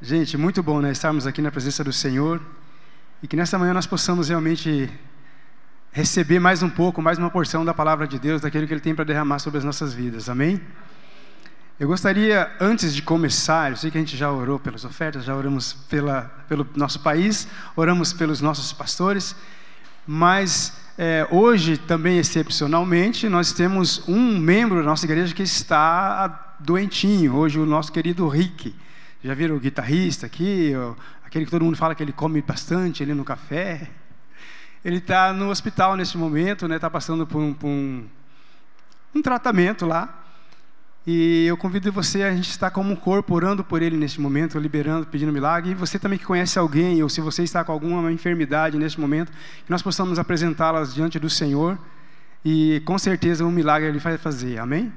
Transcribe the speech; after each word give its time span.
Gente, 0.00 0.36
muito 0.36 0.62
bom, 0.62 0.80
né? 0.80 0.92
Estarmos 0.92 1.26
aqui 1.26 1.42
na 1.42 1.50
presença 1.50 1.82
do 1.82 1.92
Senhor 1.92 2.40
e 3.20 3.26
que 3.26 3.34
nesta 3.34 3.58
manhã 3.58 3.74
nós 3.74 3.84
possamos 3.84 4.28
realmente 4.28 4.88
receber 5.90 6.38
mais 6.38 6.62
um 6.62 6.70
pouco, 6.70 7.02
mais 7.02 7.18
uma 7.18 7.28
porção 7.28 7.64
da 7.64 7.74
palavra 7.74 8.06
de 8.06 8.16
Deus, 8.16 8.40
daquilo 8.40 8.64
que 8.64 8.72
Ele 8.72 8.80
tem 8.80 8.94
para 8.94 9.04
derramar 9.04 9.40
sobre 9.40 9.58
as 9.58 9.64
nossas 9.64 9.92
vidas. 9.92 10.28
Amém? 10.28 10.60
Eu 11.80 11.88
gostaria, 11.88 12.48
antes 12.60 12.94
de 12.94 13.02
começar, 13.02 13.72
eu 13.72 13.76
sei 13.76 13.90
que 13.90 13.98
a 13.98 14.00
gente 14.00 14.16
já 14.16 14.30
orou 14.30 14.60
pelas 14.60 14.84
ofertas, 14.84 15.24
já 15.24 15.34
oramos 15.34 15.72
pela, 15.72 16.30
pelo 16.48 16.64
nosso 16.76 17.00
país, 17.00 17.48
oramos 17.74 18.12
pelos 18.12 18.40
nossos 18.40 18.72
pastores, 18.72 19.34
mas 20.06 20.74
é, 20.96 21.26
hoje, 21.28 21.76
também 21.76 22.18
excepcionalmente, 22.18 23.28
nós 23.28 23.52
temos 23.52 24.06
um 24.06 24.38
membro 24.38 24.78
da 24.78 24.84
nossa 24.84 25.04
igreja 25.04 25.34
que 25.34 25.42
está 25.42 26.54
doentinho. 26.60 27.34
Hoje, 27.34 27.58
o 27.58 27.66
nosso 27.66 27.90
querido 27.90 28.28
Rick. 28.28 28.72
Já 29.22 29.34
viram 29.34 29.56
o 29.56 29.60
guitarrista 29.60 30.26
aqui? 30.26 30.72
Aquele 31.24 31.44
que 31.44 31.50
todo 31.50 31.64
mundo 31.64 31.76
fala 31.76 31.94
que 31.94 32.02
ele 32.02 32.12
come 32.12 32.40
bastante 32.40 33.02
ali 33.02 33.14
no 33.14 33.24
café. 33.24 33.90
Ele 34.84 34.98
está 34.98 35.32
no 35.32 35.50
hospital 35.50 35.96
neste 35.96 36.16
momento, 36.16 36.66
está 36.66 36.68
né, 36.68 36.78
tá 36.78 36.88
passando 36.88 37.26
por, 37.26 37.42
um, 37.42 37.52
por 37.52 37.66
um, 37.66 38.06
um, 39.12 39.20
tratamento 39.20 39.84
lá. 39.84 40.24
E 41.04 41.46
eu 41.46 41.56
convido 41.56 41.90
você 41.90 42.22
a 42.22 42.34
gente 42.34 42.48
estar 42.48 42.70
como 42.70 42.92
um 42.92 42.96
corpo 42.96 43.34
orando 43.34 43.64
por 43.64 43.82
ele 43.82 43.96
neste 43.96 44.20
momento, 44.20 44.56
liberando, 44.56 45.06
pedindo 45.06 45.32
milagre. 45.32 45.72
E 45.72 45.74
você 45.74 45.98
também 45.98 46.18
que 46.18 46.24
conhece 46.24 46.56
alguém, 46.56 47.02
ou 47.02 47.08
se 47.08 47.20
você 47.20 47.42
está 47.42 47.64
com 47.64 47.72
alguma 47.72 48.12
enfermidade 48.12 48.78
neste 48.78 49.00
momento, 49.00 49.32
que 49.64 49.70
nós 49.70 49.82
possamos 49.82 50.18
apresentá-las 50.18 50.94
diante 50.94 51.18
do 51.18 51.28
Senhor. 51.28 51.76
E 52.44 52.80
com 52.84 52.96
certeza 52.96 53.44
um 53.44 53.50
milagre 53.50 53.88
ele 53.88 53.98
vai 53.98 54.16
fazer. 54.16 54.58
Amém? 54.58 54.92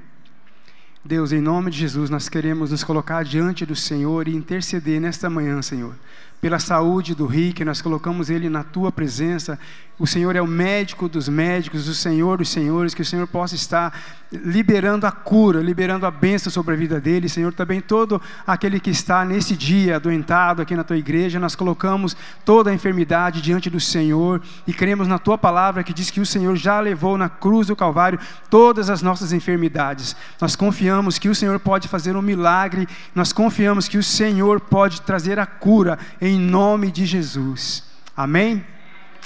Deus, 1.04 1.32
em 1.32 1.40
nome 1.40 1.68
de 1.68 1.78
Jesus, 1.78 2.08
nós 2.10 2.28
queremos 2.28 2.70
nos 2.70 2.84
colocar 2.84 3.24
diante 3.24 3.66
do 3.66 3.74
Senhor 3.74 4.28
e 4.28 4.36
interceder 4.36 5.00
nesta 5.00 5.28
manhã, 5.28 5.60
Senhor, 5.60 5.96
pela 6.42 6.58
saúde 6.58 7.14
do 7.14 7.24
Rick, 7.24 7.64
nós 7.64 7.80
colocamos 7.80 8.28
ele 8.28 8.48
na 8.48 8.64
tua 8.64 8.90
presença. 8.90 9.56
O 9.96 10.08
Senhor 10.08 10.34
é 10.34 10.42
o 10.42 10.46
médico 10.46 11.08
dos 11.08 11.28
médicos, 11.28 11.86
o 11.86 11.94
Senhor 11.94 12.38
dos 12.38 12.48
senhores, 12.48 12.92
que 12.92 13.02
o 13.02 13.04
Senhor 13.04 13.28
possa 13.28 13.54
estar 13.54 13.96
liberando 14.32 15.06
a 15.06 15.12
cura, 15.12 15.60
liberando 15.60 16.06
a 16.06 16.10
bênção 16.10 16.50
sobre 16.50 16.74
a 16.74 16.76
vida 16.76 17.00
dele. 17.00 17.28
Senhor, 17.28 17.52
também 17.52 17.80
todo 17.80 18.20
aquele 18.44 18.80
que 18.80 18.90
está 18.90 19.24
nesse 19.24 19.54
dia 19.54 19.96
adoentado 19.96 20.62
aqui 20.62 20.74
na 20.74 20.82
tua 20.82 20.96
igreja, 20.96 21.38
nós 21.38 21.54
colocamos 21.54 22.16
toda 22.44 22.70
a 22.70 22.74
enfermidade 22.74 23.40
diante 23.40 23.70
do 23.70 23.78
Senhor 23.78 24.42
e 24.66 24.72
cremos 24.72 25.06
na 25.06 25.18
tua 25.18 25.38
palavra 25.38 25.84
que 25.84 25.92
diz 25.92 26.10
que 26.10 26.20
o 26.20 26.26
Senhor 26.26 26.56
já 26.56 26.80
levou 26.80 27.16
na 27.16 27.28
cruz 27.28 27.68
do 27.68 27.76
Calvário 27.76 28.18
todas 28.50 28.90
as 28.90 29.02
nossas 29.02 29.32
enfermidades. 29.32 30.16
Nós 30.40 30.56
confiamos 30.56 31.18
que 31.18 31.28
o 31.28 31.34
Senhor 31.34 31.60
pode 31.60 31.86
fazer 31.86 32.16
um 32.16 32.22
milagre, 32.22 32.88
nós 33.14 33.32
confiamos 33.32 33.86
que 33.86 33.98
o 33.98 34.02
Senhor 34.02 34.58
pode 34.58 35.02
trazer 35.02 35.38
a 35.38 35.46
cura 35.46 35.98
em 36.20 36.31
em 36.32 36.38
nome 36.38 36.90
de 36.90 37.04
Jesus. 37.04 37.84
Amém? 38.16 38.64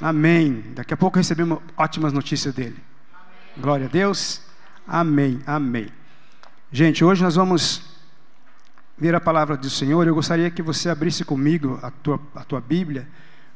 Amém. 0.00 0.64
Daqui 0.74 0.92
a 0.92 0.96
pouco 0.96 1.16
recebemos 1.16 1.60
ótimas 1.76 2.12
notícias 2.12 2.52
dele. 2.52 2.76
Glória 3.56 3.86
a 3.86 3.88
Deus. 3.88 4.42
Amém. 4.86 5.40
Amém. 5.46 5.88
Gente, 6.70 7.04
hoje 7.04 7.22
nós 7.22 7.36
vamos 7.36 7.82
ver 8.98 9.14
a 9.14 9.20
palavra 9.20 9.56
do 9.56 9.70
Senhor. 9.70 10.06
Eu 10.06 10.14
gostaria 10.14 10.50
que 10.50 10.62
você 10.62 10.88
abrisse 10.88 11.24
comigo 11.24 11.78
a 11.82 11.90
tua, 11.90 12.20
a 12.34 12.44
tua 12.44 12.60
Bíblia. 12.60 13.08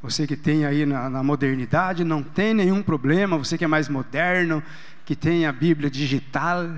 Você 0.03 0.27
que 0.27 0.37
tem 0.37 0.65
aí 0.65 0.87
na, 0.87 1.11
na 1.11 1.23
modernidade, 1.23 2.05
não 2.05 2.23
tem 2.23 2.55
nenhum 2.55 2.83
problema. 2.83 3.37
Você 3.37 3.59
que 3.59 3.65
é 3.65 3.69
mais 3.69 3.89
moderno, 3.89 4.63
que 5.05 5.15
tem 5.15 5.45
a 5.45 5.53
Bíblia 5.53 5.91
digital, 5.91 6.71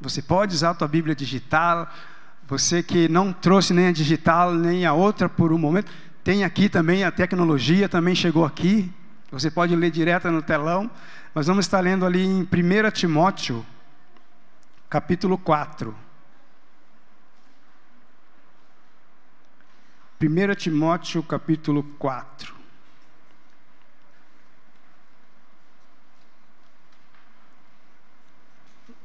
você 0.00 0.20
pode 0.20 0.54
usar 0.54 0.70
a 0.70 0.74
tua 0.74 0.88
Bíblia 0.88 1.14
digital 1.14 1.92
você 2.48 2.82
que 2.82 3.08
não 3.08 3.32
trouxe 3.32 3.74
nem 3.74 3.88
a 3.88 3.92
digital, 3.92 4.54
nem 4.54 4.86
a 4.86 4.92
outra 4.92 5.28
por 5.28 5.52
um 5.52 5.58
momento, 5.58 5.90
tem 6.22 6.44
aqui 6.44 6.68
também 6.68 7.04
a 7.04 7.10
tecnologia, 7.10 7.88
também 7.88 8.14
chegou 8.14 8.44
aqui. 8.44 8.92
Você 9.30 9.50
pode 9.50 9.74
ler 9.74 9.90
direto 9.90 10.30
no 10.30 10.40
telão. 10.40 10.90
Nós 11.34 11.46
vamos 11.46 11.66
estar 11.66 11.80
lendo 11.80 12.06
ali 12.06 12.24
em 12.24 12.42
1 12.42 12.90
Timóteo, 12.92 13.66
capítulo 14.88 15.36
4. 15.36 15.94
1 20.20 20.54
Timóteo, 20.54 21.22
capítulo 21.22 21.82
4. 21.98 22.55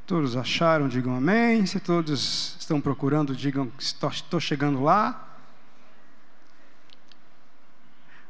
Todos 0.06 0.36
acharam, 0.36 0.88
digam 0.88 1.16
amém. 1.16 1.64
Se 1.64 1.78
todos 1.78 2.56
estão 2.58 2.80
procurando, 2.80 3.34
digam 3.34 3.70
que 3.70 3.82
estou 3.82 4.40
chegando 4.40 4.82
lá. 4.82 5.28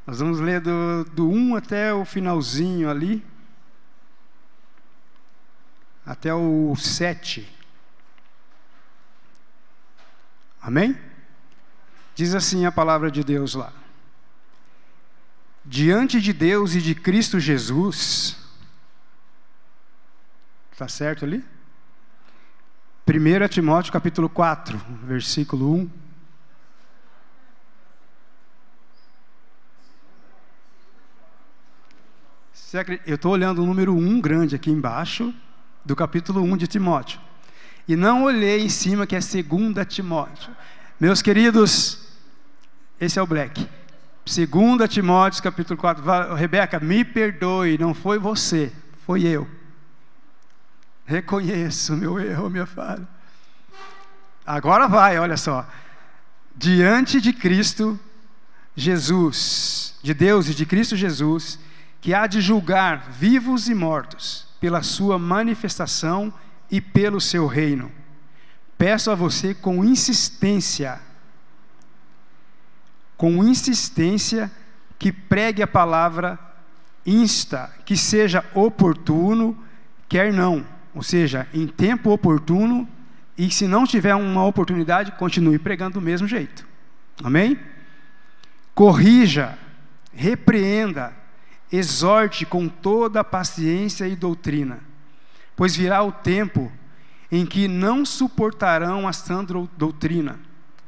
Nós 0.07 0.19
vamos 0.19 0.41
ler 0.41 0.61
do, 0.61 1.05
do 1.13 1.29
1 1.31 1.57
até 1.57 1.95
o 1.95 2.05
finalzinho 2.05 2.91
ali. 2.91 3.25
Até 6.05 6.35
o 6.35 6.75
7. 6.77 7.49
Amém? 10.61 10.99
Diz 12.15 12.35
assim 12.35 12.67
a 12.67 12.73
palavra 12.73 13.11
de 13.11 13.25
Deus 13.25 13.55
lá. 13.55 13.73
Diante 15.65 16.21
de 16.21 16.33
Deus 16.33 16.75
e 16.75 16.83
de 16.83 16.95
Cristo 16.95 17.41
Jesus. 17.41 18.37
Está 20.73 20.89
certo 20.89 21.25
ali? 21.25 21.45
1 23.05 23.49
Timóteo 23.49 23.93
capítulo 23.93 24.29
4, 24.29 24.81
versículo 25.03 25.75
1. 25.75 25.91
Eu 33.05 33.17
estou 33.17 33.33
olhando 33.33 33.61
o 33.61 33.67
número 33.67 33.93
1 33.93 34.21
grande 34.21 34.55
aqui 34.55 34.71
embaixo, 34.71 35.35
do 35.85 35.97
capítulo 35.97 36.43
1 36.43 36.57
de 36.57 36.69
Timóteo. 36.69 37.21
E 37.89 37.97
não 37.97 38.23
olhei 38.23 38.63
em 38.63 38.69
cima 38.69 39.05
que 39.05 39.17
é 39.17 39.19
2 39.19 39.85
Timóteo. 39.89 40.55
Meus 41.01 41.21
queridos, 41.21 42.07
esse 43.01 43.19
é 43.19 43.23
o 43.23 43.27
Black. 43.27 43.69
2 44.25 44.89
Timóteo 44.89 45.43
capítulo 45.43 45.77
4. 45.77 46.35
Rebeca, 46.37 46.79
me 46.79 47.05
perdoe, 47.05 47.77
não 47.79 47.95
foi 47.95 48.21
você, 48.21 48.73
foi 49.05 49.25
eu. 49.25 49.62
Reconheço 51.13 51.95
meu 51.95 52.19
erro, 52.19 52.49
minha 52.49 52.65
falha. 52.65 53.07
Agora 54.47 54.89
vai, 54.89 55.19
olha 55.19 55.37
só. 55.37 55.69
Diante 56.57 57.21
de 57.21 57.35
Cristo 57.35 58.01
Jesus, 58.75 59.95
de 60.03 60.15
Deus 60.15 60.49
e 60.49 60.55
de 60.55 60.65
Cristo 60.65 60.97
Jesus, 60.97 61.59
que 62.01 62.15
há 62.15 62.27
de 62.27 62.41
julgar 62.41 63.11
vivos 63.11 63.69
e 63.69 63.75
mortos 63.75 64.49
pela 64.59 64.83
sua 64.83 65.19
manifestação 65.19 66.33
e 66.71 66.81
pelo 66.81 67.21
seu 67.21 67.47
reino. 67.47 67.93
Peço 68.79 69.11
a 69.11 69.15
você 69.15 69.53
com 69.53 69.85
insistência, 69.85 70.99
com 73.19 73.45
insistência, 73.45 74.51
que 74.99 75.13
pregue 75.13 75.63
a 75.63 75.67
palavra 75.67 76.39
insta, 77.05 77.71
que 77.85 77.99
seja 77.99 78.43
oportuno, 78.55 79.63
quer 80.09 80.33
não 80.33 80.65
ou 80.95 81.03
seja, 81.03 81.47
em 81.55 81.67
tempo 81.67 82.11
oportuno, 82.11 82.89
e 83.37 83.51
se 83.51 83.67
não 83.67 83.87
tiver 83.87 84.15
uma 84.15 84.45
oportunidade, 84.45 85.13
continue 85.13 85.59
pregando 85.59 85.95
do 85.95 86.01
mesmo 86.01 86.29
jeito. 86.29 86.67
Amém? 87.23 87.59
Corrija, 88.75 89.59
repreenda, 90.13 91.13
exorte 91.71 92.45
com 92.45 92.69
toda 92.69 93.21
a 93.21 93.25
paciência 93.25 94.07
e 94.07 94.15
doutrina, 94.15 94.81
pois 95.57 95.75
virá 95.75 96.03
o 96.03 96.13
tempo 96.13 96.71
em 97.31 97.47
que 97.47 97.67
não 97.67 98.05
suportarão 98.05 99.09
a 99.09 99.13
sã 99.13 99.45
doutrina. 99.77 100.39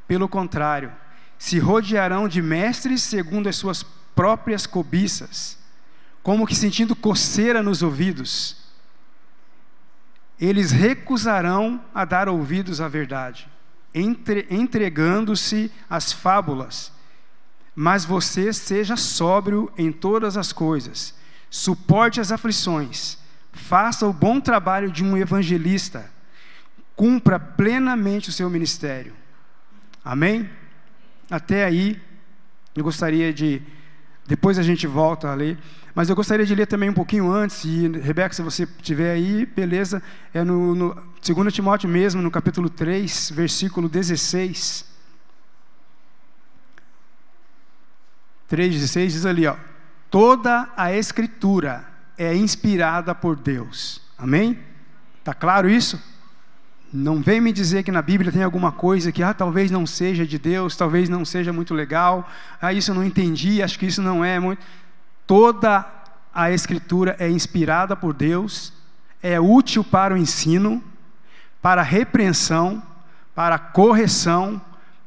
Pelo 0.06 0.28
contrário, 0.28 0.92
se 1.38 1.58
rodearão 1.58 2.28
de 2.28 2.42
mestres 2.42 3.02
segundo 3.02 3.48
as 3.48 3.56
suas 3.56 3.82
próprias 4.14 4.66
cobiças, 4.66 5.58
como 6.22 6.46
que 6.46 6.54
sentindo 6.54 6.94
coceira 6.94 7.62
nos 7.62 7.82
ouvidos 7.82 8.63
eles 10.44 10.70
recusarão 10.70 11.80
a 11.94 12.04
dar 12.04 12.28
ouvidos 12.28 12.80
à 12.80 12.88
verdade, 12.88 13.48
entre, 13.94 14.46
entregando-se 14.50 15.70
às 15.88 16.12
fábulas. 16.12 16.92
Mas 17.74 18.04
você 18.04 18.52
seja 18.52 18.96
sóbrio 18.96 19.72
em 19.76 19.90
todas 19.90 20.36
as 20.36 20.52
coisas, 20.52 21.14
suporte 21.50 22.20
as 22.20 22.30
aflições, 22.30 23.18
faça 23.52 24.06
o 24.06 24.12
bom 24.12 24.40
trabalho 24.40 24.90
de 24.90 25.02
um 25.02 25.16
evangelista, 25.16 26.10
cumpra 26.94 27.38
plenamente 27.38 28.28
o 28.28 28.32
seu 28.32 28.50
ministério. 28.50 29.14
Amém? 30.04 30.48
Até 31.30 31.64
aí, 31.64 32.00
eu 32.76 32.84
gostaria 32.84 33.32
de, 33.32 33.62
depois 34.26 34.58
a 34.58 34.62
gente 34.62 34.86
volta 34.86 35.30
a 35.30 35.34
ler. 35.34 35.58
Mas 35.94 36.08
eu 36.08 36.16
gostaria 36.16 36.44
de 36.44 36.54
ler 36.54 36.66
também 36.66 36.90
um 36.90 36.94
pouquinho 36.94 37.30
antes, 37.30 37.64
e 37.64 37.86
Rebeca, 37.88 38.34
se 38.34 38.42
você 38.42 38.66
tiver 38.82 39.12
aí, 39.12 39.46
beleza, 39.46 40.02
é 40.32 40.42
no, 40.42 40.74
no 40.74 40.94
2 41.24 41.52
Timóteo 41.52 41.88
mesmo, 41.88 42.20
no 42.20 42.30
capítulo 42.30 42.68
3, 42.68 43.30
versículo 43.30 43.88
16. 43.88 44.92
3,16 48.50 49.06
diz 49.06 49.26
ali, 49.26 49.46
ó, 49.46 49.56
toda 50.10 50.68
a 50.76 50.92
escritura 50.92 51.84
é 52.18 52.34
inspirada 52.34 53.14
por 53.14 53.36
Deus. 53.36 54.00
Amém? 54.18 54.58
Tá 55.22 55.32
claro 55.32 55.68
isso? 55.68 56.00
Não 56.96 57.20
vem 57.20 57.40
me 57.40 57.52
dizer 57.52 57.82
que 57.82 57.90
na 57.90 58.00
Bíblia 58.00 58.30
tem 58.30 58.44
alguma 58.44 58.70
coisa 58.70 59.10
que 59.10 59.20
ah, 59.20 59.34
talvez 59.34 59.68
não 59.68 59.84
seja 59.84 60.24
de 60.24 60.38
Deus, 60.38 60.76
talvez 60.76 61.08
não 61.08 61.24
seja 61.24 61.52
muito 61.52 61.74
legal. 61.74 62.30
Ah, 62.62 62.72
isso 62.72 62.92
eu 62.92 62.94
não 62.94 63.02
entendi, 63.02 63.60
acho 63.60 63.76
que 63.80 63.86
isso 63.86 64.00
não 64.00 64.24
é 64.24 64.38
muito. 64.38 64.64
Toda 65.26 65.84
a 66.32 66.52
escritura 66.52 67.16
é 67.18 67.28
inspirada 67.28 67.96
por 67.96 68.14
Deus, 68.14 68.72
é 69.20 69.40
útil 69.40 69.82
para 69.82 70.14
o 70.14 70.16
ensino, 70.16 70.80
para 71.60 71.80
a 71.80 71.84
repreensão, 71.84 72.80
para 73.34 73.56
a 73.56 73.58
correção, 73.58 74.62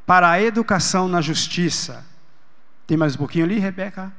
para 0.05 0.29
a 0.29 0.41
educação 0.41 1.07
na 1.07 1.21
justiça. 1.21 2.05
Tem 2.85 2.97
mais 2.97 3.15
um 3.15 3.19
pouquinho 3.19 3.45
ali, 3.45 3.59
Rebeca? 3.59 4.11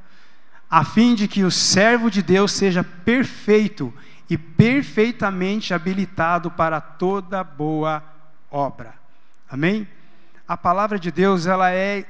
A 0.67 0.83
fim 0.83 1.13
de 1.13 1.27
que 1.27 1.43
o 1.43 1.51
servo 1.51 2.09
de 2.09 2.23
Deus 2.23 2.51
seja 2.51 2.83
perfeito 2.83 3.93
e 4.29 4.37
perfeitamente 4.37 5.73
habilitado 5.73 6.51
para 6.51 6.79
toda 6.79 7.43
boa 7.43 8.03
obra. 8.51 8.93
Amém? 9.49 9.87
A 10.47 10.55
palavra 10.55 10.99
de 10.99 11.11
Deus, 11.11 11.45
ela 11.45 11.71
é 11.71 12.05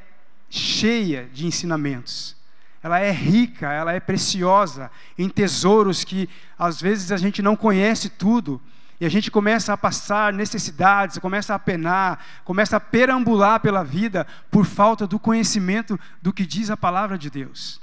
cheia 0.49 1.29
de 1.31 1.45
ensinamentos. 1.45 2.35
Ela 2.81 2.99
é 2.99 3.11
rica, 3.11 3.71
ela 3.71 3.93
é 3.93 3.99
preciosa 3.99 4.89
em 5.17 5.29
tesouros 5.29 6.03
que 6.03 6.29
às 6.57 6.81
vezes 6.81 7.11
a 7.11 7.17
gente 7.17 7.41
não 7.41 7.55
conhece 7.55 8.09
tudo. 8.09 8.61
E 8.99 9.05
a 9.05 9.09
gente 9.09 9.31
começa 9.31 9.71
a 9.71 9.77
passar 9.77 10.33
necessidades, 10.33 11.17
começa 11.19 11.55
a 11.55 11.59
penar, 11.59 12.25
começa 12.43 12.75
a 12.75 12.81
perambular 12.81 13.61
pela 13.61 13.83
vida 13.83 14.27
por 14.51 14.65
falta 14.65 15.07
do 15.07 15.17
conhecimento 15.17 15.97
do 16.21 16.33
que 16.33 16.45
diz 16.45 16.69
a 16.69 16.75
palavra 16.75 17.17
de 17.17 17.29
Deus. 17.29 17.79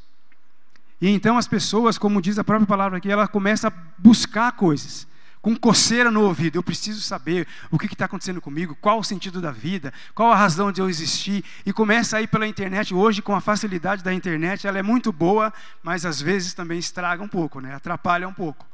E 1.01 1.09
então 1.09 1.37
as 1.37 1.47
pessoas, 1.47 1.99
como 1.99 2.23
diz 2.23 2.39
a 2.39 2.45
própria 2.45 2.67
palavra 2.67 2.99
aqui, 2.99 3.11
ela 3.11 3.29
começa 3.29 3.69
a 3.69 3.73
buscar 3.99 4.53
coisas, 4.53 5.07
com 5.43 5.55
coceira 5.55 6.11
no 6.11 6.23
ouvido. 6.23 6.57
Eu 6.57 6.63
preciso 6.63 7.01
saber 7.03 7.47
o 7.71 7.79
que 7.79 7.87
está 7.87 8.07
acontecendo 8.07 8.41
comigo, 8.41 8.77
qual 8.81 8.99
o 8.99 9.05
sentido 9.05 9.41
da 9.41 9.51
vida, 9.51 9.93
qual 10.15 10.33
a 10.33 10.37
razão 10.37 10.73
de 10.73 10.81
eu 10.81 10.89
existir. 10.89 11.45
E 11.65 11.73
começa 11.73 12.17
a 12.17 12.23
ir 12.23 12.27
pela 12.27 12.47
internet. 12.47 12.95
Hoje, 12.95 13.21
com 13.21 13.35
a 13.35 13.41
facilidade 13.41 14.03
da 14.03 14.13
internet, 14.13 14.67
ela 14.67 14.79
é 14.79 14.83
muito 14.83 15.13
boa, 15.13 15.53
mas 15.83 16.07
às 16.07 16.21
vezes 16.21 16.55
também 16.55 16.79
estraga 16.79 17.23
um 17.23 17.29
pouco, 17.29 17.61
né? 17.61 17.75
atrapalha 17.75 18.27
um 18.27 18.35
pouco. 18.35 18.67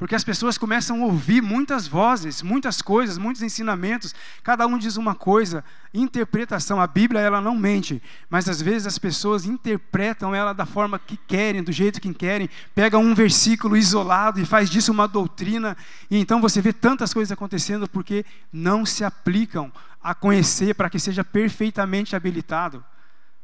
Porque 0.00 0.14
as 0.14 0.24
pessoas 0.24 0.56
começam 0.56 1.02
a 1.02 1.04
ouvir 1.04 1.42
muitas 1.42 1.86
vozes, 1.86 2.40
muitas 2.40 2.80
coisas, 2.80 3.18
muitos 3.18 3.42
ensinamentos, 3.42 4.14
cada 4.42 4.66
um 4.66 4.78
diz 4.78 4.96
uma 4.96 5.14
coisa, 5.14 5.62
interpretação, 5.92 6.80
a 6.80 6.86
Bíblia 6.86 7.20
ela 7.20 7.38
não 7.38 7.54
mente, 7.54 8.02
mas 8.30 8.48
às 8.48 8.62
vezes 8.62 8.86
as 8.86 8.98
pessoas 8.98 9.44
interpretam 9.44 10.34
ela 10.34 10.54
da 10.54 10.64
forma 10.64 10.98
que 10.98 11.18
querem, 11.18 11.62
do 11.62 11.70
jeito 11.70 12.00
que 12.00 12.14
querem, 12.14 12.48
pegam 12.74 13.02
um 13.02 13.14
versículo 13.14 13.76
isolado 13.76 14.40
e 14.40 14.46
faz 14.46 14.70
disso 14.70 14.90
uma 14.90 15.06
doutrina, 15.06 15.76
e 16.10 16.16
então 16.16 16.40
você 16.40 16.62
vê 16.62 16.72
tantas 16.72 17.12
coisas 17.12 17.30
acontecendo 17.30 17.86
porque 17.86 18.24
não 18.50 18.86
se 18.86 19.04
aplicam 19.04 19.70
a 20.02 20.14
conhecer 20.14 20.74
para 20.74 20.88
que 20.88 20.98
seja 20.98 21.22
perfeitamente 21.22 22.16
habilitado 22.16 22.82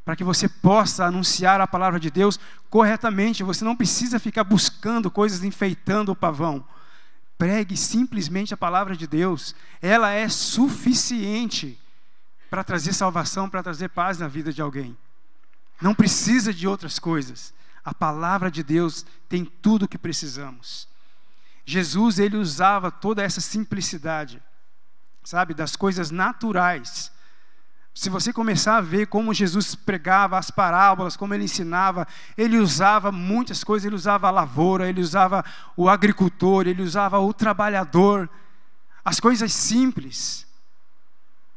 para 0.06 0.14
que 0.14 0.23
você 0.23 0.49
possa 0.49 1.05
anunciar 1.05 1.61
a 1.61 1.67
palavra 1.67 1.99
de 1.99 2.12
Deus 2.12 2.38
corretamente. 2.70 3.43
Você 3.43 3.64
não 3.64 3.75
precisa 3.75 4.20
ficar 4.20 4.44
buscando 4.44 5.11
coisas 5.11 5.43
enfeitando 5.43 6.12
o 6.12 6.17
pavão. 6.17 6.64
Pregue 7.37 7.76
simplesmente 7.76 8.55
a 8.55 8.56
palavra 8.56 8.97
de 8.97 9.05
Deus. 9.05 9.53
Ela 9.82 10.12
é 10.12 10.29
suficiente 10.29 11.76
para 12.49 12.62
trazer 12.62 12.93
salvação, 12.93 13.50
para 13.50 13.64
trazer 13.64 13.88
paz 13.88 14.19
na 14.19 14.29
vida 14.29 14.53
de 14.53 14.62
alguém. 14.62 14.97
Não 15.82 15.93
precisa 15.93 16.55
de 16.55 16.69
outras 16.69 17.00
coisas. 17.00 17.52
A 17.85 17.93
palavra 17.93 18.49
de 18.49 18.62
Deus 18.62 19.05
tem 19.29 19.44
tudo 19.44 19.87
o 19.87 19.88
que 19.88 19.99
precisamos. 19.99 20.87
Jesus, 21.64 22.20
ele 22.20 22.37
usava 22.37 22.93
toda 22.93 23.25
essa 23.25 23.41
simplicidade, 23.41 24.41
sabe, 25.25 25.52
das 25.52 25.75
coisas 25.75 26.12
naturais 26.12 27.11
se 27.96 28.10
você 28.10 28.31
começar 28.31 28.76
a 28.76 28.82
ver 28.82 29.06
como 29.06 29.32
Jesus 29.32 29.75
pregava 29.75 30.37
as 30.37 30.50
parábolas, 30.50 31.16
como 31.16 31.32
ele 31.32 31.44
ensinava, 31.44 32.06
ele 32.37 32.58
usava 32.58 33.10
muitas 33.10 33.64
coisas, 33.64 33.87
ele 33.87 33.94
usava 33.94 34.28
a 34.28 34.31
lavoura, 34.31 34.87
ele 34.87 35.00
usava 35.00 35.43
o 35.75 35.88
agricultor, 35.88 36.69
ele 36.69 36.82
usava 36.82 37.19
o 37.19 37.32
trabalhador, 37.32 38.28
as 39.02 39.19
coisas 39.19 39.50
simples, 39.50 40.46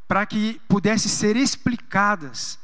para 0.08 0.26
que 0.26 0.62
pudesse 0.70 1.10
ser 1.10 1.36
explicadas 1.36 2.58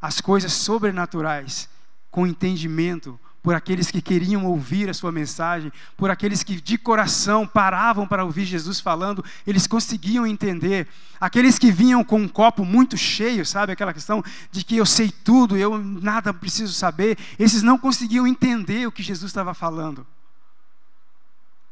as 0.00 0.22
coisas 0.22 0.54
sobrenaturais 0.54 1.68
com 2.10 2.26
entendimento, 2.26 3.20
por 3.48 3.54
aqueles 3.54 3.90
que 3.90 4.02
queriam 4.02 4.44
ouvir 4.44 4.90
a 4.90 4.92
sua 4.92 5.10
mensagem, 5.10 5.72
por 5.96 6.10
aqueles 6.10 6.42
que 6.42 6.60
de 6.60 6.76
coração 6.76 7.46
paravam 7.46 8.06
para 8.06 8.22
ouvir 8.22 8.44
Jesus 8.44 8.78
falando, 8.78 9.24
eles 9.46 9.66
conseguiam 9.66 10.26
entender. 10.26 10.86
Aqueles 11.18 11.58
que 11.58 11.72
vinham 11.72 12.04
com 12.04 12.20
um 12.20 12.28
copo 12.28 12.62
muito 12.62 12.94
cheio, 12.98 13.46
sabe, 13.46 13.72
aquela 13.72 13.94
questão 13.94 14.22
de 14.52 14.62
que 14.62 14.76
eu 14.76 14.84
sei 14.84 15.10
tudo, 15.10 15.56
eu 15.56 15.78
nada 15.78 16.34
preciso 16.34 16.74
saber, 16.74 17.16
esses 17.38 17.62
não 17.62 17.78
conseguiam 17.78 18.26
entender 18.26 18.86
o 18.86 18.92
que 18.92 19.02
Jesus 19.02 19.30
estava 19.30 19.54
falando. 19.54 20.06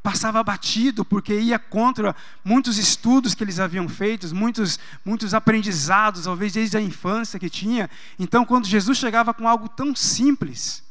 Passava 0.03 0.43
batido, 0.43 1.05
porque 1.05 1.39
ia 1.39 1.59
contra 1.59 2.17
muitos 2.43 2.79
estudos 2.79 3.35
que 3.35 3.45
eles 3.45 3.61
haviam 3.61 3.87
feito, 3.87 4.35
muitos, 4.35 4.81
muitos 5.05 5.35
aprendizados, 5.35 6.25
talvez 6.25 6.55
desde 6.55 6.79
a 6.79 6.81
infância 6.81 7.39
que 7.39 7.51
tinha. 7.51 7.91
Então, 8.19 8.47
quando 8.47 8.65
Jesus 8.65 8.97
chegava 8.97 9.35
com 9.35 9.47
algo 9.47 9.69
tão 9.69 9.95
simples, 9.95 10.86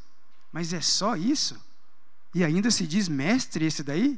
mas 0.56 0.72
é 0.72 0.80
só 0.80 1.18
isso? 1.18 1.62
E 2.34 2.42
ainda 2.42 2.72
se 2.72 2.88
diz 2.88 3.10
mestre 3.10 3.66
esse 3.66 3.84
daí? 3.84 4.18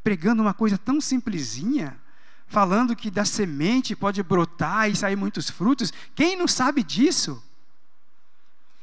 Pregando 0.00 0.40
uma 0.40 0.54
coisa 0.54 0.78
tão 0.78 1.00
simplesinha, 1.00 1.98
falando 2.46 2.94
que 2.94 3.10
da 3.10 3.24
semente 3.24 3.96
pode 3.96 4.22
brotar 4.22 4.88
e 4.88 4.94
sair 4.94 5.16
muitos 5.16 5.50
frutos. 5.50 5.92
Quem 6.14 6.36
não 6.36 6.46
sabe 6.46 6.84
disso? 6.84 7.42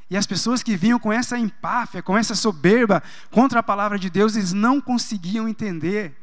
E 0.10 0.18
as 0.18 0.28
pessoas 0.28 0.62
que 0.62 0.76
vinham 0.76 1.00
com 1.00 1.14
essa 1.14 1.40
empáfia, 1.40 2.04
com 2.04 2.18
essa 2.18 2.36
soberba 2.36 3.02
contra 3.30 3.62
a 3.62 3.64
palavra 3.64 3.98
de 3.98 4.10
Deus, 4.10 4.36
eles 4.36 4.52
não 4.52 4.82
conseguiam 4.82 5.48
entender. 5.48 6.14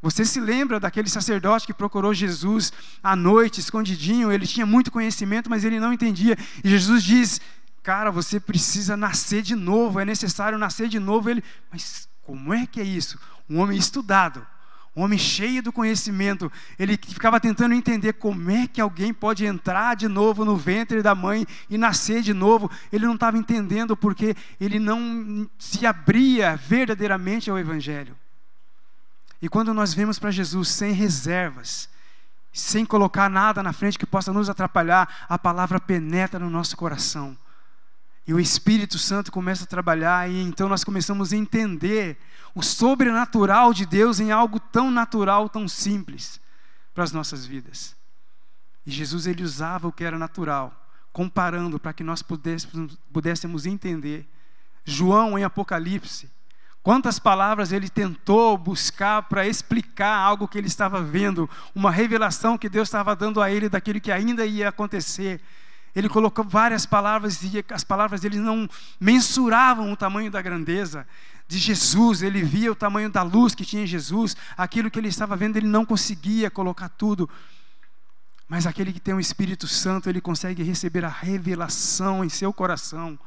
Você 0.00 0.24
se 0.24 0.40
lembra 0.40 0.80
daquele 0.80 1.10
sacerdote 1.10 1.66
que 1.66 1.74
procurou 1.74 2.14
Jesus 2.14 2.72
à 3.02 3.14
noite, 3.14 3.60
escondidinho? 3.60 4.32
Ele 4.32 4.46
tinha 4.46 4.64
muito 4.64 4.90
conhecimento, 4.90 5.50
mas 5.50 5.62
ele 5.62 5.78
não 5.78 5.92
entendia. 5.92 6.38
E 6.64 6.70
Jesus 6.70 7.04
diz: 7.04 7.38
cara, 7.86 8.10
você 8.10 8.40
precisa 8.40 8.96
nascer 8.96 9.42
de 9.42 9.54
novo, 9.54 10.00
é 10.00 10.04
necessário 10.04 10.58
nascer 10.58 10.88
de 10.88 10.98
novo. 10.98 11.30
Ele, 11.30 11.44
mas 11.70 12.08
como 12.20 12.52
é 12.52 12.66
que 12.66 12.80
é 12.80 12.82
isso? 12.82 13.16
Um 13.48 13.60
homem 13.60 13.78
estudado, 13.78 14.44
um 14.96 15.02
homem 15.04 15.16
cheio 15.16 15.62
do 15.62 15.72
conhecimento, 15.72 16.50
ele 16.80 16.98
ficava 17.00 17.38
tentando 17.38 17.74
entender 17.74 18.14
como 18.14 18.50
é 18.50 18.66
que 18.66 18.80
alguém 18.80 19.14
pode 19.14 19.46
entrar 19.46 19.94
de 19.94 20.08
novo 20.08 20.44
no 20.44 20.56
ventre 20.56 21.00
da 21.00 21.14
mãe 21.14 21.46
e 21.70 21.78
nascer 21.78 22.22
de 22.22 22.34
novo. 22.34 22.68
Ele 22.90 23.06
não 23.06 23.14
estava 23.14 23.38
entendendo 23.38 23.96
porque 23.96 24.34
ele 24.60 24.80
não 24.80 25.48
se 25.56 25.86
abria 25.86 26.56
verdadeiramente 26.56 27.48
ao 27.48 27.56
Evangelho. 27.56 28.16
E 29.40 29.48
quando 29.48 29.72
nós 29.72 29.94
vemos 29.94 30.18
para 30.18 30.32
Jesus 30.32 30.70
sem 30.70 30.90
reservas, 30.90 31.88
sem 32.52 32.84
colocar 32.84 33.30
nada 33.30 33.62
na 33.62 33.72
frente 33.72 33.96
que 33.96 34.06
possa 34.06 34.32
nos 34.32 34.50
atrapalhar, 34.50 35.26
a 35.28 35.38
palavra 35.38 35.78
penetra 35.78 36.40
no 36.40 36.50
nosso 36.50 36.76
coração. 36.76 37.38
E 38.26 38.34
o 38.34 38.40
Espírito 38.40 38.98
Santo 38.98 39.30
começa 39.30 39.64
a 39.64 39.68
trabalhar, 39.68 40.28
e 40.28 40.42
então 40.42 40.68
nós 40.68 40.82
começamos 40.82 41.32
a 41.32 41.36
entender 41.36 42.18
o 42.54 42.62
sobrenatural 42.62 43.72
de 43.72 43.86
Deus 43.86 44.18
em 44.18 44.32
algo 44.32 44.58
tão 44.58 44.90
natural, 44.90 45.48
tão 45.48 45.68
simples 45.68 46.40
para 46.92 47.04
as 47.04 47.12
nossas 47.12 47.46
vidas. 47.46 47.94
E 48.84 48.90
Jesus 48.90 49.26
ele 49.26 49.44
usava 49.44 49.86
o 49.86 49.92
que 49.92 50.02
era 50.02 50.18
natural, 50.18 50.88
comparando 51.12 51.78
para 51.78 51.92
que 51.92 52.02
nós 52.02 52.22
pudéssemos, 52.22 52.98
pudéssemos 53.12 53.66
entender. 53.66 54.28
João 54.84 55.38
em 55.38 55.44
Apocalipse, 55.44 56.30
quantas 56.82 57.18
palavras 57.18 57.72
ele 57.72 57.88
tentou 57.88 58.56
buscar 58.56 59.24
para 59.24 59.46
explicar 59.46 60.16
algo 60.16 60.48
que 60.48 60.56
ele 60.56 60.68
estava 60.68 61.02
vendo, 61.02 61.50
uma 61.74 61.90
revelação 61.90 62.56
que 62.56 62.68
Deus 62.68 62.88
estava 62.88 63.14
dando 63.14 63.42
a 63.42 63.50
ele 63.50 63.68
daquilo 63.68 64.00
que 64.00 64.10
ainda 64.10 64.46
ia 64.46 64.68
acontecer. 64.68 65.40
Ele 65.96 66.10
colocou 66.10 66.44
várias 66.44 66.84
palavras 66.84 67.42
e 67.42 67.64
as 67.70 67.82
palavras 67.82 68.20
dele 68.20 68.38
não 68.38 68.68
mensuravam 69.00 69.90
o 69.90 69.96
tamanho 69.96 70.30
da 70.30 70.42
grandeza 70.42 71.06
de 71.48 71.58
Jesus. 71.58 72.20
Ele 72.20 72.42
via 72.42 72.70
o 72.70 72.74
tamanho 72.74 73.08
da 73.08 73.22
luz 73.22 73.54
que 73.54 73.64
tinha 73.64 73.82
em 73.82 73.86
Jesus, 73.86 74.36
aquilo 74.58 74.90
que 74.90 74.98
ele 74.98 75.08
estava 75.08 75.34
vendo, 75.34 75.56
ele 75.56 75.66
não 75.66 75.86
conseguia 75.86 76.50
colocar 76.50 76.90
tudo. 76.90 77.30
Mas 78.46 78.66
aquele 78.66 78.92
que 78.92 79.00
tem 79.00 79.14
o 79.14 79.18
Espírito 79.18 79.66
Santo, 79.66 80.10
ele 80.10 80.20
consegue 80.20 80.62
receber 80.62 81.02
a 81.02 81.08
revelação 81.08 82.22
em 82.22 82.28
seu 82.28 82.52
coração. 82.52 83.18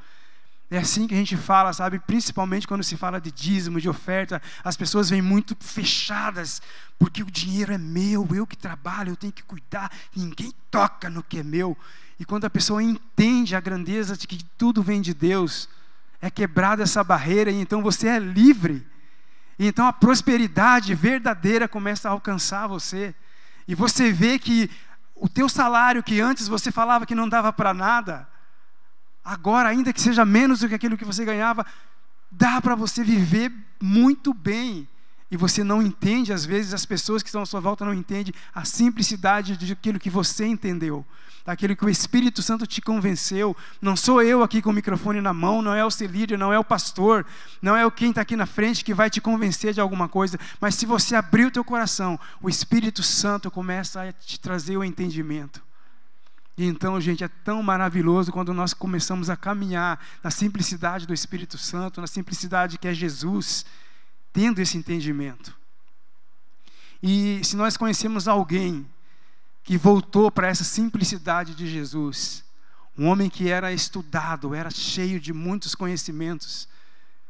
É 0.70 0.78
assim 0.78 1.08
que 1.08 1.16
a 1.16 1.18
gente 1.18 1.36
fala, 1.36 1.74
sabe? 1.74 1.98
Principalmente 1.98 2.68
quando 2.68 2.84
se 2.84 2.96
fala 2.96 3.20
de 3.20 3.32
dízimo, 3.32 3.82
de 3.82 3.90
oferta, 3.90 4.40
as 4.64 4.78
pessoas 4.78 5.10
vêm 5.10 5.24
muito 5.24 5.58
fechadas, 5.60 6.62
porque 7.00 7.24
o 7.24 7.32
dinheiro 7.32 7.74
é 7.74 7.80
meu, 7.80 8.28
eu 8.36 8.46
que 8.46 8.56
trabalho, 8.56 9.14
eu 9.14 9.16
tenho 9.16 9.34
que 9.34 9.42
cuidar, 9.42 9.92
ninguém 10.16 10.54
toca 10.70 11.10
no 11.10 11.24
que 11.24 11.40
é 11.40 11.44
meu. 11.44 11.76
E 12.20 12.26
quando 12.26 12.44
a 12.44 12.50
pessoa 12.50 12.84
entende 12.84 13.56
a 13.56 13.62
grandeza 13.62 14.18
de 14.18 14.28
que 14.28 14.44
tudo 14.58 14.84
vem 14.84 15.02
de 15.02 15.14
Deus, 15.14 15.70
é 16.22 16.30
quebrada 16.30 16.84
essa 16.84 17.02
barreira 17.02 17.50
e 17.50 17.56
então 17.56 17.82
você 17.82 18.10
é 18.10 18.20
livre. 18.20 18.86
E 19.58 19.66
então 19.66 19.88
a 19.88 19.94
prosperidade 19.94 20.94
verdadeira 20.94 21.68
começa 21.68 22.10
a 22.10 22.12
alcançar 22.12 22.68
você. 22.68 23.16
E 23.66 23.74
você 23.74 24.12
vê 24.12 24.38
que 24.38 24.70
o 25.16 25.30
teu 25.30 25.48
salário 25.48 26.04
que 26.04 26.20
antes 26.20 26.48
você 26.48 26.72
falava 26.72 27.06
que 27.06 27.16
não 27.16 27.30
dava 27.30 27.54
para 27.54 27.74
nada, 27.74 28.28
agora 29.24 29.70
ainda 29.70 29.94
que 29.94 30.02
seja 30.02 30.26
menos 30.26 30.60
do 30.60 30.68
que 30.68 30.76
aquilo 30.76 30.98
que 30.98 31.06
você 31.06 31.24
ganhava, 31.24 31.66
dá 32.30 32.62
para 32.62 32.76
você 32.76 33.02
viver 33.02 33.50
muito 33.82 34.34
bem. 34.34 34.90
E 35.32 35.38
você 35.38 35.64
não 35.64 35.82
entende, 35.82 36.34
às 36.34 36.44
vezes 36.44 36.74
as 36.74 36.86
pessoas 36.86 37.24
que 37.24 37.30
estão 37.30 37.44
à 37.44 37.46
sua 37.46 37.62
volta 37.62 37.86
não 37.86 37.94
entendem 37.94 38.34
a 38.54 38.66
simplicidade 38.66 39.56
daquilo 39.56 40.00
que 40.00 40.10
você 40.10 40.46
entendeu 40.46 41.06
daquilo 41.50 41.76
que 41.76 41.84
o 41.84 41.90
Espírito 41.90 42.44
Santo 42.44 42.68
te 42.68 42.80
convenceu. 42.80 43.58
Não 43.82 43.96
sou 43.96 44.22
eu 44.22 44.44
aqui 44.44 44.62
com 44.62 44.70
o 44.70 44.74
microfone 44.74 45.20
na 45.20 45.34
mão, 45.34 45.64
não 45.64 45.74
é 45.74 45.84
o 45.84 45.90
líder, 46.02 46.38
não 46.38 46.54
é 46.54 46.60
o 46.60 46.64
pastor, 46.64 47.26
não 47.60 47.76
é 47.76 47.90
quem 47.90 48.12
está 48.12 48.22
aqui 48.22 48.36
na 48.36 48.46
frente 48.46 48.86
que 48.86 48.94
vai 48.94 49.10
te 49.10 49.20
convencer 49.20 49.74
de 49.74 49.82
alguma 49.82 50.08
coisa, 50.08 50.40
mas 50.62 50.76
se 50.76 50.86
você 50.86 51.16
abrir 51.16 51.46
o 51.46 51.52
teu 51.52 51.64
coração, 51.64 52.20
o 52.40 52.50
Espírito 52.50 53.02
Santo 53.02 53.50
começa 53.50 54.04
a 54.04 54.14
te 54.14 54.40
trazer 54.40 54.78
o 54.78 54.84
entendimento. 54.84 55.60
E 56.56 56.68
então, 56.68 57.02
gente, 57.02 57.24
é 57.24 57.28
tão 57.28 57.64
maravilhoso 57.64 58.32
quando 58.32 58.54
nós 58.54 58.72
começamos 58.72 59.28
a 59.28 59.36
caminhar 59.36 60.00
na 60.24 60.30
simplicidade 60.30 61.08
do 61.08 61.16
Espírito 61.16 61.58
Santo, 61.58 62.00
na 62.00 62.06
simplicidade 62.06 62.78
que 62.78 62.88
é 62.88 62.94
Jesus, 62.94 63.66
tendo 64.32 64.60
esse 64.60 64.78
entendimento. 64.78 65.58
E 67.02 67.42
se 67.44 67.56
nós 67.56 67.76
conhecemos 67.76 68.28
alguém 68.28 68.86
que 69.70 69.78
voltou 69.78 70.32
para 70.32 70.48
essa 70.48 70.64
simplicidade 70.64 71.54
de 71.54 71.68
Jesus. 71.68 72.44
Um 72.98 73.06
homem 73.06 73.30
que 73.30 73.50
era 73.50 73.72
estudado, 73.72 74.56
era 74.56 74.72
cheio 74.72 75.20
de 75.20 75.32
muitos 75.32 75.76
conhecimentos, 75.76 76.68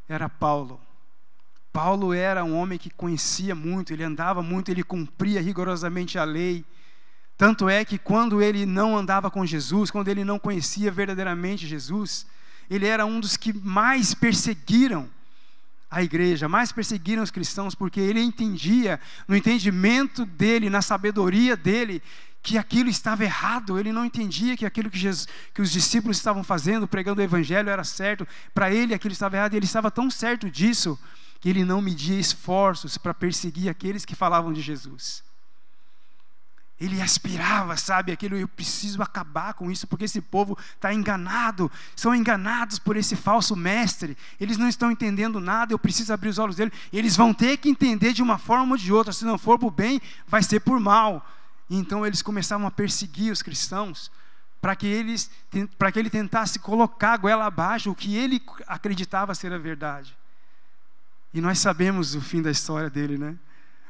era 0.08 0.29
Paulo. 0.29 0.79
Paulo 1.74 2.13
era 2.13 2.41
um 2.46 2.55
homem 2.55 2.77
que 2.77 2.89
conhecia 2.89 3.53
muito, 3.53 3.91
ele 3.91 4.05
andava 4.05 4.41
muito, 4.41 4.72
ele 4.72 4.84
cumpria 4.84 5.41
rigorosamente 5.41 6.17
a 6.17 6.24
lei. 6.24 6.63
Tanto 7.38 7.67
é 7.67 7.84
que 7.84 7.98
quando 7.98 8.41
ele 8.41 8.65
não 8.65 8.98
andava 8.98 9.29
com 9.29 9.46
Jesus, 9.46 9.91
quando 9.91 10.08
ele 10.08 10.24
não 10.24 10.39
conhecia 10.39 10.89
verdadeiramente 10.89 11.67
Jesus, 11.67 12.25
ele 12.69 12.88
era 12.88 13.05
um 13.05 13.19
dos 13.19 13.36
que 13.36 13.51
mais 13.51 14.13
perseguiram 14.13 15.10
a 15.91 16.03
igreja, 16.03 16.48
mais 16.48 16.72
perseguiram 16.72 17.24
os 17.24 17.31
cristãos, 17.31 17.74
porque 17.74 18.00
ele 18.00 18.22
entendia, 18.22 19.00
no 19.27 19.36
entendimento 19.36 20.24
dele, 20.24 20.69
na 20.69 20.81
sabedoria 20.81 21.58
dele, 21.58 22.01
que 22.41 22.58
aquilo 22.58 22.89
estava 22.89 23.24
errado, 23.24 23.77
ele 23.77 23.91
não 23.91 24.05
entendia 24.05 24.55
que 24.55 24.65
aquilo 24.65 24.89
que, 24.89 24.98
Jesus, 24.98 25.27
que 25.53 25.62
os 25.62 25.72
discípulos 25.72 26.17
estavam 26.17 26.43
fazendo, 26.43 26.88
pregando 26.88 27.22
o 27.22 27.24
evangelho, 27.24 27.69
era 27.69 27.84
certo, 27.84 28.27
para 28.53 28.72
ele 28.72 28.93
aquilo 28.93 29.12
estava 29.12 29.36
errado, 29.36 29.53
e 29.53 29.58
ele 29.58 29.65
estava 29.65 29.91
tão 29.91 30.10
certo 30.10 30.50
disso, 30.50 30.98
que 31.39 31.50
ele 31.50 31.63
não 31.63 31.81
media 31.81 32.19
esforços 32.19 32.98
para 32.98 33.13
perseguir 33.13 33.69
aqueles 33.69 34.05
que 34.05 34.15
falavam 34.15 34.53
de 34.53 34.62
Jesus. 34.62 35.24
Ele 36.79 37.01
aspirava, 37.01 37.75
sabe, 37.75 38.13
aquilo, 38.13 38.38
eu 38.38 38.48
preciso 38.48 39.01
acabar 39.01 39.53
com 39.53 39.69
isso, 39.69 39.86
porque 39.86 40.05
esse 40.05 40.22
povo 40.22 40.58
está 40.75 40.93
enganado, 40.93 41.69
são 41.93 42.15
enganados 42.15 42.79
por 42.79 42.96
esse 42.96 43.17
falso 43.17 43.53
mestre, 43.53 44.17
eles 44.39 44.58
não 44.58 44.69
estão 44.69 44.89
entendendo 44.89 45.41
nada, 45.41 45.74
eu 45.74 45.79
preciso 45.79 46.13
abrir 46.13 46.29
os 46.29 46.39
olhos 46.39 46.55
deles, 46.55 46.74
eles 46.91 47.17
vão 47.17 47.34
ter 47.34 47.58
que 47.58 47.69
entender 47.69 48.13
de 48.13 48.24
uma 48.24 48.38
forma 48.38 48.72
ou 48.72 48.77
de 48.77 48.93
outra, 48.93 49.12
se 49.12 49.25
não 49.25 49.38
for 49.38 49.62
o 49.62 49.69
bem, 49.69 50.01
vai 50.25 50.41
ser 50.41 50.62
por 50.62 50.79
mal. 50.79 51.25
Então 51.69 52.05
eles 52.05 52.21
começavam 52.21 52.65
a 52.65 52.71
perseguir 52.71 53.31
os 53.31 53.41
cristãos 53.41 54.11
para 54.61 54.75
que 54.75 54.88
eles 54.88 55.29
para 55.77 55.91
que 55.91 55.99
ele 55.99 56.09
tentasse 56.09 56.59
colocar 56.59 57.13
a 57.13 57.17
goela 57.17 57.45
abaixo 57.45 57.91
o 57.91 57.95
que 57.95 58.17
ele 58.17 58.41
acreditava 58.67 59.35
ser 59.35 59.53
a 59.53 59.57
verdade. 59.57 60.17
E 61.33 61.39
nós 61.39 61.59
sabemos 61.59 62.15
o 62.15 62.21
fim 62.21 62.41
da 62.41 62.49
história 62.51 62.89
dele, 62.89 63.17
né? 63.17 63.35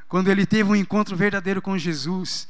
Quando 0.08 0.28
ele 0.28 0.44
teve 0.44 0.68
um 0.68 0.76
encontro 0.76 1.16
verdadeiro 1.16 1.62
com 1.62 1.78
Jesus, 1.78 2.48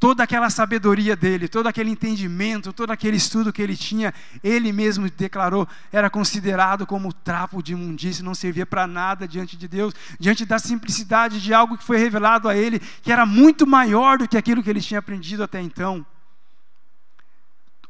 toda 0.00 0.24
aquela 0.24 0.48
sabedoria 0.48 1.14
dele, 1.14 1.46
todo 1.46 1.66
aquele 1.66 1.90
entendimento, 1.90 2.72
todo 2.72 2.90
aquele 2.90 3.18
estudo 3.18 3.52
que 3.52 3.60
ele 3.60 3.76
tinha, 3.76 4.14
ele 4.42 4.72
mesmo 4.72 5.10
declarou, 5.10 5.68
era 5.92 6.08
considerado 6.08 6.86
como 6.86 7.12
trapo 7.12 7.62
de 7.62 7.74
imundície, 7.74 8.24
não 8.24 8.34
servia 8.34 8.64
para 8.64 8.86
nada 8.86 9.28
diante 9.28 9.58
de 9.58 9.68
Deus, 9.68 9.94
diante 10.18 10.46
da 10.46 10.58
simplicidade 10.58 11.38
de 11.38 11.52
algo 11.52 11.76
que 11.76 11.84
foi 11.84 11.98
revelado 11.98 12.48
a 12.48 12.56
ele, 12.56 12.80
que 13.02 13.12
era 13.12 13.26
muito 13.26 13.66
maior 13.66 14.16
do 14.16 14.26
que 14.26 14.38
aquilo 14.38 14.62
que 14.62 14.70
ele 14.70 14.80
tinha 14.80 15.00
aprendido 15.00 15.42
até 15.42 15.60
então. 15.60 16.04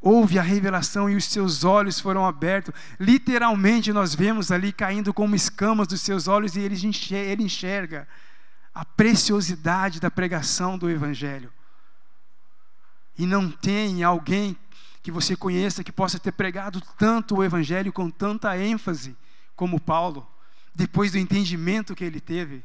Houve 0.00 0.36
a 0.36 0.42
revelação 0.42 1.08
e 1.08 1.14
os 1.14 1.26
seus 1.26 1.62
olhos 1.62 2.00
foram 2.00 2.26
abertos. 2.26 2.74
Literalmente, 2.98 3.92
nós 3.92 4.14
vemos 4.14 4.50
ali 4.50 4.72
caindo 4.72 5.14
como 5.14 5.36
escamas 5.36 5.86
dos 5.86 6.00
seus 6.00 6.26
olhos 6.26 6.56
e 6.56 6.60
ele 6.60 7.44
enxerga 7.44 8.08
a 8.74 8.84
preciosidade 8.84 10.00
da 10.00 10.10
pregação 10.10 10.76
do 10.76 10.90
Evangelho 10.90 11.52
e 13.20 13.26
não 13.26 13.50
tem 13.50 14.02
alguém 14.02 14.56
que 15.02 15.10
você 15.10 15.36
conheça 15.36 15.84
que 15.84 15.92
possa 15.92 16.18
ter 16.18 16.32
pregado 16.32 16.80
tanto 16.96 17.36
o 17.36 17.44
Evangelho 17.44 17.92
com 17.92 18.10
tanta 18.10 18.56
ênfase 18.56 19.14
como 19.54 19.78
Paulo, 19.78 20.26
depois 20.74 21.12
do 21.12 21.18
entendimento 21.18 21.94
que 21.94 22.02
ele 22.02 22.18
teve. 22.18 22.64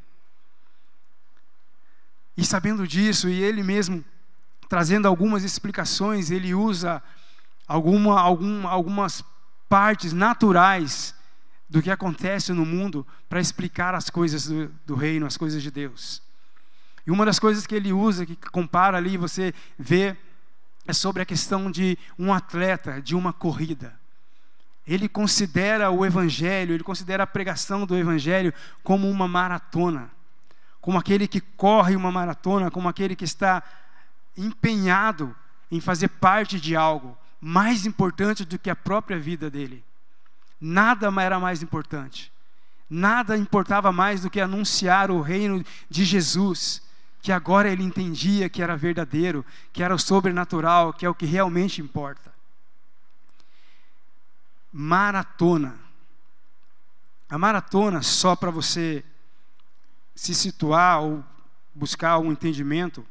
E 2.38 2.45
sabendo 2.45 2.88
disso, 2.88 3.27
e 3.27 3.43
ele 3.43 3.63
mesmo 3.63 4.03
trazendo 4.69 5.09
algumas 5.09 5.43
explicações, 5.43 6.31
ele 6.31 6.55
usa 6.55 7.03
alguma, 7.67 8.17
algum, 8.17 8.65
algumas 8.65 9.25
partes 9.67 10.13
naturais 10.13 11.13
do 11.69 11.81
que 11.81 11.91
acontece 11.91 12.53
no 12.53 12.65
mundo 12.65 13.05
para 13.27 13.41
explicar 13.41 13.93
as 13.93 14.09
coisas 14.09 14.47
do, 14.47 14.74
do, 14.85 14.95
reino, 14.95 15.25
as 15.25 15.35
coisas 15.35 15.62
de 15.62 15.69
Deus. 15.69 16.21
E 17.05 17.12
uma 17.12 17.25
das 17.25 17.39
coisas 17.39 17.67
que 17.67 17.75
ele 17.75 17.91
usa, 17.91 18.25
que 18.25 18.38
compara 18.38 18.95
ali, 18.95 19.17
você 19.17 19.53
vê 19.77 20.15
é 20.88 20.94
sobre 20.94 21.22
a 21.22 21.25
questão 21.25 21.72
de 21.72 21.98
um 22.18 22.34
atleta, 22.34 23.01
de 23.01 23.15
uma 23.15 23.34
corrida. 23.34 23.94
Ele 24.88 25.10
considera 25.10 25.89
o 25.89 26.06
Evangelho, 26.06 26.74
ele 26.74 26.84
considera 26.84 27.24
a 27.24 27.27
pregação 27.27 27.86
do 27.86 27.98
Evangelho 27.98 28.54
como 28.84 29.10
uma 29.10 29.27
maratona, 29.27 30.12
como 30.80 31.00
aquele 31.00 31.27
que 31.27 31.42
corre 31.42 31.96
uma 31.96 32.12
maratona, 32.12 32.70
como 32.70 32.88
aquele 32.88 33.15
que 33.15 33.25
está 33.25 33.63
empenhado 34.38 35.36
em 35.72 35.80
fazer 35.80 36.08
parte 36.08 36.60
de 36.60 36.75
algo 36.75 37.18
mais 37.42 37.86
importante 37.86 38.46
do 38.46 38.60
que 38.60 38.70
a 38.70 38.75
própria 38.75 39.18
vida 39.18 39.50
dele. 39.50 39.84
Nada 40.62 41.12
era 41.22 41.39
mais 41.39 41.63
importante. 41.63 42.32
Nada 42.88 43.36
importava 43.36 43.92
mais 43.92 44.22
do 44.22 44.30
que 44.30 44.39
anunciar 44.39 45.10
o 45.10 45.22
reino 45.22 45.63
de 45.89 46.06
Jesus 46.06 46.85
que 47.25 47.32
agora 47.32 47.67
ele 47.67 47.82
entendia 47.82 48.48
que 48.48 48.62
era 48.62 48.77
verdadeiro, 48.77 49.44
que 49.74 49.82
era 49.82 49.96
o 49.96 49.98
sobrenatural, 49.98 50.94
que 50.94 51.08
é 51.08 51.10
o 51.10 51.15
que 51.15 51.25
realmente 51.25 51.82
importa. 51.82 52.32
Maratona. 54.72 55.75
A 57.27 57.36
maratona, 57.36 58.03
só 58.03 58.36
para 58.36 58.51
você 58.51 59.03
se 60.13 60.36
situar 60.36 61.01
ou 61.01 61.25
buscar 61.74 62.20
um 62.20 62.32
entendimento, 62.32 63.03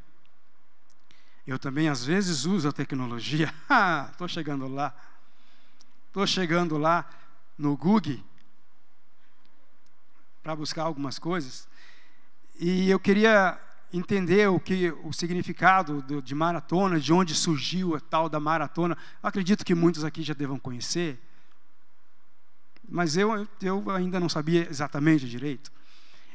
eu 1.44 1.58
também 1.58 1.88
às 1.88 2.04
vezes 2.04 2.44
uso 2.44 2.68
a 2.68 2.72
tecnologia. 2.72 3.52
Estou 4.12 4.28
chegando 4.28 4.68
lá. 4.68 4.94
Estou 6.06 6.24
chegando 6.24 6.78
lá 6.78 7.04
no 7.58 7.76
Google 7.76 8.20
para 10.40 10.54
buscar 10.54 10.84
algumas 10.84 11.18
coisas. 11.18 11.66
E 12.60 12.88
eu 12.88 13.00
queria 13.00 13.58
entender 13.92 14.48
o 14.48 14.58
que 14.58 14.90
o 15.04 15.12
significado 15.12 16.02
do, 16.02 16.20
de 16.20 16.34
maratona, 16.34 16.98
de 16.98 17.12
onde 17.12 17.34
surgiu 17.34 17.94
a 17.94 18.00
tal 18.00 18.28
da 18.28 18.40
maratona. 18.40 18.96
Acredito 19.22 19.64
que 19.64 19.74
muitos 19.74 20.04
aqui 20.04 20.22
já 20.22 20.34
devam 20.34 20.58
conhecer, 20.58 21.18
mas 22.88 23.16
eu, 23.16 23.46
eu 23.62 23.90
ainda 23.90 24.18
não 24.20 24.28
sabia 24.28 24.68
exatamente 24.68 25.28
direito. 25.28 25.70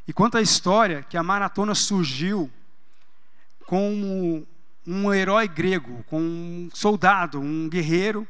E 0.08 0.14
quanto 0.14 0.38
à 0.38 0.42
história, 0.42 1.04
que 1.04 1.18
a 1.18 1.24
maratona 1.24 1.76
surgiu 1.76 2.50
como 3.66 4.48
um 4.86 5.14
herói 5.14 5.48
grego, 5.48 6.04
com 6.06 6.20
um 6.20 6.70
soldado, 6.74 7.40
um 7.40 7.70
guerreiro, 7.70 8.28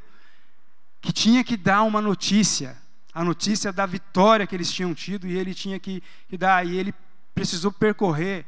que 1.00 1.14
tinha 1.14 1.44
que 1.44 1.56
dar 1.56 1.84
uma 1.84 2.02
notícia, 2.02 2.76
a 3.14 3.24
notícia 3.24 3.72
da 3.72 3.86
vitória 3.86 4.46
que 4.46 4.56
eles 4.56 4.72
tinham 4.72 4.94
tido, 4.94 5.26
e 5.26 5.38
ele 5.38 5.54
tinha 5.54 5.80
que, 5.80 6.04
que 6.28 6.38
dar, 6.38 6.68
e 6.68 6.78
ele 6.78 6.94
precisou 7.34 7.72
percorrer 7.72 8.46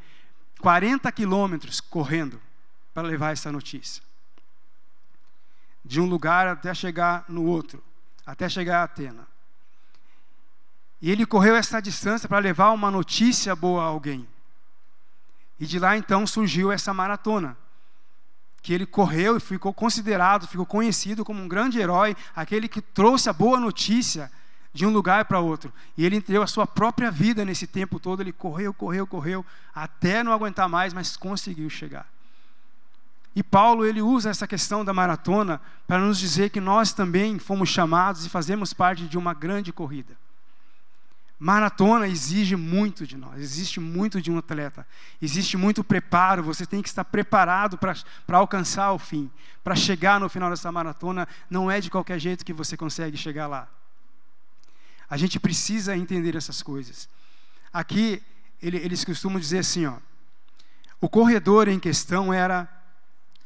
40 0.62 1.12
quilômetros 1.12 1.82
correndo 1.82 2.39
para 2.94 3.08
levar 3.08 3.32
essa 3.32 3.51
notícia. 3.51 4.01
De 5.84 6.00
um 6.00 6.06
lugar 6.06 6.48
até 6.48 6.74
chegar 6.74 7.25
no 7.27 7.44
outro, 7.44 7.84
até 8.25 8.48
chegar 8.48 8.82
a 8.82 8.84
Atena. 8.84 9.27
E 11.01 11.10
ele 11.10 11.25
correu 11.25 11.56
essa 11.56 11.82
distância 11.82 12.30
para 12.30 12.38
levar 12.38 12.70
uma 12.72 12.91
notícia 12.91 13.56
boa 13.56 13.82
a 13.82 13.88
alguém. 13.88 14.27
E 15.60 15.65
de 15.65 15.80
lá 15.80 15.98
então 15.98 16.25
surgiu 16.27 16.72
essa 16.72 16.94
maratona. 16.94 17.58
que 18.62 18.72
ele 18.72 18.86
correu 18.86 19.38
e 19.38 19.39
ficou 19.39 19.74
considerado, 19.74 20.48
ficou 20.48 20.68
conhecido 20.68 21.25
como 21.25 21.41
um 21.41 21.48
grande 21.48 21.80
herói, 21.80 22.15
aquele 22.36 22.68
que 22.68 22.80
trouxe 22.80 23.27
a 23.27 23.34
boa 23.34 23.60
notícia 23.60 24.32
de 24.74 24.86
um 24.86 24.90
lugar 24.90 25.25
para 25.25 25.40
outro. 25.40 25.74
E 25.98 26.06
ele 26.06 26.16
entregou 26.16 26.44
a 26.44 26.48
sua 26.48 26.66
própria 26.66 27.12
vida 27.12 27.44
nesse 27.44 27.68
tempo 27.68 28.00
todo. 28.00 28.22
Ele 28.22 28.32
correu, 28.32 28.74
correu, 28.74 29.06
correu, 29.06 29.46
até 29.74 30.24
não 30.24 30.32
aguentar 30.32 30.70
mais, 30.70 30.94
mas 30.94 31.18
conseguiu 31.18 31.70
chegar. 31.70 32.08
E 33.36 33.42
Paulo 33.42 33.86
ele 33.86 34.01
usa 34.01 34.30
essa 34.30 34.48
questão 34.48 34.84
da 34.84 34.94
maratona 34.94 35.62
para 35.88 36.00
nos 36.00 36.20
dizer 36.20 36.50
que 36.50 36.60
nós 36.60 36.92
também 36.92 37.40
fomos 37.40 37.70
chamados 37.70 38.25
e 38.25 38.30
fazemos 38.30 38.74
parte 38.74 39.06
de 39.06 39.18
uma 39.18 39.34
grande 39.34 39.72
corrida. 39.72 40.18
Maratona 41.40 42.08
exige 42.08 42.56
muito 42.56 43.08
de 43.08 43.18
nós, 43.18 43.42
existe 43.42 43.80
muito 43.80 44.22
de 44.22 44.30
um 44.30 44.38
atleta, 44.38 44.86
existe 45.20 45.58
muito 45.58 45.84
preparo, 45.84 46.44
você 46.44 46.68
tem 46.68 46.84
que 46.84 46.88
estar 46.88 47.04
preparado 47.04 47.80
para 47.80 48.38
alcançar 48.38 48.92
o 48.92 49.00
fim, 49.00 49.28
para 49.63 49.75
chegar 49.75 50.20
no 50.20 50.30
final 50.30 50.51
dessa 50.51 50.72
maratona, 50.72 51.28
não 51.50 51.72
é 51.72 51.82
de 51.82 51.90
qualquer 51.90 52.20
jeito 52.20 52.46
que 52.46 52.54
você 52.54 52.78
consegue 52.78 53.18
chegar 53.18 53.48
lá. 53.48 53.68
A 55.12 55.18
gente 55.18 55.39
precisa 55.39 55.96
entender 55.96 56.36
essas 56.36 56.63
coisas. 56.63 57.08
Aqui, 57.72 58.24
ele, 58.60 58.77
eles 58.77 59.06
costumam 59.06 59.39
dizer 59.39 59.60
assim: 59.60 59.86
ó, 59.86 59.98
o 61.00 61.08
corredor 61.08 61.68
em 61.68 61.80
questão 61.80 62.34
era, 62.34 62.68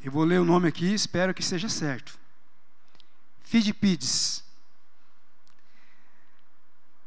eu 0.02 0.12
vou 0.12 0.24
ler 0.24 0.40
o 0.40 0.46
nome 0.46 0.70
aqui, 0.70 0.94
espero 0.94 1.34
que 1.34 1.44
seja 1.44 1.68
certo, 1.68 2.18
Fidipides 3.44 4.46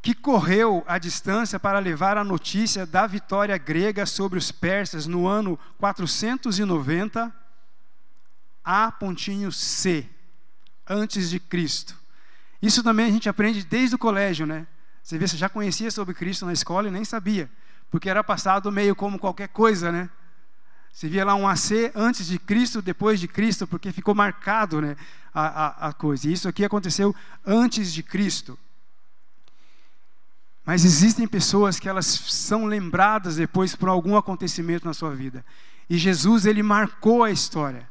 que 0.08 0.14
correu 0.14 0.82
a 0.86 0.96
distância 0.96 1.60
para 1.60 1.78
levar 1.78 2.16
a 2.16 2.24
notícia 2.24 2.86
da 2.86 3.06
vitória 3.06 3.58
grega 3.58 4.06
sobre 4.06 4.38
os 4.38 4.50
persas 4.50 5.06
no 5.06 5.26
ano 5.26 5.58
490 5.78 7.30
a 8.64 8.92
pontinho 8.92 9.52
C, 9.52 10.08
antes 10.88 11.28
de 11.28 11.38
Cristo. 11.38 11.94
Isso 12.60 12.82
também 12.82 13.06
a 13.06 13.10
gente 13.10 13.28
aprende 13.28 13.64
desde 13.64 13.94
o 13.94 13.98
colégio, 13.98 14.46
né? 14.46 14.66
Você 15.02 15.16
vê, 15.16 15.26
você 15.26 15.36
já 15.36 15.48
conhecia 15.48 15.90
sobre 15.90 16.14
Cristo 16.14 16.44
na 16.44 16.52
escola 16.52 16.88
e 16.88 16.90
nem 16.90 17.04
sabia, 17.04 17.50
porque 17.90 18.10
era 18.10 18.22
passado 18.22 18.70
meio 18.70 18.94
como 18.94 19.18
qualquer 19.18 19.48
coisa, 19.48 19.90
né? 19.90 20.10
Você 20.92 21.08
via 21.08 21.24
lá 21.24 21.34
um 21.34 21.46
AC 21.46 21.92
antes 21.94 22.26
de 22.26 22.38
Cristo, 22.38 22.82
depois 22.82 23.20
de 23.20 23.28
Cristo, 23.28 23.66
porque 23.66 23.92
ficou 23.92 24.14
marcado 24.14 24.80
né, 24.80 24.96
a, 25.32 25.46
a, 25.46 25.88
a 25.88 25.92
coisa. 25.92 26.28
E 26.28 26.32
isso 26.32 26.48
aqui 26.48 26.64
aconteceu 26.64 27.14
antes 27.46 27.92
de 27.92 28.02
Cristo. 28.02 28.58
Mas 30.64 30.84
existem 30.84 31.26
pessoas 31.26 31.78
que 31.78 31.88
elas 31.88 32.04
são 32.04 32.66
lembradas 32.66 33.36
depois 33.36 33.76
por 33.76 33.88
algum 33.88 34.16
acontecimento 34.16 34.84
na 34.84 34.92
sua 34.92 35.14
vida. 35.14 35.44
E 35.88 35.96
Jesus, 35.96 36.44
ele 36.44 36.62
marcou 36.62 37.22
a 37.22 37.30
história. 37.30 37.88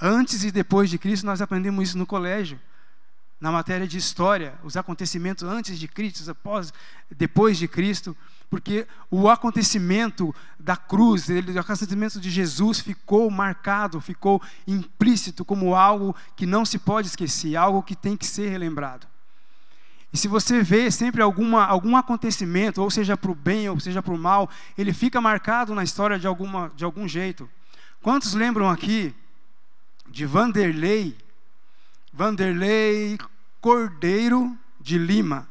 Antes 0.00 0.44
e 0.44 0.52
depois 0.52 0.90
de 0.90 0.98
Cristo, 0.98 1.24
nós 1.26 1.40
aprendemos 1.40 1.88
isso 1.88 1.98
no 1.98 2.06
colégio. 2.06 2.60
Na 3.40 3.52
matéria 3.52 3.86
de 3.86 3.98
história, 3.98 4.54
os 4.62 4.76
acontecimentos 4.76 5.42
antes 5.42 5.78
de 5.78 5.86
Cristo, 5.86 6.30
após, 6.30 6.72
depois 7.10 7.58
de 7.58 7.68
Cristo, 7.68 8.16
porque 8.48 8.86
o 9.10 9.28
acontecimento 9.28 10.34
da 10.58 10.76
cruz, 10.76 11.26
o 11.28 11.58
acontecimento 11.58 12.20
de 12.20 12.30
Jesus 12.30 12.78
ficou 12.80 13.28
marcado, 13.30 14.00
ficou 14.00 14.40
implícito 14.66 15.44
como 15.44 15.74
algo 15.74 16.14
que 16.36 16.46
não 16.46 16.64
se 16.64 16.78
pode 16.78 17.08
esquecer, 17.08 17.56
algo 17.56 17.82
que 17.82 17.96
tem 17.96 18.16
que 18.16 18.26
ser 18.26 18.48
relembrado. 18.48 19.06
E 20.12 20.16
se 20.16 20.28
você 20.28 20.62
vê 20.62 20.88
sempre 20.92 21.20
alguma, 21.20 21.64
algum 21.64 21.96
acontecimento, 21.96 22.80
ou 22.80 22.88
seja 22.88 23.16
para 23.16 23.32
o 23.32 23.34
bem 23.34 23.68
ou 23.68 23.80
seja 23.80 24.00
para 24.00 24.14
o 24.14 24.18
mal, 24.18 24.48
ele 24.78 24.92
fica 24.92 25.20
marcado 25.20 25.74
na 25.74 25.82
história 25.82 26.16
de, 26.16 26.26
alguma, 26.28 26.70
de 26.76 26.84
algum 26.84 27.08
jeito. 27.08 27.50
Quantos 28.00 28.32
lembram 28.34 28.70
aqui 28.70 29.12
de 30.08 30.24
Vanderlei, 30.24 31.16
Vanderlei 32.14 33.18
Cordeiro 33.60 34.56
de 34.80 34.96
Lima? 34.96 35.48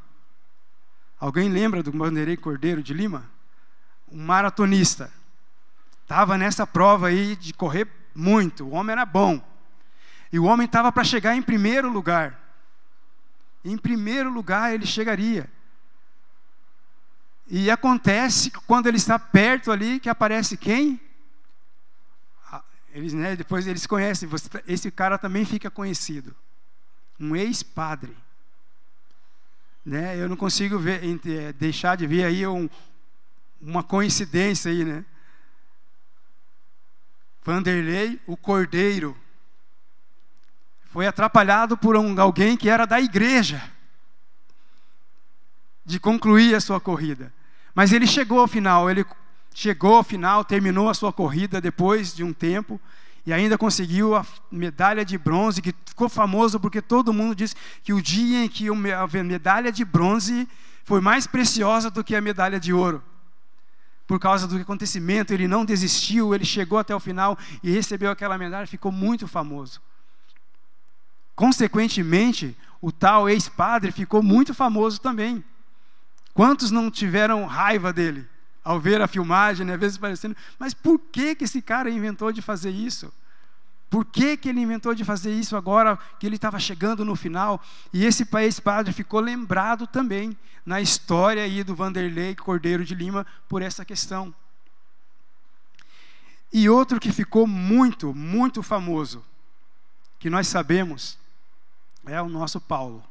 Alguém 1.20 1.50
lembra 1.50 1.84
do 1.84 1.92
Vanderlei 1.92 2.38
Cordeiro 2.38 2.82
de 2.82 2.94
Lima? 2.94 3.30
Um 4.12 4.24
maratonista. 4.24 5.12
Estava 6.02 6.38
nessa 6.38 6.66
prova 6.66 7.08
aí 7.08 7.36
de 7.36 7.54
correr 7.54 7.88
muito, 8.16 8.66
o 8.66 8.72
homem 8.72 8.94
era 8.94 9.06
bom. 9.06 9.40
E 10.32 10.40
o 10.40 10.46
homem 10.46 10.66
estava 10.66 10.92
para 10.92 11.04
chegar 11.04 11.36
em 11.36 11.42
primeiro 11.42 11.92
lugar 11.92 12.44
em 13.64 13.78
primeiro 13.78 14.30
lugar 14.30 14.74
ele 14.74 14.86
chegaria. 14.86 15.50
E 17.48 17.70
acontece 17.72 18.52
quando 18.52 18.88
ele 18.88 18.98
está 18.98 19.18
perto 19.18 19.72
ali 19.72 20.00
que 20.00 20.10
aparece 20.10 20.58
quem? 20.58 21.00
Ah, 22.52 22.62
eles, 22.92 23.14
né, 23.14 23.36
depois 23.36 23.68
eles 23.68 23.86
conhecem, 23.86 24.30
esse 24.68 24.92
cara 24.92 25.18
também 25.18 25.46
fica 25.46 25.70
conhecido. 25.72 26.36
Um 27.20 27.36
ex-padre. 27.36 28.16
Né, 29.86 30.18
eu 30.18 30.30
não 30.30 30.38
consigo 30.38 30.80
ver, 30.80 31.02
é, 31.04 31.52
deixar 31.54 31.98
de 31.98 32.08
ver 32.08 32.24
aí 32.24 32.48
um, 32.48 32.70
uma 33.62 33.84
coincidência 33.84 34.72
aí, 34.72 34.86
né? 34.86 35.04
Vanderlei, 37.44 38.20
o 38.26 38.38
Cordeiro 38.38 39.18
foi 40.86 41.08
atrapalhado 41.08 41.76
por 41.76 41.98
um, 41.98 42.20
alguém 42.22 42.56
que 42.56 42.70
era 42.70 42.86
da 42.86 43.02
igreja 43.02 43.62
de 45.86 46.00
concluir 46.00 46.56
a 46.56 46.62
sua 46.62 46.80
corrida. 46.80 47.34
Mas 47.76 47.92
ele 47.92 48.08
chegou 48.08 48.40
ao 48.40 48.48
final, 48.48 48.90
ele 48.90 49.06
chegou 49.54 49.96
ao 49.96 50.04
final, 50.04 50.46
terminou 50.46 50.90
a 50.90 50.94
sua 50.94 51.12
corrida 51.12 51.60
depois 51.60 52.16
de 52.16 52.24
um 52.24 52.32
tempo 52.32 52.80
e 53.26 53.32
ainda 53.32 53.58
conseguiu 53.58 54.16
a 54.16 54.26
medalha 54.52 55.06
de 55.06 55.18
bronze, 55.18 55.62
que 55.62 55.74
ficou 55.86 56.10
famoso 56.10 56.60
porque 56.60 56.82
todo 56.82 57.14
mundo 57.14 57.36
diz 57.36 57.56
que 57.82 57.94
o 57.94 58.02
dia 58.02 58.44
em 58.44 58.50
que 58.50 58.68
a 58.68 59.24
medalha 59.24 59.72
de 59.72 59.86
bronze 59.86 60.48
foi 60.84 61.00
mais 61.00 61.26
preciosa 61.26 61.90
do 61.90 62.04
que 62.04 62.16
a 62.16 62.22
medalha 62.22 62.60
de 62.60 62.74
ouro. 62.74 63.02
Por 64.06 64.20
causa 64.20 64.46
do 64.46 64.58
acontecimento, 64.58 65.34
ele 65.34 65.48
não 65.48 65.64
desistiu, 65.64 66.36
ele 66.36 66.44
chegou 66.44 66.78
até 66.78 66.94
o 66.94 67.00
final 67.00 67.38
e 67.64 67.72
recebeu 67.72 68.12
aquela 68.12 68.38
medalha, 68.38 68.68
ficou 68.68 68.92
muito 68.92 69.26
famoso. 69.26 69.82
Consequentemente, 71.34 72.56
o 72.82 72.92
tal 72.92 73.30
ex-padre 73.30 73.94
ficou 73.94 74.22
muito 74.22 74.54
famoso 74.54 75.00
também. 75.00 75.44
Quantos 76.34 76.70
não 76.70 76.92
tiveram 76.92 77.46
raiva 77.46 77.94
dele 77.94 78.28
ao 78.64 78.80
ver 78.80 79.02
a 79.02 79.08
filmagem, 79.08 79.66
né, 79.66 79.74
às 79.74 79.80
vezes 79.80 79.98
parecendo, 79.98 80.36
mas 80.58 80.74
por 80.74 80.98
que, 80.98 81.36
que 81.36 81.44
esse 81.44 81.62
cara 81.62 81.90
inventou 81.90 82.32
de 82.32 82.42
fazer 82.42 82.72
isso? 82.72 83.12
Por 83.90 84.06
que, 84.06 84.36
que 84.38 84.50
ele 84.50 84.62
inventou 84.62 84.96
de 84.96 85.06
fazer 85.06 85.32
isso 85.32 85.56
agora 85.56 86.00
que 86.20 86.26
ele 86.26 86.38
estava 86.38 86.60
chegando 86.60 87.06
no 87.06 87.16
final? 87.16 87.62
E 87.94 88.06
esse 88.06 88.26
país 88.26 88.60
padre 88.60 88.92
ficou 88.92 89.20
lembrado 89.20 89.86
também 89.86 90.36
na 90.66 90.82
história 90.82 91.44
aí 91.44 91.64
do 91.64 91.76
Vanderlei 91.76 92.34
Cordeiro 92.36 92.84
de 92.84 92.96
Lima 92.96 93.24
por 93.48 93.62
essa 93.62 93.86
questão. 93.86 94.34
E 96.52 96.68
outro 96.70 97.00
que 97.00 97.12
ficou 97.12 97.46
muito, 97.46 98.16
muito 98.16 98.64
famoso, 98.64 99.24
que 100.18 100.30
nós 100.30 100.48
sabemos, 100.48 101.20
é 102.06 102.20
o 102.20 102.30
nosso 102.30 102.60
Paulo. 102.60 103.04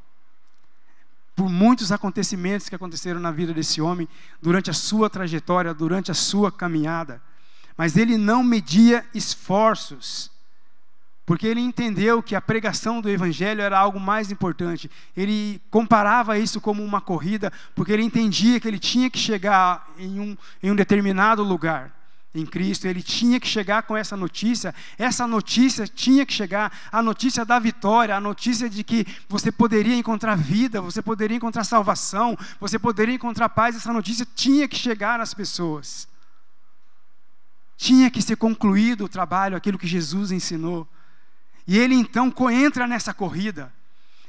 Por 1.35 1.49
muitos 1.49 1.91
acontecimentos 1.91 2.69
que 2.69 2.75
aconteceram 2.75 3.19
na 3.19 3.31
vida 3.31 3.53
desse 3.53 3.81
homem, 3.81 4.07
durante 4.41 4.69
a 4.69 4.73
sua 4.73 5.09
trajetória, 5.09 5.73
durante 5.73 6.11
a 6.11 6.13
sua 6.13 6.51
caminhada. 6.51 7.21
Mas 7.75 7.97
ele 7.97 8.17
não 8.17 8.43
media 8.43 9.03
esforços, 9.15 10.29
porque 11.25 11.47
ele 11.47 11.61
entendeu 11.61 12.21
que 12.21 12.35
a 12.35 12.41
pregação 12.41 13.01
do 13.01 13.09
Evangelho 13.09 13.61
era 13.61 13.79
algo 13.79 13.99
mais 13.99 14.31
importante. 14.31 14.91
Ele 15.17 15.59
comparava 15.71 16.37
isso 16.37 16.61
como 16.61 16.83
uma 16.83 17.01
corrida, 17.01 17.51
porque 17.73 17.91
ele 17.91 18.03
entendia 18.03 18.59
que 18.59 18.67
ele 18.67 18.79
tinha 18.79 19.09
que 19.09 19.17
chegar 19.17 19.87
em 19.97 20.19
um, 20.19 20.37
em 20.61 20.69
um 20.69 20.75
determinado 20.75 21.41
lugar 21.41 22.02
em 22.33 22.45
Cristo, 22.45 22.87
ele 22.87 23.03
tinha 23.03 23.39
que 23.39 23.47
chegar 23.47 23.83
com 23.83 23.95
essa 23.95 24.17
notícia. 24.17 24.73
Essa 24.97 25.27
notícia 25.27 25.87
tinha 25.87 26.25
que 26.25 26.33
chegar, 26.33 26.75
a 26.91 27.01
notícia 27.01 27.45
da 27.45 27.59
vitória, 27.59 28.15
a 28.15 28.19
notícia 28.19 28.67
de 28.67 28.83
que 28.83 29.05
você 29.29 29.51
poderia 29.51 29.95
encontrar 29.95 30.35
vida, 30.35 30.81
você 30.81 31.01
poderia 31.01 31.37
encontrar 31.37 31.63
salvação, 31.63 32.35
você 32.59 32.79
poderia 32.79 33.13
encontrar 33.13 33.49
paz. 33.49 33.75
Essa 33.75 33.93
notícia 33.93 34.27
tinha 34.35 34.67
que 34.67 34.75
chegar 34.75 35.21
às 35.21 35.33
pessoas. 35.33 36.07
Tinha 37.77 38.09
que 38.09 38.21
ser 38.21 38.35
concluído 38.35 39.05
o 39.05 39.09
trabalho, 39.09 39.55
aquilo 39.55 39.77
que 39.77 39.87
Jesus 39.87 40.31
ensinou. 40.31 40.87
E 41.67 41.77
ele 41.77 41.93
então 41.93 42.33
entra 42.49 42.87
nessa 42.87 43.13
corrida. 43.13 43.71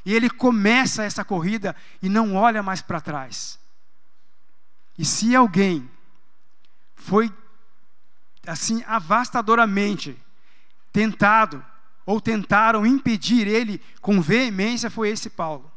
E 0.05 0.13
ele 0.13 0.29
começa 0.29 1.05
essa 1.05 1.25
corrida 1.25 1.75
e 2.03 2.09
não 2.11 2.35
olha 2.35 2.63
mais 2.63 2.83
para 2.83 3.01
trás. 3.01 3.59
E 4.99 5.05
se 5.07 5.35
alguém 5.35 5.89
foi 6.95 7.33
assim 8.47 8.83
avastadoramente 8.87 10.17
tentado 10.93 11.65
ou 12.07 12.21
tentaram 12.21 12.85
impedir 12.85 13.47
ele 13.47 13.81
com 14.01 14.21
veemência 14.21 14.91
foi 14.91 15.09
esse 15.09 15.31
Paulo. 15.31 15.71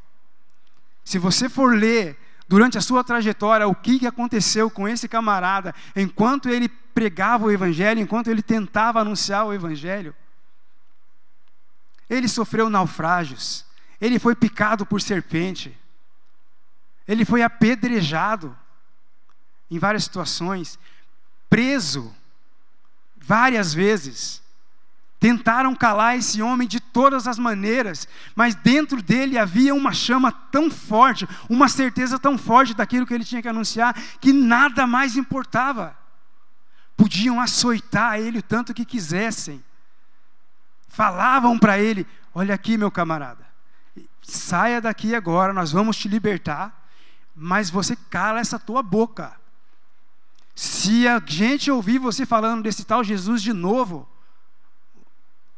Se 1.03 1.17
você 1.17 1.47
for 1.47 1.75
ler 1.75 2.17
durante 2.47 2.77
a 2.77 2.81
sua 2.81 3.03
trajetória 3.03 3.67
o 3.67 3.75
que 3.75 4.05
aconteceu 4.05 4.69
com 4.69 4.87
esse 4.87 5.07
camarada 5.07 5.73
enquanto 5.95 6.49
ele 6.49 6.69
pregava 6.97 7.45
o 7.45 7.51
evangelho, 7.51 8.01
enquanto 8.01 8.27
ele 8.27 8.41
tentava 8.41 8.99
anunciar 8.99 9.45
o 9.45 9.53
evangelho, 9.53 10.15
Ele 12.09 12.27
sofreu 12.27 12.71
naufrágios. 12.71 13.63
Ele 14.01 14.17
foi 14.17 14.35
picado 14.35 14.83
por 14.83 14.99
serpente. 14.99 15.77
Ele 17.07 17.23
foi 17.23 17.43
apedrejado 17.43 18.57
em 19.69 19.77
várias 19.77 20.05
situações, 20.05 20.79
preso 21.47 22.15
várias 23.27 23.73
vezes. 23.73 24.41
Tentaram 25.19 25.75
calar 25.75 26.15
esse 26.15 26.41
homem 26.41 26.67
de 26.67 26.79
todas 26.79 27.27
as 27.27 27.37
maneiras, 27.37 28.07
mas 28.35 28.55
dentro 28.55 29.01
dele 29.01 29.37
havia 29.37 29.73
uma 29.73 29.91
chama 29.91 30.31
tão 30.31 30.71
forte, 30.71 31.27
uma 31.49 31.67
certeza 31.67 32.17
tão 32.17 32.37
forte 32.37 32.73
daquilo 32.73 33.05
que 33.05 33.13
ele 33.13 33.25
tinha 33.25 33.41
que 33.41 33.47
anunciar, 33.47 33.93
que 34.21 34.31
nada 34.31 34.87
mais 34.87 35.17
importava. 35.17 35.97
Podiam 36.95 37.41
açoitar 37.41 38.19
ele 38.19 38.39
o 38.39 38.43
tanto 38.43 38.73
que 38.73 38.85
quisessem. 38.85 39.63
Falavam 40.87 41.59
para 41.59 41.77
ele: 41.77 42.07
Olha 42.33 42.55
aqui, 42.55 42.77
meu 42.77 42.91
camarada, 42.91 43.45
saia 44.21 44.79
daqui 44.79 45.13
agora, 45.13 45.51
nós 45.51 45.71
vamos 45.71 45.97
te 45.97 46.07
libertar, 46.07 46.87
mas 47.35 47.69
você 47.69 47.95
cala 47.95 48.39
essa 48.39 48.57
tua 48.57 48.81
boca. 48.81 49.36
Se 50.57 51.07
a 51.07 51.21
gente 51.23 51.69
ouvir 51.69 51.99
você 51.99 52.25
falando 52.25 52.63
desse 52.63 52.83
tal 52.83 53.03
Jesus 53.03 53.43
de 53.43 53.53
novo, 53.53 54.09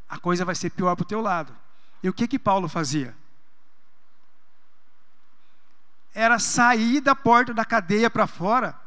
a 0.10 0.20
coisa 0.20 0.44
vai 0.44 0.54
ser 0.54 0.72
pior 0.72 0.94
para 0.94 1.04
o 1.04 1.08
teu 1.08 1.22
lado. 1.22 1.56
E 2.04 2.10
o 2.10 2.14
que 2.14 2.28
que 2.28 2.38
Paulo 2.38 2.68
fazia? 2.68 3.16
Era 6.14 6.38
sair 6.38 7.00
da 7.00 7.16
porta 7.16 7.54
da 7.54 7.64
cadeia 7.64 8.10
para 8.10 8.28
fora, 8.28 8.78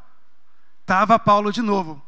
estava 0.81 1.17
Paulo 1.17 1.51
de 1.51 1.63
novo. 1.63 1.99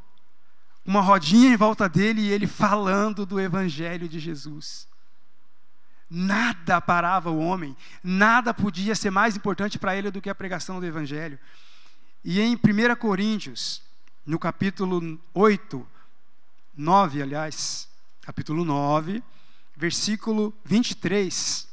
Uma 0.86 1.02
rodinha 1.02 1.50
em 1.52 1.58
volta 1.58 1.90
dele 1.90 2.22
e 2.22 2.32
ele 2.32 2.46
falando 2.46 3.26
do 3.26 3.42
Evangelho 3.42 4.08
de 4.08 4.20
Jesus. 4.20 4.88
Nada 6.08 6.80
parava 6.80 7.32
o 7.32 7.40
homem, 7.40 7.76
nada 8.04 8.54
podia 8.54 8.94
ser 8.94 9.10
mais 9.10 9.36
importante 9.36 9.80
para 9.80 9.96
ele 9.96 10.12
do 10.12 10.22
que 10.22 10.30
a 10.30 10.36
pregação 10.36 10.80
do 10.80 10.86
Evangelho. 10.86 11.40
E 12.24 12.40
em 12.40 12.54
1 12.54 12.96
Coríntios, 13.00 13.84
no 14.26 14.40
capítulo 14.40 15.20
8, 15.34 15.88
9, 16.76 17.22
aliás, 17.22 17.88
capítulo 18.22 18.66
9, 18.66 19.24
versículo 19.76 20.54
23. 20.64 21.68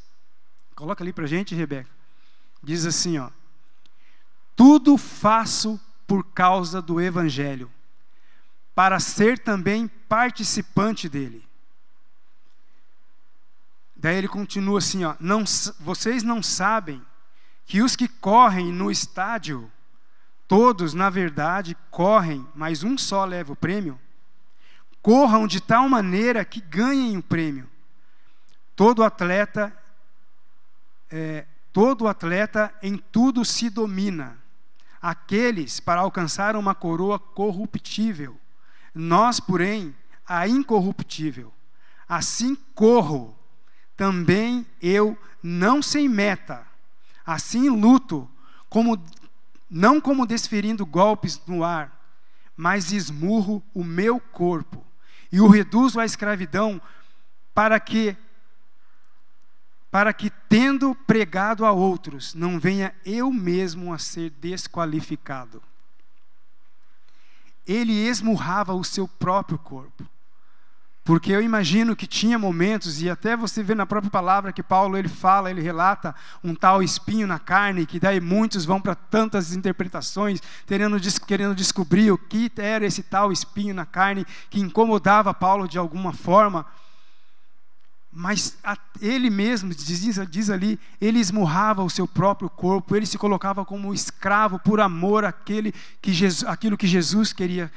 Coloca 0.74 1.02
ali 1.02 1.12
para 1.12 1.26
gente, 1.26 1.54
Rebeca. 1.54 1.90
Diz 2.62 2.84
assim, 2.84 3.18
ó. 3.18 3.30
Tudo 4.54 4.98
faço 4.98 5.80
por 6.06 6.24
causa 6.26 6.82
do 6.82 7.00
Evangelho, 7.00 7.70
para 8.74 9.00
ser 9.00 9.38
também 9.38 9.88
participante 9.88 11.08
dele. 11.08 11.42
Daí 13.96 14.16
ele 14.16 14.28
continua 14.28 14.78
assim, 14.78 15.04
ó, 15.04 15.14
não, 15.18 15.44
vocês 15.80 16.22
não 16.22 16.42
sabem 16.42 17.00
que 17.64 17.80
os 17.80 17.96
que 17.96 18.08
correm 18.08 18.72
no 18.72 18.90
estádio, 18.90 19.70
todos, 20.52 20.92
na 20.94 21.08
verdade, 21.08 21.76
correm, 21.90 22.46
mas 22.54 22.84
um 22.84 22.98
só 22.98 23.24
leva 23.24 23.52
o 23.52 23.56
prêmio? 23.56 23.98
corram 25.02 25.48
de 25.48 25.60
tal 25.60 25.88
maneira 25.88 26.44
que 26.44 26.60
ganhem 26.60 27.16
o 27.16 27.22
prêmio. 27.22 27.68
Todo 28.76 29.02
atleta, 29.02 29.76
é, 31.10 31.44
todo 31.72 32.06
atleta 32.06 32.72
em 32.80 32.96
tudo 32.96 33.44
se 33.44 33.68
domina. 33.68 34.38
Aqueles 35.00 35.80
para 35.80 36.00
alcançar 36.00 36.54
uma 36.54 36.76
coroa 36.76 37.18
corruptível, 37.18 38.38
nós, 38.94 39.40
porém, 39.40 39.92
a 40.24 40.46
incorruptível. 40.46 41.52
Assim 42.08 42.54
corro, 42.72 43.36
também 43.96 44.64
eu 44.80 45.18
não 45.42 45.82
sem 45.82 46.08
meta. 46.08 46.64
Assim 47.26 47.68
luto, 47.68 48.30
como 48.68 49.02
não 49.74 50.02
como 50.02 50.26
desferindo 50.26 50.84
golpes 50.84 51.40
no 51.46 51.64
ar, 51.64 51.98
mas 52.54 52.92
esmurro 52.92 53.62
o 53.72 53.82
meu 53.82 54.20
corpo 54.20 54.84
e 55.32 55.40
o 55.40 55.48
reduzo 55.48 55.98
à 55.98 56.04
escravidão 56.04 56.78
para 57.54 57.80
que 57.80 58.14
para 59.90 60.12
que 60.12 60.30
tendo 60.30 60.94
pregado 60.94 61.66
a 61.66 61.72
outros, 61.72 62.34
não 62.34 62.58
venha 62.58 62.94
eu 63.04 63.30
mesmo 63.30 63.92
a 63.92 63.98
ser 63.98 64.30
desqualificado. 64.30 65.62
Ele 67.66 67.92
esmurrava 67.92 68.72
o 68.72 68.82
seu 68.82 69.06
próprio 69.06 69.58
corpo. 69.58 70.08
Porque 71.04 71.32
eu 71.32 71.42
imagino 71.42 71.96
que 71.96 72.06
tinha 72.06 72.38
momentos, 72.38 73.02
e 73.02 73.10
até 73.10 73.36
você 73.36 73.60
vê 73.60 73.74
na 73.74 73.84
própria 73.84 74.10
palavra 74.10 74.52
que 74.52 74.62
Paulo 74.62 74.96
ele 74.96 75.08
fala, 75.08 75.50
ele 75.50 75.60
relata 75.60 76.14
um 76.44 76.54
tal 76.54 76.80
espinho 76.80 77.26
na 77.26 77.40
carne, 77.40 77.86
que 77.86 77.98
daí 77.98 78.20
muitos 78.20 78.64
vão 78.64 78.80
para 78.80 78.94
tantas 78.94 79.52
interpretações, 79.52 80.40
querendo, 80.64 80.96
querendo 81.26 81.56
descobrir 81.56 82.12
o 82.12 82.18
que 82.18 82.52
era 82.56 82.86
esse 82.86 83.02
tal 83.02 83.32
espinho 83.32 83.74
na 83.74 83.84
carne 83.84 84.24
que 84.48 84.60
incomodava 84.60 85.34
Paulo 85.34 85.66
de 85.66 85.76
alguma 85.76 86.12
forma. 86.12 86.64
Mas 88.12 88.56
ele 89.00 89.28
mesmo, 89.28 89.74
diz, 89.74 90.20
diz 90.30 90.50
ali, 90.50 90.78
ele 91.00 91.18
esmurrava 91.18 91.82
o 91.82 91.90
seu 91.90 92.06
próprio 92.06 92.48
corpo, 92.48 92.94
ele 92.94 93.06
se 93.06 93.18
colocava 93.18 93.64
como 93.64 93.92
escravo 93.92 94.56
por 94.60 94.80
amor 94.80 95.24
àquele 95.24 95.74
que 96.00 96.12
Jesus, 96.12 96.48
àquilo 96.48 96.76
que 96.76 96.86
Jesus 96.86 97.32
queria, 97.32 97.72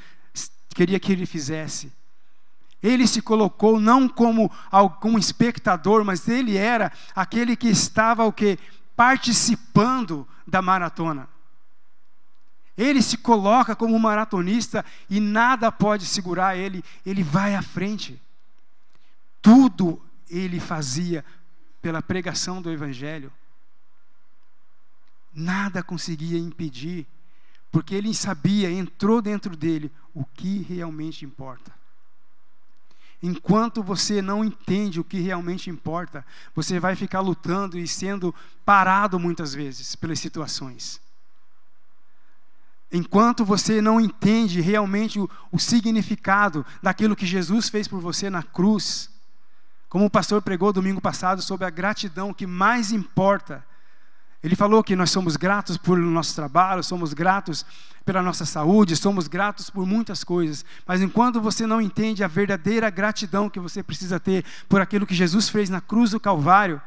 queria 0.74 1.00
que 1.00 1.10
ele 1.10 1.26
fizesse. 1.26 1.95
Ele 2.82 3.06
se 3.06 3.22
colocou 3.22 3.80
não 3.80 4.08
como 4.08 4.50
algum 4.70 5.18
espectador, 5.18 6.04
mas 6.04 6.28
ele 6.28 6.56
era 6.56 6.92
aquele 7.14 7.56
que 7.56 7.68
estava 7.68 8.24
o 8.24 8.32
que 8.32 8.58
participando 8.94 10.26
da 10.46 10.62
maratona. 10.62 11.28
Ele 12.76 13.00
se 13.00 13.16
coloca 13.16 13.74
como 13.74 13.98
maratonista 13.98 14.84
e 15.08 15.18
nada 15.18 15.72
pode 15.72 16.04
segurar 16.04 16.56
ele, 16.56 16.84
ele 17.04 17.22
vai 17.22 17.54
à 17.54 17.62
frente. 17.62 18.20
Tudo 19.40 20.02
ele 20.28 20.60
fazia 20.60 21.24
pela 21.80 22.02
pregação 22.02 22.60
do 22.60 22.70
evangelho. 22.70 23.32
Nada 25.32 25.82
conseguia 25.82 26.38
impedir, 26.38 27.06
porque 27.70 27.94
ele 27.94 28.14
sabia, 28.14 28.70
entrou 28.70 29.22
dentro 29.22 29.56
dele 29.56 29.90
o 30.12 30.24
que 30.24 30.58
realmente 30.58 31.24
importa. 31.24 31.72
Enquanto 33.22 33.82
você 33.82 34.20
não 34.20 34.44
entende 34.44 35.00
o 35.00 35.04
que 35.04 35.18
realmente 35.18 35.70
importa, 35.70 36.24
você 36.54 36.78
vai 36.78 36.94
ficar 36.94 37.20
lutando 37.20 37.78
e 37.78 37.88
sendo 37.88 38.34
parado 38.64 39.18
muitas 39.18 39.54
vezes 39.54 39.96
pelas 39.96 40.20
situações. 40.20 41.00
Enquanto 42.92 43.44
você 43.44 43.80
não 43.80 44.00
entende 44.00 44.60
realmente 44.60 45.18
o, 45.18 45.28
o, 45.50 45.58
significado 45.58 46.64
daquilo 46.82 47.16
que 47.16 47.26
Jesus 47.26 47.68
fez 47.68 47.88
por 47.88 48.00
você 48.00 48.30
na 48.30 48.42
cruz, 48.42 49.10
como 49.88 50.04
o 50.04 50.10
pastor 50.10 50.40
pregou 50.40 50.72
domingo 50.72 51.00
passado 51.00 51.42
sobre 51.42 51.66
a 51.66 51.70
gratidão 51.70 52.32
que 52.32 52.46
mais 52.46 52.92
importa 52.92 53.64
ele 54.46 54.54
falou 54.54 54.84
que 54.84 54.94
nós 54.94 55.10
somos 55.10 55.34
gratos 55.34 55.76
por 55.76 55.98
nosso 55.98 56.32
trabalho, 56.32 56.80
somos 56.80 57.12
gratos 57.12 57.66
pela 58.04 58.22
nossa 58.22 58.46
saúde, 58.46 58.94
somos 58.94 59.26
gratos 59.26 59.70
por 59.70 59.84
muitas 59.84 60.22
coisas, 60.22 60.64
mas 60.86 61.02
enquanto 61.02 61.40
você 61.40 61.66
não 61.66 61.80
entende 61.80 62.22
a 62.22 62.28
verdadeira 62.28 62.88
gratidão 62.88 63.50
que 63.50 63.58
você 63.58 63.82
precisa 63.82 64.20
ter 64.20 64.44
por 64.68 64.80
aquilo 64.80 65.04
que 65.04 65.16
Jesus 65.16 65.48
fez 65.48 65.68
na 65.68 65.80
cruz 65.80 66.12
do 66.12 66.20
Calvário, 66.20 66.80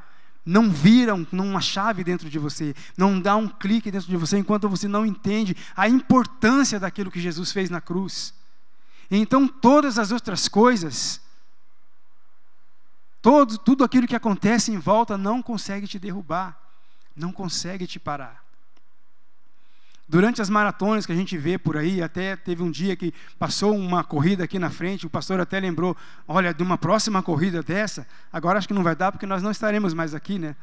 não 0.45 0.69
vira 0.69 1.13
uma 1.13 1.59
chave 1.59 2.01
dentro 2.01 2.29
de 2.29 2.39
você, 2.39 2.73
não 2.95 3.19
dá 3.19 3.35
um 3.35 3.49
clique 3.49 3.91
dentro 3.91 4.07
de 4.07 4.15
você 4.15 4.37
enquanto 4.37 4.69
você 4.69 4.87
não 4.87 5.05
entende 5.05 5.53
a 5.75 5.89
importância 5.89 6.79
daquilo 6.79 7.11
que 7.11 7.19
Jesus 7.19 7.51
fez 7.51 7.69
na 7.69 7.81
cruz. 7.81 8.33
Então 9.11 9.49
todas 9.49 9.99
as 9.99 10.13
outras 10.13 10.47
coisas, 10.47 11.19
todo, 13.21 13.57
tudo 13.57 13.83
aquilo 13.83 14.07
que 14.07 14.15
acontece 14.15 14.71
em 14.71 14.77
volta 14.77 15.17
não 15.17 15.41
consegue 15.41 15.89
te 15.89 15.99
derrubar 15.99 16.68
não 17.19 17.31
consegue 17.31 17.85
te 17.85 17.99
parar. 17.99 18.43
Durante 20.07 20.41
as 20.41 20.49
maratonas 20.49 21.05
que 21.05 21.11
a 21.11 21.15
gente 21.15 21.37
vê 21.37 21.55
por 21.55 21.77
aí, 21.77 22.01
até 22.01 22.35
teve 22.35 22.63
um 22.63 22.71
dia 22.71 22.95
que 22.95 23.13
passou 23.37 23.75
uma 23.77 24.03
corrida 24.03 24.43
aqui 24.43 24.57
na 24.57 24.71
frente, 24.71 25.05
o 25.05 25.09
pastor 25.09 25.39
até 25.39 25.59
lembrou, 25.59 25.95
olha, 26.27 26.51
de 26.51 26.63
uma 26.63 26.79
próxima 26.79 27.21
corrida 27.21 27.61
dessa, 27.61 28.07
agora 28.33 28.57
acho 28.57 28.67
que 28.67 28.73
não 28.73 28.81
vai 28.81 28.95
dar 28.95 29.11
porque 29.11 29.27
nós 29.27 29.43
não 29.43 29.51
estaremos 29.51 29.93
mais 29.93 30.15
aqui, 30.15 30.39
né? 30.39 30.55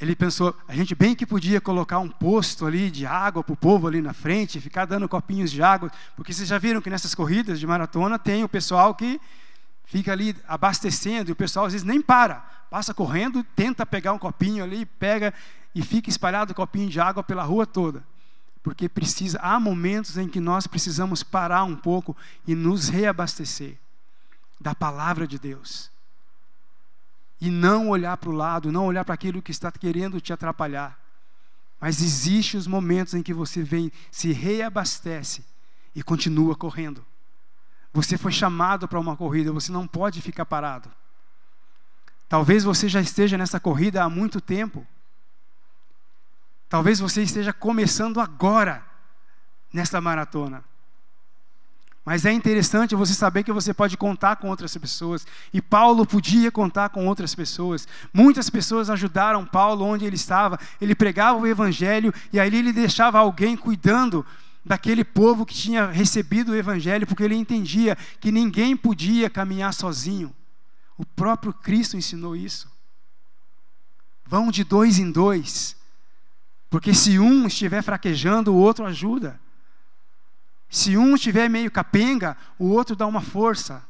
Ele 0.00 0.16
pensou, 0.16 0.56
a 0.66 0.74
gente 0.74 0.96
bem 0.96 1.14
que 1.14 1.24
podia 1.24 1.60
colocar 1.60 2.00
um 2.00 2.08
posto 2.08 2.66
ali 2.66 2.90
de 2.90 3.06
água 3.06 3.44
para 3.44 3.52
o 3.52 3.56
povo 3.56 3.86
ali 3.86 4.00
na 4.00 4.12
frente, 4.12 4.60
ficar 4.60 4.84
dando 4.84 5.08
copinhos 5.08 5.52
de 5.52 5.62
água, 5.62 5.92
porque 6.16 6.32
vocês 6.32 6.48
já 6.48 6.58
viram 6.58 6.80
que 6.80 6.90
nessas 6.90 7.14
corridas 7.14 7.60
de 7.60 7.66
maratona 7.68 8.18
tem 8.18 8.42
o 8.42 8.48
pessoal 8.48 8.96
que 8.96 9.20
fica 9.90 10.12
ali 10.12 10.36
abastecendo 10.46 11.30
e 11.30 11.32
o 11.32 11.36
pessoal 11.36 11.66
às 11.66 11.72
vezes 11.72 11.86
nem 11.86 12.00
para, 12.00 12.36
passa 12.70 12.94
correndo, 12.94 13.42
tenta 13.56 13.84
pegar 13.84 14.12
um 14.12 14.18
copinho 14.18 14.62
ali, 14.62 14.86
pega 14.86 15.34
e 15.74 15.82
fica 15.82 16.08
espalhado 16.08 16.54
copinho 16.54 16.88
de 16.88 17.00
água 17.00 17.24
pela 17.24 17.42
rua 17.42 17.66
toda. 17.66 18.04
Porque 18.62 18.88
precisa, 18.88 19.40
há 19.40 19.58
momentos 19.58 20.16
em 20.16 20.28
que 20.28 20.38
nós 20.38 20.68
precisamos 20.68 21.24
parar 21.24 21.64
um 21.64 21.74
pouco 21.74 22.16
e 22.46 22.54
nos 22.54 22.88
reabastecer 22.88 23.76
da 24.60 24.74
palavra 24.74 25.26
de 25.26 25.38
Deus. 25.38 25.90
e 27.40 27.50
não 27.50 27.88
olhar 27.88 28.16
para 28.18 28.28
o 28.28 28.34
lado, 28.34 28.70
não 28.70 28.84
olhar 28.84 29.04
para 29.04 29.14
aquilo 29.14 29.40
que 29.40 29.50
está 29.50 29.72
querendo 29.72 30.20
te 30.20 30.32
atrapalhar. 30.32 30.98
Mas 31.80 32.02
existem 32.02 32.60
os 32.60 32.66
momentos 32.66 33.14
em 33.14 33.22
que 33.22 33.32
você 33.32 33.62
vem, 33.62 33.90
se 34.10 34.32
reabastece 34.32 35.42
e 35.94 36.02
continua 36.02 36.54
correndo. 36.54 37.04
Você 37.92 38.16
foi 38.16 38.32
chamado 38.32 38.86
para 38.86 39.00
uma 39.00 39.16
corrida, 39.16 39.52
você 39.52 39.72
não 39.72 39.86
pode 39.86 40.20
ficar 40.20 40.46
parado. 40.46 40.90
Talvez 42.28 42.62
você 42.62 42.88
já 42.88 43.00
esteja 43.00 43.36
nessa 43.36 43.58
corrida 43.58 44.04
há 44.04 44.08
muito 44.08 44.40
tempo. 44.40 44.86
Talvez 46.68 47.00
você 47.00 47.22
esteja 47.22 47.52
começando 47.52 48.20
agora 48.20 48.84
nesta 49.72 50.00
maratona. 50.00 50.62
Mas 52.04 52.24
é 52.24 52.32
interessante 52.32 52.94
você 52.94 53.12
saber 53.12 53.42
que 53.42 53.52
você 53.52 53.74
pode 53.74 53.96
contar 53.96 54.36
com 54.36 54.48
outras 54.48 54.76
pessoas. 54.76 55.26
E 55.52 55.60
Paulo 55.60 56.06
podia 56.06 56.50
contar 56.50 56.88
com 56.88 57.06
outras 57.06 57.34
pessoas. 57.34 57.86
Muitas 58.12 58.48
pessoas 58.48 58.88
ajudaram 58.88 59.44
Paulo 59.44 59.84
onde 59.84 60.04
ele 60.04 60.16
estava. 60.16 60.58
Ele 60.80 60.94
pregava 60.94 61.38
o 61.38 61.46
evangelho 61.46 62.14
e 62.32 62.40
ali 62.40 62.58
ele 62.58 62.72
deixava 62.72 63.18
alguém 63.18 63.56
cuidando 63.56 64.24
daquele 64.64 65.04
povo 65.04 65.46
que 65.46 65.54
tinha 65.54 65.86
recebido 65.86 66.52
o 66.52 66.56
evangelho, 66.56 67.06
porque 67.06 67.22
ele 67.22 67.34
entendia 67.34 67.96
que 68.18 68.30
ninguém 68.30 68.76
podia 68.76 69.30
caminhar 69.30 69.72
sozinho. 69.72 70.34
O 70.96 71.04
próprio 71.04 71.52
Cristo 71.52 71.96
ensinou 71.96 72.36
isso. 72.36 72.70
Vão 74.24 74.50
de 74.50 74.62
dois 74.62 74.98
em 74.98 75.10
dois. 75.10 75.76
Porque 76.68 76.94
se 76.94 77.18
um 77.18 77.46
estiver 77.46 77.82
fraquejando, 77.82 78.52
o 78.52 78.56
outro 78.56 78.84
ajuda. 78.84 79.40
Se 80.68 80.96
um 80.96 81.16
estiver 81.16 81.48
meio 81.48 81.70
capenga, 81.70 82.36
o 82.58 82.66
outro 82.68 82.94
dá 82.94 83.06
uma 83.06 83.20
força. 83.20 83.84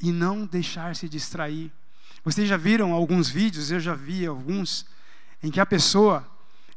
E 0.00 0.10
não 0.10 0.44
deixar 0.44 0.96
se 0.96 1.08
distrair. 1.08 1.70
Vocês 2.24 2.48
já 2.48 2.56
viram 2.56 2.92
alguns 2.92 3.28
vídeos, 3.28 3.70
eu 3.70 3.78
já 3.78 3.94
vi 3.94 4.26
alguns, 4.26 4.84
em 5.42 5.50
que 5.50 5.60
a 5.60 5.66
pessoa, 5.66 6.28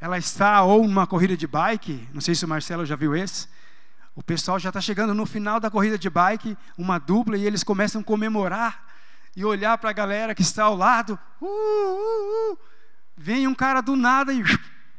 ela 0.06 0.20
está 0.20 0.62
ou 0.62 0.88
numa 0.88 1.08
corrida 1.08 1.36
de 1.36 1.48
bike, 1.48 2.08
não 2.13 2.22
sei 2.22 2.36
se 2.36 2.46
o 2.46 2.48
Marcelo 2.48 2.86
já 2.86 2.96
viu 2.96 3.15
esse, 3.15 3.48
o 4.13 4.22
pessoal 4.22 4.60
já 4.60 4.70
está 4.70 4.80
chegando 4.80 5.15
no 5.15 5.26
final 5.26 5.60
da 5.60 5.72
corrida 5.72 5.98
de 5.98 6.10
bike, 6.12 6.56
uma 6.78 7.00
dupla, 7.00 7.36
e 7.36 7.44
eles 7.44 7.63
começam 7.63 8.02
a 8.02 8.04
comemorar 8.04 8.86
e 9.36 9.44
olhar 9.44 9.80
para 9.80 9.89
a 9.89 9.94
galera 9.94 10.36
que 10.36 10.44
está 10.44 10.65
ao 10.65 10.76
lado. 10.76 11.18
Uh, 11.41 11.46
uh, 11.48 12.54
uh. 12.54 12.58
Vem 13.18 13.48
um 13.48 13.56
cara 13.56 13.82
do 13.82 13.96
nada 13.96 14.32
e 14.32 14.44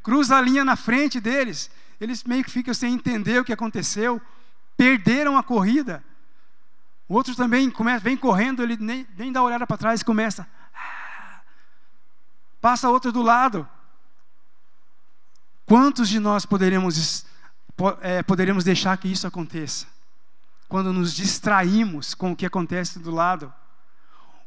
cruza 0.03 0.37
a 0.37 0.41
linha 0.41 0.65
na 0.65 0.75
frente 0.75 1.21
deles 1.21 1.71
eles 2.01 2.25
meio 2.25 2.45
que 2.45 2.51
ficam 2.51 2.75
sem 2.75 2.93
entender 2.93 3.39
o 3.39 3.45
que 3.45 3.53
aconteceu, 3.53 4.21
perderam 4.77 5.39
a 5.39 5.43
corrida. 5.43 6.05
O 7.09 7.15
outro 7.15 7.35
também 7.37 7.71
começa, 7.71 8.01
vem 8.01 8.17
correndo, 8.17 8.61
ele 8.61 8.77
nem, 8.77 9.07
nem 9.17 9.33
dá 9.33 9.41
olhada 9.41 9.67
para 9.67 9.79
trás 9.79 10.01
e 10.01 10.05
começa. 10.05 10.47
Ah, 10.75 11.41
passa 12.61 12.91
outro 12.91 13.13
do 13.13 13.23
lado. 13.23 13.69
Quantos 15.67 16.09
de 16.09 16.21
nós 16.21 16.47
poderemos, 16.47 17.27
é, 18.01 18.23
poderemos 18.23 18.63
deixar 18.63 18.97
que 18.97 19.09
isso 19.09 19.27
aconteça? 19.27 19.87
Quando 20.69 20.93
nos 20.93 21.13
distraímos 21.13 22.15
com 22.15 22.33
o 22.33 22.37
que 22.37 22.47
acontece 22.47 23.01
do 23.01 23.11
lado. 23.11 23.53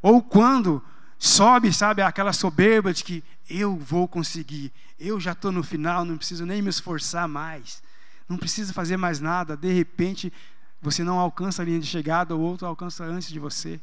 Ou 0.00 0.22
quando 0.22 0.82
sobe, 1.18 1.70
sabe, 1.72 2.00
aquela 2.00 2.32
soberba 2.32 2.94
de 2.94 3.04
que 3.04 3.22
eu 3.48 3.76
vou 3.76 4.08
conseguir, 4.08 4.72
eu 4.98 5.20
já 5.20 5.32
estou 5.32 5.52
no 5.52 5.62
final, 5.62 6.04
não 6.06 6.16
preciso 6.16 6.46
nem 6.46 6.62
me 6.62 6.70
esforçar 6.70 7.28
mais, 7.28 7.82
não 8.26 8.38
preciso 8.38 8.72
fazer 8.72 8.96
mais 8.96 9.20
nada, 9.20 9.56
de 9.56 9.70
repente 9.70 10.32
você 10.80 11.04
não 11.04 11.18
alcança 11.18 11.60
a 11.60 11.64
linha 11.64 11.78
de 11.78 11.86
chegada, 11.86 12.34
o 12.34 12.40
outro 12.40 12.66
alcança 12.66 13.04
antes 13.04 13.28
de 13.28 13.38
você. 13.38 13.78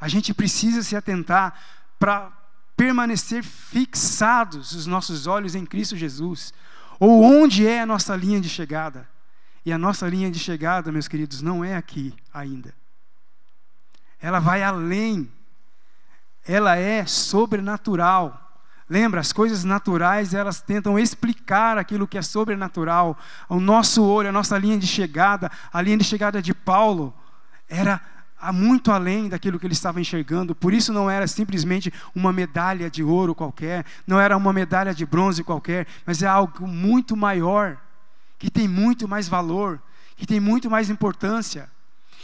A 0.00 0.08
gente 0.08 0.32
precisa 0.32 0.82
se 0.82 0.96
atentar 0.96 1.60
para 1.98 2.32
permanecer 2.76 3.42
fixados 3.42 4.72
os 4.72 4.86
nossos 4.86 5.26
olhos 5.26 5.54
em 5.54 5.64
Cristo 5.64 5.96
Jesus, 5.96 6.52
ou 6.98 7.22
onde 7.22 7.66
é 7.66 7.80
a 7.80 7.86
nossa 7.86 8.14
linha 8.16 8.40
de 8.40 8.48
chegada. 8.48 9.08
E 9.66 9.72
a 9.72 9.78
nossa 9.78 10.06
linha 10.08 10.30
de 10.30 10.38
chegada, 10.38 10.92
meus 10.92 11.08
queridos, 11.08 11.40
não 11.40 11.64
é 11.64 11.74
aqui 11.74 12.14
ainda. 12.32 12.74
Ela 14.20 14.38
vai 14.38 14.62
além 14.62 15.30
ela 16.46 16.76
é 16.76 17.06
sobrenatural. 17.06 18.40
Lembra, 18.88 19.20
as 19.20 19.32
coisas 19.32 19.64
naturais, 19.64 20.34
elas 20.34 20.60
tentam 20.60 20.98
explicar 20.98 21.78
aquilo 21.78 22.06
que 22.06 22.18
é 22.18 22.22
sobrenatural. 22.22 23.18
O 23.48 23.58
nosso 23.58 24.04
olho, 24.04 24.28
a 24.28 24.32
nossa 24.32 24.58
linha 24.58 24.78
de 24.78 24.86
chegada, 24.86 25.50
a 25.72 25.80
linha 25.80 25.96
de 25.96 26.04
chegada 26.04 26.42
de 26.42 26.52
Paulo, 26.52 27.14
era 27.66 28.00
muito 28.52 28.90
além 28.90 29.28
daquilo 29.28 29.58
que 29.58 29.66
ele 29.66 29.74
estava 29.74 30.00
enxergando. 30.00 30.54
Por 30.54 30.72
isso 30.72 30.92
não 30.92 31.10
era 31.10 31.26
simplesmente 31.26 31.92
uma 32.14 32.32
medalha 32.32 32.90
de 32.90 33.02
ouro 33.02 33.34
qualquer, 33.34 33.84
não 34.06 34.20
era 34.20 34.36
uma 34.36 34.52
medalha 34.52 34.94
de 34.94 35.06
bronze 35.06 35.42
qualquer, 35.42 35.86
mas 36.04 36.22
é 36.22 36.26
algo 36.26 36.66
muito 36.66 37.16
maior, 37.16 37.76
que 38.38 38.50
tem 38.50 38.68
muito 38.68 39.08
mais 39.08 39.28
valor, 39.28 39.80
que 40.16 40.26
tem 40.26 40.40
muito 40.40 40.70
mais 40.70 40.90
importância. 40.90 41.70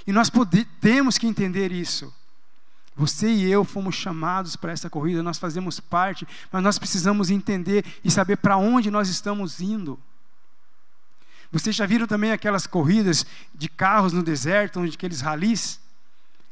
E 0.07 0.13
nós 0.13 0.31
temos 0.81 1.19
que 1.19 1.27
entender 1.27 1.73
isso. 1.73 2.13
Você 2.97 3.33
e 3.33 3.51
eu 3.51 3.65
fomos 3.65 3.95
chamados 3.95 4.57
para 4.57 4.73
essa 4.73 4.91
corrida, 4.91 5.23
nós 5.23 5.39
fazemos 5.39 5.81
parte, 5.81 6.27
mas 6.53 6.63
nós 6.63 6.79
precisamos 6.79 7.31
entender 7.31 7.85
e 8.05 8.11
saber 8.11 8.37
para 8.37 8.57
onde 8.57 8.91
nós 8.91 9.09
estamos 9.09 9.61
indo. 9.61 9.99
Vocês 11.53 11.75
já 11.75 11.87
viram 11.87 12.07
também 12.07 12.31
aquelas 12.31 12.67
corridas 12.67 13.27
de 13.55 13.69
carros 13.69 14.13
no 14.13 14.23
deserto, 14.23 14.81
onde 14.81 14.95
aqueles 14.95 15.21
ralis? 15.21 15.81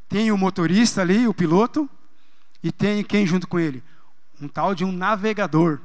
Tem 0.08 0.32
o 0.32 0.38
motorista 0.38 1.02
ali, 1.02 1.28
o 1.28 1.34
piloto, 1.34 1.88
e 2.62 2.72
tem 2.72 3.04
quem 3.04 3.26
junto 3.26 3.46
com 3.46 3.58
ele? 3.58 3.82
Um 4.40 4.48
tal 4.48 4.74
de 4.74 4.84
um 4.84 4.92
navegador. 4.92 5.80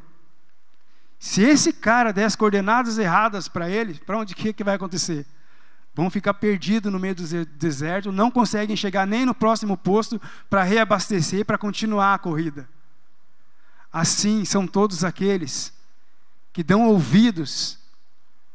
Se 1.19 1.41
esse 1.41 1.73
cara 1.73 2.11
der 2.11 2.25
as 2.25 2.35
coordenadas 2.35 2.97
erradas 2.97 3.47
para 3.47 3.69
ele, 3.69 3.95
para 4.05 4.17
onde 4.17 4.35
que, 4.35 4.53
que 4.53 4.63
vai 4.63 4.75
acontecer? 4.75 5.25
vão 5.95 6.09
ficar 6.09 6.33
perdidos 6.33 6.91
no 6.91 6.99
meio 6.99 7.15
do 7.15 7.45
deserto, 7.45 8.11
não 8.11 8.31
conseguem 8.31 8.75
chegar 8.75 9.05
nem 9.05 9.25
no 9.25 9.35
próximo 9.35 9.77
posto 9.77 10.19
para 10.49 10.63
reabastecer, 10.63 11.45
para 11.45 11.57
continuar 11.57 12.15
a 12.15 12.19
corrida. 12.19 12.67
Assim 13.91 14.43
são 14.43 14.65
todos 14.65 15.03
aqueles 15.03 15.71
que 16.51 16.63
dão 16.63 16.87
ouvidos 16.87 17.77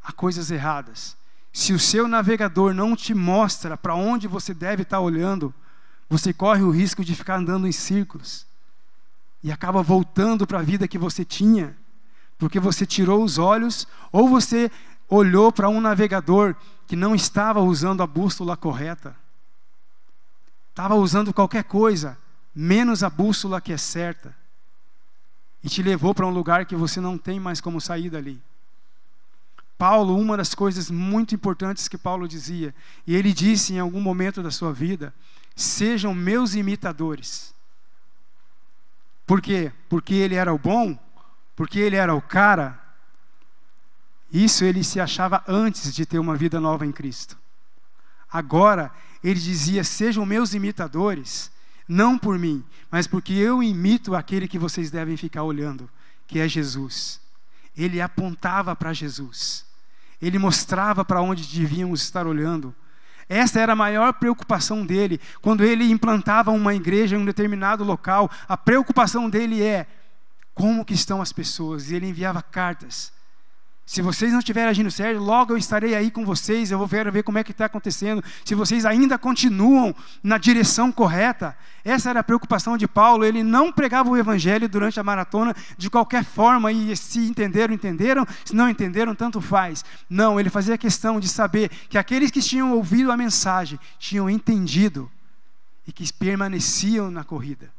a 0.02 0.12
coisas 0.12 0.50
erradas. 0.50 1.16
Se 1.58 1.72
o 1.72 1.78
seu 1.78 2.06
navegador 2.06 2.72
não 2.72 2.94
te 2.94 3.12
mostra 3.12 3.76
para 3.76 3.92
onde 3.92 4.28
você 4.28 4.54
deve 4.54 4.84
estar 4.84 5.00
olhando, 5.00 5.52
você 6.08 6.32
corre 6.32 6.62
o 6.62 6.70
risco 6.70 7.04
de 7.04 7.16
ficar 7.16 7.34
andando 7.34 7.66
em 7.66 7.72
círculos 7.72 8.46
e 9.42 9.50
acaba 9.50 9.82
voltando 9.82 10.46
para 10.46 10.60
a 10.60 10.62
vida 10.62 10.86
que 10.86 10.96
você 10.96 11.24
tinha, 11.24 11.76
porque 12.38 12.60
você 12.60 12.86
tirou 12.86 13.24
os 13.24 13.38
olhos 13.38 13.88
ou 14.12 14.28
você 14.28 14.70
olhou 15.08 15.50
para 15.50 15.68
um 15.68 15.80
navegador 15.80 16.54
que 16.86 16.94
não 16.94 17.12
estava 17.12 17.60
usando 17.60 18.04
a 18.04 18.06
bússola 18.06 18.56
correta. 18.56 19.16
Estava 20.70 20.94
usando 20.94 21.34
qualquer 21.34 21.64
coisa, 21.64 22.16
menos 22.54 23.02
a 23.02 23.10
bússola 23.10 23.60
que 23.60 23.72
é 23.72 23.76
certa. 23.76 24.32
E 25.64 25.68
te 25.68 25.82
levou 25.82 26.14
para 26.14 26.24
um 26.24 26.30
lugar 26.30 26.66
que 26.66 26.76
você 26.76 27.00
não 27.00 27.18
tem 27.18 27.40
mais 27.40 27.60
como 27.60 27.80
sair 27.80 28.10
dali. 28.10 28.40
Paulo, 29.78 30.18
uma 30.18 30.36
das 30.36 30.54
coisas 30.54 30.90
muito 30.90 31.36
importantes 31.36 31.86
que 31.86 31.96
Paulo 31.96 32.26
dizia, 32.26 32.74
e 33.06 33.14
ele 33.14 33.32
disse 33.32 33.72
em 33.72 33.78
algum 33.78 34.00
momento 34.00 34.42
da 34.42 34.50
sua 34.50 34.72
vida: 34.72 35.14
sejam 35.54 36.12
meus 36.12 36.54
imitadores. 36.54 37.54
Por 39.24 39.40
quê? 39.40 39.72
Porque 39.88 40.14
ele 40.14 40.34
era 40.34 40.52
o 40.52 40.58
bom? 40.58 40.98
Porque 41.54 41.78
ele 41.78 41.96
era 41.96 42.14
o 42.14 42.20
cara? 42.20 42.78
Isso 44.32 44.64
ele 44.64 44.82
se 44.82 45.00
achava 45.00 45.42
antes 45.46 45.94
de 45.94 46.04
ter 46.04 46.18
uma 46.18 46.36
vida 46.36 46.58
nova 46.58 46.84
em 46.84 46.92
Cristo. 46.92 47.38
Agora, 48.30 48.92
ele 49.22 49.38
dizia: 49.38 49.84
Sejam 49.84 50.26
meus 50.26 50.54
imitadores, 50.54 51.50
não 51.86 52.18
por 52.18 52.38
mim, 52.38 52.64
mas 52.90 53.06
porque 53.06 53.32
eu 53.32 53.62
imito 53.62 54.14
aquele 54.14 54.48
que 54.48 54.58
vocês 54.58 54.90
devem 54.90 55.16
ficar 55.16 55.44
olhando, 55.44 55.88
que 56.26 56.38
é 56.38 56.48
Jesus. 56.48 57.20
Ele 57.76 58.00
apontava 58.00 58.74
para 58.74 58.92
Jesus, 58.92 59.64
ele 60.20 60.38
mostrava 60.38 61.04
para 61.04 61.22
onde 61.22 61.46
devíamos 61.46 62.02
estar 62.02 62.26
olhando. 62.26 62.74
Essa 63.28 63.60
era 63.60 63.72
a 63.72 63.76
maior 63.76 64.14
preocupação 64.14 64.86
dele. 64.86 65.20
Quando 65.42 65.64
ele 65.64 65.90
implantava 65.90 66.50
uma 66.50 66.74
igreja 66.74 67.16
em 67.16 67.18
um 67.18 67.24
determinado 67.24 67.84
local, 67.84 68.30
a 68.48 68.56
preocupação 68.56 69.28
dele 69.28 69.62
é 69.62 69.86
como 70.54 70.84
que 70.84 70.94
estão 70.94 71.20
as 71.20 71.32
pessoas. 71.32 71.90
E 71.90 71.94
ele 71.94 72.08
enviava 72.08 72.42
cartas 72.42 73.12
se 73.88 74.02
vocês 74.02 74.30
não 74.32 74.40
estiverem 74.40 74.68
agindo 74.68 74.90
certo, 74.90 75.18
logo 75.18 75.54
eu 75.54 75.56
estarei 75.56 75.94
aí 75.94 76.10
com 76.10 76.22
vocês, 76.22 76.70
eu 76.70 76.76
vou 76.76 76.86
ver, 76.86 77.10
ver 77.10 77.22
como 77.22 77.38
é 77.38 77.42
que 77.42 77.52
está 77.52 77.64
acontecendo. 77.64 78.22
Se 78.44 78.54
vocês 78.54 78.84
ainda 78.84 79.16
continuam 79.16 79.96
na 80.22 80.36
direção 80.36 80.92
correta, 80.92 81.56
essa 81.82 82.10
era 82.10 82.20
a 82.20 82.22
preocupação 82.22 82.76
de 82.76 82.86
Paulo. 82.86 83.24
Ele 83.24 83.42
não 83.42 83.72
pregava 83.72 84.10
o 84.10 84.16
evangelho 84.18 84.68
durante 84.68 85.00
a 85.00 85.02
maratona 85.02 85.56
de 85.78 85.88
qualquer 85.88 86.22
forma, 86.22 86.70
e 86.70 86.94
se 86.94 87.20
entenderam, 87.20 87.72
entenderam, 87.72 88.26
se 88.44 88.54
não 88.54 88.68
entenderam, 88.68 89.14
tanto 89.14 89.40
faz. 89.40 89.82
Não, 90.06 90.38
ele 90.38 90.50
fazia 90.50 90.76
questão 90.76 91.18
de 91.18 91.26
saber 91.26 91.70
que 91.88 91.96
aqueles 91.96 92.30
que 92.30 92.42
tinham 92.42 92.74
ouvido 92.74 93.10
a 93.10 93.16
mensagem 93.16 93.80
tinham 93.98 94.28
entendido 94.28 95.10
e 95.86 95.92
que 95.92 96.12
permaneciam 96.12 97.10
na 97.10 97.24
corrida. 97.24 97.70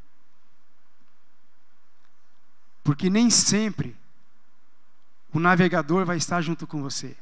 Porque 2.83 3.11
nem 3.11 3.29
sempre 3.29 3.98
o 5.33 5.39
navegador 5.39 6.05
vai 6.05 6.17
estar 6.17 6.41
junto 6.41 6.65
com 6.65 6.81
você. 6.81 7.15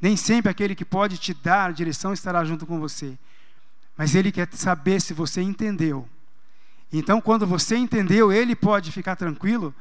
Nem 0.00 0.16
sempre 0.16 0.50
aquele 0.50 0.74
que 0.74 0.84
pode 0.84 1.18
te 1.18 1.32
dar 1.32 1.70
a 1.70 1.72
direção 1.72 2.12
estará 2.12 2.44
junto 2.44 2.66
com 2.66 2.78
você. 2.78 3.18
Mas 3.96 4.14
ele 4.14 4.30
quer 4.30 4.48
saber 4.52 5.00
se 5.00 5.14
você 5.14 5.40
entendeu. 5.40 6.08
Então, 6.92 7.20
quando 7.20 7.46
você 7.46 7.76
entendeu, 7.76 8.32
ele 8.32 8.54
pode 8.54 8.92
ficar 8.92 9.16
tranquilo 9.16 9.74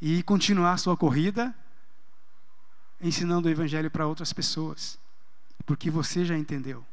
e 0.00 0.22
continuar 0.22 0.76
sua 0.78 0.96
corrida 0.96 1.54
ensinando 3.00 3.48
o 3.48 3.50
evangelho 3.50 3.90
para 3.90 4.06
outras 4.06 4.32
pessoas, 4.32 4.98
porque 5.64 5.90
você 5.90 6.24
já 6.24 6.36
entendeu. 6.36 6.84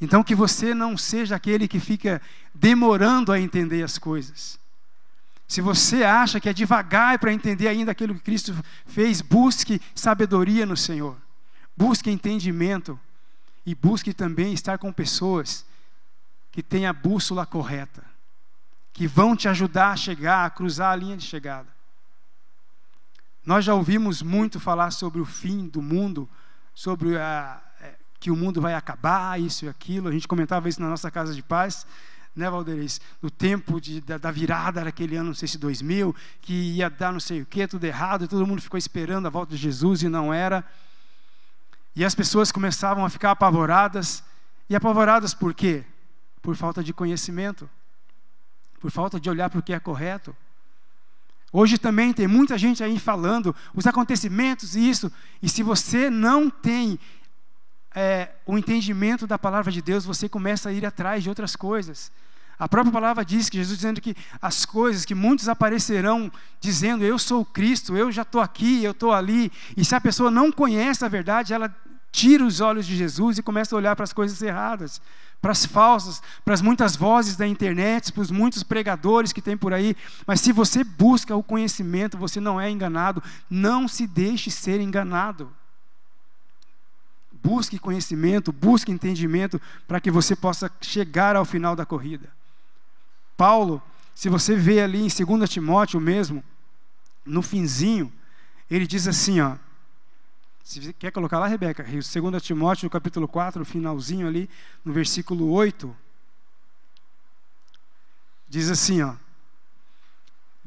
Então, 0.00 0.22
que 0.22 0.34
você 0.34 0.74
não 0.74 0.96
seja 0.96 1.34
aquele 1.34 1.66
que 1.66 1.80
fica 1.80 2.20
demorando 2.54 3.32
a 3.32 3.40
entender 3.40 3.82
as 3.82 3.98
coisas. 3.98 4.58
Se 5.48 5.60
você 5.60 6.02
acha 6.02 6.40
que 6.40 6.48
é 6.48 6.52
devagar 6.52 7.18
para 7.18 7.32
entender 7.32 7.68
ainda 7.68 7.92
aquilo 7.92 8.14
que 8.14 8.20
Cristo 8.20 8.54
fez, 8.84 9.20
busque 9.20 9.80
sabedoria 9.94 10.66
no 10.66 10.76
Senhor, 10.76 11.16
busque 11.76 12.10
entendimento 12.10 12.98
e 13.64 13.74
busque 13.74 14.12
também 14.12 14.52
estar 14.52 14.78
com 14.78 14.92
pessoas 14.92 15.64
que 16.50 16.62
têm 16.62 16.86
a 16.86 16.92
bússola 16.92 17.46
correta, 17.46 18.02
que 18.92 19.06
vão 19.06 19.36
te 19.36 19.48
ajudar 19.48 19.90
a 19.90 19.96
chegar, 19.96 20.46
a 20.46 20.50
cruzar 20.50 20.92
a 20.92 20.96
linha 20.96 21.16
de 21.16 21.24
chegada. 21.24 21.68
Nós 23.44 23.64
já 23.64 23.74
ouvimos 23.74 24.22
muito 24.22 24.58
falar 24.58 24.90
sobre 24.90 25.20
o 25.20 25.24
fim 25.24 25.68
do 25.68 25.80
mundo, 25.80 26.28
sobre 26.74 27.16
a, 27.16 27.60
é, 27.80 27.94
que 28.18 28.30
o 28.30 28.36
mundo 28.36 28.60
vai 28.60 28.74
acabar, 28.74 29.40
isso 29.40 29.64
e 29.64 29.68
aquilo. 29.68 30.08
A 30.08 30.12
gente 30.12 30.26
comentava 30.26 30.68
isso 30.68 30.80
na 30.80 30.88
nossa 30.88 31.10
casa 31.10 31.32
de 31.32 31.42
paz 31.42 31.86
né, 32.36 32.50
Valderis? 32.50 33.00
No 33.22 33.30
tempo 33.30 33.80
de, 33.80 34.00
da, 34.02 34.18
da, 34.18 34.30
virada 34.30 34.84
daquele 34.84 35.16
ano, 35.16 35.28
não 35.28 35.34
sei 35.34 35.48
se 35.48 35.56
2000, 35.56 36.14
que 36.42 36.52
ia 36.52 36.90
dar 36.90 37.12
não 37.12 37.18
sei 37.18 37.40
o 37.40 37.46
que, 37.46 37.66
tudo 37.66 37.82
errado, 37.84 38.24
e 38.24 38.28
todo 38.28 38.46
mundo 38.46 38.60
ficou 38.60 38.76
esperando 38.76 39.26
a 39.26 39.30
volta 39.30 39.56
de 39.56 39.56
Jesus 39.56 40.02
e 40.02 40.08
não 40.08 40.32
era. 40.32 40.64
E 41.96 42.04
as 42.04 42.14
pessoas 42.14 42.52
começavam 42.52 43.04
a 43.04 43.10
ficar 43.10 43.30
apavoradas. 43.30 44.22
E 44.68 44.76
apavoradas 44.76 45.32
por 45.32 45.54
quê? 45.54 45.82
Por 46.42 46.54
falta 46.54 46.84
de 46.84 46.92
conhecimento, 46.92 47.68
por 48.78 48.90
falta 48.90 49.18
de 49.18 49.30
olhar 49.30 49.48
para 49.48 49.58
o 49.58 49.62
que 49.62 49.72
é 49.72 49.80
correto. 49.80 50.36
Hoje 51.50 51.78
também 51.78 52.12
tem 52.12 52.26
muita 52.26 52.58
gente 52.58 52.84
aí 52.84 52.98
falando 52.98 53.56
os 53.74 53.86
acontecimentos 53.86 54.76
e 54.76 54.90
isso, 54.90 55.10
e 55.40 55.48
se 55.48 55.62
você 55.62 56.10
não 56.10 56.50
tem 56.50 56.98
é, 57.94 58.28
o 58.44 58.58
entendimento 58.58 59.26
da 59.26 59.38
palavra 59.38 59.72
de 59.72 59.80
Deus, 59.80 60.04
você 60.04 60.28
começa 60.28 60.68
a 60.68 60.72
ir 60.72 60.84
atrás 60.84 61.22
de 61.22 61.30
outras 61.30 61.56
coisas. 61.56 62.12
A 62.58 62.68
própria 62.68 62.92
palavra 62.92 63.24
diz 63.24 63.50
que 63.50 63.58
Jesus 63.58 63.78
dizendo 63.78 64.00
que 64.00 64.16
as 64.40 64.64
coisas 64.64 65.04
que 65.04 65.14
muitos 65.14 65.48
aparecerão 65.48 66.32
dizendo 66.58 67.04
eu 67.04 67.18
sou 67.18 67.44
Cristo, 67.44 67.96
eu 67.96 68.10
já 68.10 68.22
estou 68.22 68.40
aqui, 68.40 68.82
eu 68.82 68.92
estou 68.92 69.12
ali. 69.12 69.52
E 69.76 69.84
se 69.84 69.94
a 69.94 70.00
pessoa 70.00 70.30
não 70.30 70.50
conhece 70.50 71.04
a 71.04 71.08
verdade, 71.08 71.52
ela 71.52 71.74
tira 72.10 72.42
os 72.42 72.62
olhos 72.62 72.86
de 72.86 72.96
Jesus 72.96 73.36
e 73.36 73.42
começa 73.42 73.74
a 73.74 73.78
olhar 73.78 73.94
para 73.94 74.04
as 74.04 74.12
coisas 74.14 74.40
erradas, 74.40 75.02
para 75.42 75.52
as 75.52 75.66
falsas, 75.66 76.22
para 76.46 76.54
as 76.54 76.62
muitas 76.62 76.96
vozes 76.96 77.36
da 77.36 77.46
internet, 77.46 78.10
para 78.10 78.22
os 78.22 78.30
muitos 78.30 78.62
pregadores 78.62 79.34
que 79.34 79.42
tem 79.42 79.54
por 79.54 79.74
aí. 79.74 79.94
Mas 80.26 80.40
se 80.40 80.50
você 80.50 80.82
busca 80.82 81.36
o 81.36 81.42
conhecimento, 81.42 82.16
você 82.16 82.40
não 82.40 82.58
é 82.58 82.70
enganado. 82.70 83.22
Não 83.50 83.86
se 83.86 84.06
deixe 84.06 84.50
ser 84.50 84.80
enganado. 84.80 85.52
Busque 87.30 87.78
conhecimento, 87.78 88.50
busque 88.50 88.90
entendimento 88.90 89.60
para 89.86 90.00
que 90.00 90.10
você 90.10 90.34
possa 90.34 90.70
chegar 90.80 91.36
ao 91.36 91.44
final 91.44 91.76
da 91.76 91.84
corrida. 91.84 92.35
Paulo, 93.36 93.82
se 94.14 94.28
você 94.28 94.56
vê 94.56 94.80
ali 94.80 95.00
em 95.00 95.08
2 95.08 95.50
Timóteo 95.50 96.00
mesmo, 96.00 96.42
no 97.24 97.42
finzinho, 97.42 98.12
ele 98.70 98.86
diz 98.86 99.06
assim, 99.06 99.40
ó, 99.40 99.56
se 100.64 100.92
quer 100.94 101.12
colocar 101.12 101.38
lá, 101.38 101.46
Rebeca, 101.46 101.84
2 101.84 102.42
Timóteo, 102.42 102.88
capítulo 102.88 103.28
4, 103.28 103.58
no 103.58 103.64
finalzinho 103.64 104.26
ali, 104.26 104.48
no 104.84 104.92
versículo 104.92 105.50
8, 105.50 105.96
diz 108.48 108.70
assim, 108.70 109.02
ó, 109.02 109.14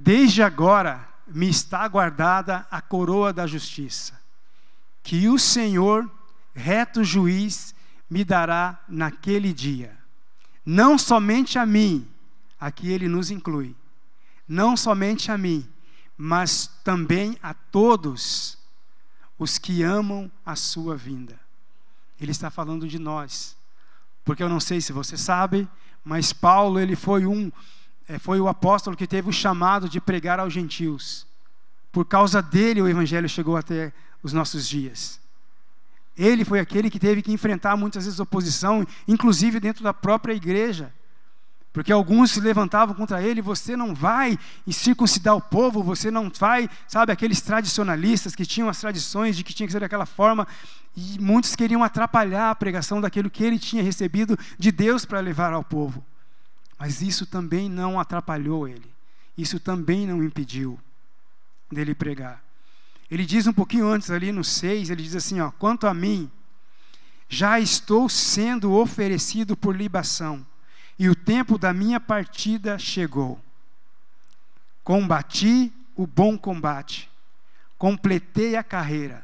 Desde 0.02 0.42
agora 0.42 1.10
me 1.28 1.50
está 1.50 1.86
guardada 1.86 2.66
a 2.72 2.80
coroa 2.80 3.34
da 3.34 3.46
justiça, 3.46 4.18
que 5.04 5.28
o 5.28 5.38
Senhor, 5.38 6.10
reto 6.56 7.04
juiz, 7.04 7.76
me 8.10 8.24
dará 8.24 8.80
naquele 8.88 9.52
dia. 9.52 9.98
Não 10.66 10.98
somente 10.98 11.60
a 11.60 11.66
mim, 11.66 12.08
Aqui 12.60 12.92
ele 12.92 13.08
nos 13.08 13.32
inclui. 13.32 13.76
Não 14.48 14.76
somente 14.76 15.32
a 15.32 15.38
mim, 15.38 15.68
mas 16.18 16.68
também 16.84 17.38
a 17.42 17.54
todos 17.54 18.58
os 19.38 19.58
que 19.58 19.84
amam 19.84 20.30
a 20.46 20.56
sua 20.56 20.98
vinda. 20.98 21.40
Ele 22.20 22.32
está 22.32 22.50
falando 22.50 22.88
de 22.88 23.00
nós. 23.00 23.56
Porque 24.26 24.44
eu 24.44 24.50
não 24.50 24.60
sei 24.60 24.82
se 24.82 24.92
você 24.92 25.16
sabe, 25.16 25.68
mas 26.04 26.34
Paulo 26.34 26.80
ele 26.80 26.96
foi 26.96 27.26
um 27.26 27.52
é, 28.08 28.18
foi 28.18 28.40
o 28.40 28.48
apóstolo 28.48 28.98
que 28.98 29.06
teve 29.06 29.30
o 29.30 29.34
chamado 29.34 29.88
de 29.88 30.02
pregar 30.02 30.40
aos 30.40 30.52
gentios. 30.52 31.28
Por 31.92 32.06
causa 32.06 32.42
dele 32.42 32.82
o 32.82 32.88
evangelho 32.88 33.30
chegou 33.30 33.56
até 33.56 33.94
os 34.24 34.34
nossos 34.34 34.68
dias. 34.68 35.20
Ele 36.18 36.44
foi 36.44 36.60
aquele 36.60 36.90
que 36.90 37.00
teve 37.00 37.22
que 37.22 37.32
enfrentar 37.32 37.78
muitas 37.78 38.06
vezes 38.06 38.20
oposição, 38.20 38.86
inclusive 39.08 39.60
dentro 39.60 39.84
da 39.84 39.94
própria 39.94 40.34
igreja. 40.34 40.94
Porque 41.80 41.94
alguns 41.94 42.32
se 42.32 42.42
levantavam 42.42 42.94
contra 42.94 43.24
ele, 43.24 43.42
você 43.42 43.74
não 43.74 43.96
vai 43.96 44.38
circuncidar 44.70 45.34
o 45.34 45.40
povo, 45.40 45.82
você 45.82 46.12
não 46.12 46.30
vai, 46.30 46.70
sabe, 46.86 47.14
aqueles 47.14 47.40
tradicionalistas 47.40 48.36
que 48.36 48.46
tinham 48.46 48.68
as 48.68 48.82
tradições 48.82 49.38
de 49.38 49.46
que 49.46 49.54
tinha 49.54 49.66
que 49.66 49.72
ser 49.72 49.80
daquela 49.80 50.06
forma, 50.06 50.46
e 50.94 51.18
muitos 51.22 51.56
queriam 51.56 51.82
atrapalhar 51.82 52.52
a 52.52 52.56
pregação 52.56 53.00
daquilo 53.00 53.30
que 53.30 53.46
ele 53.46 53.58
tinha 53.58 53.82
recebido 53.82 54.38
de 54.58 54.74
Deus 54.74 55.06
para 55.06 55.22
levar 55.22 55.54
ao 55.54 55.64
povo. 55.64 56.06
Mas 56.78 57.02
isso 57.02 57.26
também 57.26 57.70
não 57.70 57.98
atrapalhou 57.98 58.68
ele, 58.68 58.92
isso 59.38 59.58
também 59.58 60.06
não 60.06 60.22
impediu 60.22 60.78
dele 61.72 61.96
pregar. 61.96 62.44
Ele 63.10 63.26
diz 63.26 63.48
um 63.48 63.54
pouquinho 63.54 63.88
antes 63.88 64.12
ali 64.12 64.34
no 64.34 64.44
6, 64.44 64.90
ele 64.90 65.02
diz 65.02 65.16
assim, 65.16 65.40
ó, 65.40 65.50
quanto 65.50 65.88
a 65.88 65.94
mim, 65.94 66.30
já 67.30 67.58
estou 67.58 68.10
sendo 68.10 68.74
oferecido 68.74 69.56
por 69.56 69.74
libação 69.74 70.46
e 71.00 71.08
o 71.08 71.16
tempo 71.16 71.58
da 71.58 71.74
minha 71.74 72.00
partida 72.00 72.78
chegou. 72.78 73.40
Combati 74.84 75.74
o 75.96 76.06
bom 76.06 76.38
combate, 76.38 77.10
completei 77.78 78.56
a 78.56 78.64
carreira. 78.64 79.24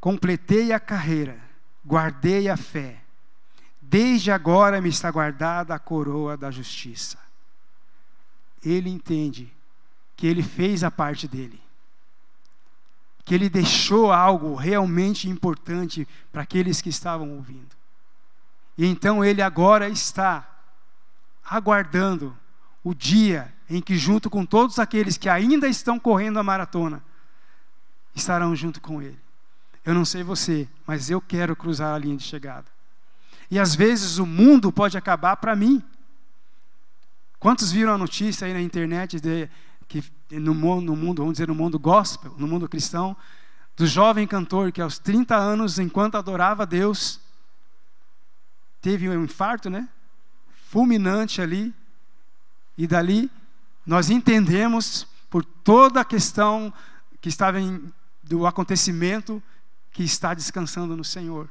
Completei 0.00 0.72
a 0.72 0.80
carreira, 0.80 1.38
guardei 1.84 2.48
a 2.48 2.56
fé. 2.56 3.02
Desde 3.82 4.30
agora 4.30 4.80
me 4.80 4.88
está 4.88 5.10
guardada 5.10 5.74
a 5.74 5.78
coroa 5.78 6.36
da 6.36 6.50
justiça. 6.50 7.18
Ele 8.64 8.88
entende 8.88 9.52
que 10.16 10.26
ele 10.26 10.42
fez 10.42 10.82
a 10.82 10.90
parte 10.90 11.28
dele 11.28 11.60
que 13.26 13.34
ele 13.34 13.50
deixou 13.50 14.12
algo 14.12 14.54
realmente 14.54 15.28
importante 15.28 16.06
para 16.32 16.42
aqueles 16.42 16.80
que 16.80 16.88
estavam 16.88 17.32
ouvindo. 17.32 17.75
E 18.76 18.86
então 18.86 19.24
ele 19.24 19.40
agora 19.40 19.88
está 19.88 20.46
aguardando 21.44 22.36
o 22.84 22.94
dia 22.94 23.52
em 23.68 23.80
que, 23.80 23.96
junto 23.96 24.30
com 24.30 24.44
todos 24.44 24.78
aqueles 24.78 25.16
que 25.16 25.28
ainda 25.28 25.66
estão 25.66 25.98
correndo 25.98 26.38
a 26.38 26.42
maratona, 26.42 27.02
estarão 28.14 28.54
junto 28.54 28.80
com 28.80 29.02
ele. 29.02 29.18
Eu 29.84 29.94
não 29.94 30.04
sei 30.04 30.22
você, 30.22 30.68
mas 30.86 31.10
eu 31.10 31.20
quero 31.20 31.54
cruzar 31.54 31.94
a 31.94 31.98
linha 31.98 32.16
de 32.16 32.24
chegada. 32.24 32.66
E 33.50 33.58
às 33.58 33.74
vezes 33.74 34.18
o 34.18 34.26
mundo 34.26 34.72
pode 34.72 34.98
acabar 34.98 35.36
para 35.36 35.54
mim. 35.54 35.82
Quantos 37.38 37.70
viram 37.70 37.92
a 37.92 37.98
notícia 37.98 38.46
aí 38.46 38.52
na 38.52 38.60
internet 38.60 39.20
de 39.20 39.48
que 39.86 40.02
no, 40.32 40.54
no 40.80 40.96
mundo, 40.96 41.22
vamos 41.22 41.34
dizer, 41.34 41.48
no 41.48 41.54
mundo 41.54 41.78
gospel, 41.78 42.34
no 42.36 42.48
mundo 42.48 42.68
cristão, 42.68 43.16
do 43.76 43.86
jovem 43.86 44.26
cantor 44.26 44.72
que 44.72 44.80
aos 44.80 44.98
30 44.98 45.36
anos, 45.36 45.78
enquanto 45.78 46.16
adorava 46.16 46.66
Deus, 46.66 47.20
teve 48.86 49.08
um 49.08 49.24
infarto, 49.24 49.68
né? 49.68 49.88
Fulminante 50.68 51.42
ali. 51.42 51.74
E 52.78 52.86
dali 52.86 53.28
nós 53.84 54.10
entendemos 54.10 55.08
por 55.28 55.44
toda 55.44 56.02
a 56.02 56.04
questão 56.04 56.72
que 57.20 57.28
estava 57.28 57.60
em, 57.60 57.92
do 58.22 58.46
acontecimento 58.46 59.42
que 59.90 60.04
está 60.04 60.34
descansando 60.34 60.96
no 60.96 61.02
Senhor. 61.02 61.48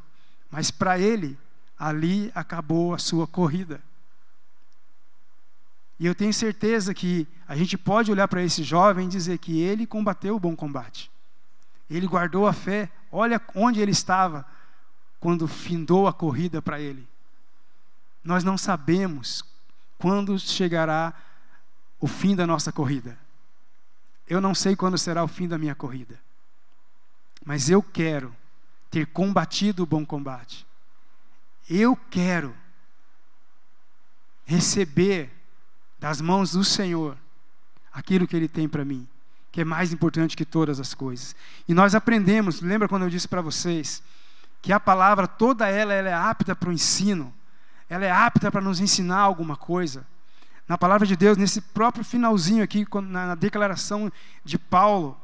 Mas 0.49 0.71
para 0.71 0.97
ele, 0.97 1.37
ali 1.77 2.31
acabou 2.33 2.93
a 2.93 2.97
sua 2.97 3.27
corrida. 3.27 3.83
E 5.99 6.05
eu 6.05 6.15
tenho 6.15 6.33
certeza 6.33 6.93
que 6.93 7.27
a 7.45 7.57
gente 7.57 7.77
pode 7.77 8.09
olhar 8.09 8.29
para 8.29 8.43
esse 8.43 8.63
jovem 8.63 9.07
e 9.07 9.09
dizer 9.09 9.39
que 9.39 9.59
ele 9.59 9.85
combateu 9.85 10.37
o 10.37 10.39
bom 10.39 10.55
combate. 10.55 11.11
Ele 11.89 12.07
guardou 12.07 12.47
a 12.47 12.53
fé. 12.53 12.89
Olha 13.11 13.41
onde 13.53 13.81
ele 13.81 13.91
estava 13.91 14.45
quando 15.19 15.49
findou 15.49 16.07
a 16.07 16.13
corrida 16.13 16.61
para 16.61 16.79
ele. 16.79 17.05
Nós 18.25 18.43
não 18.43 18.57
sabemos 18.57 19.43
quando 19.99 20.37
chegará 20.39 21.13
o 21.99 22.07
fim 22.07 22.35
da 22.35 22.47
nossa 22.47 22.71
corrida. 22.71 23.17
Eu 24.27 24.41
não 24.41 24.55
sei 24.55 24.75
quando 24.75 24.97
será 24.97 25.23
o 25.23 25.27
fim 25.27 25.47
da 25.47 25.59
minha 25.59 25.75
corrida. 25.75 26.19
Mas 27.45 27.69
eu 27.69 27.83
quero 27.83 28.35
ter 28.89 29.05
combatido 29.05 29.83
o 29.83 29.85
bom 29.85 30.03
combate. 30.03 30.65
Eu 31.69 31.95
quero 32.09 32.55
receber 34.43 35.31
das 35.99 36.19
mãos 36.19 36.51
do 36.51 36.63
Senhor 36.63 37.15
aquilo 37.93 38.27
que 38.27 38.35
Ele 38.35 38.47
tem 38.47 38.67
para 38.67 38.83
mim, 38.83 39.07
que 39.51 39.61
é 39.61 39.63
mais 39.63 39.93
importante 39.93 40.35
que 40.35 40.45
todas 40.45 40.79
as 40.79 40.95
coisas. 40.95 41.35
E 41.67 41.73
nós 41.73 41.93
aprendemos, 41.93 42.59
lembra 42.59 42.87
quando 42.87 43.03
eu 43.03 43.09
disse 43.09 43.27
para 43.27 43.41
vocês, 43.41 44.01
que 44.61 44.73
a 44.73 44.79
palavra, 44.79 45.27
toda 45.27 45.67
ela, 45.69 45.93
ela 45.93 46.09
é 46.09 46.13
apta 46.13 46.55
para 46.55 46.69
o 46.69 46.73
ensino, 46.73 47.31
ela 47.95 48.05
é 48.05 48.11
apta 48.11 48.51
para 48.51 48.59
nos 48.59 48.81
ensinar 48.81 49.19
alguma 49.19 49.55
coisa. 49.55 50.05
Na 50.67 50.77
palavra 50.77 51.07
de 51.07 51.15
Deus, 51.15 51.37
nesse 51.37 51.61
próprio 51.61 52.03
finalzinho 52.03 52.61
aqui, 52.61 52.85
na 53.03 53.35
declaração 53.35 54.11
de 54.43 54.59
Paulo, 54.59 55.17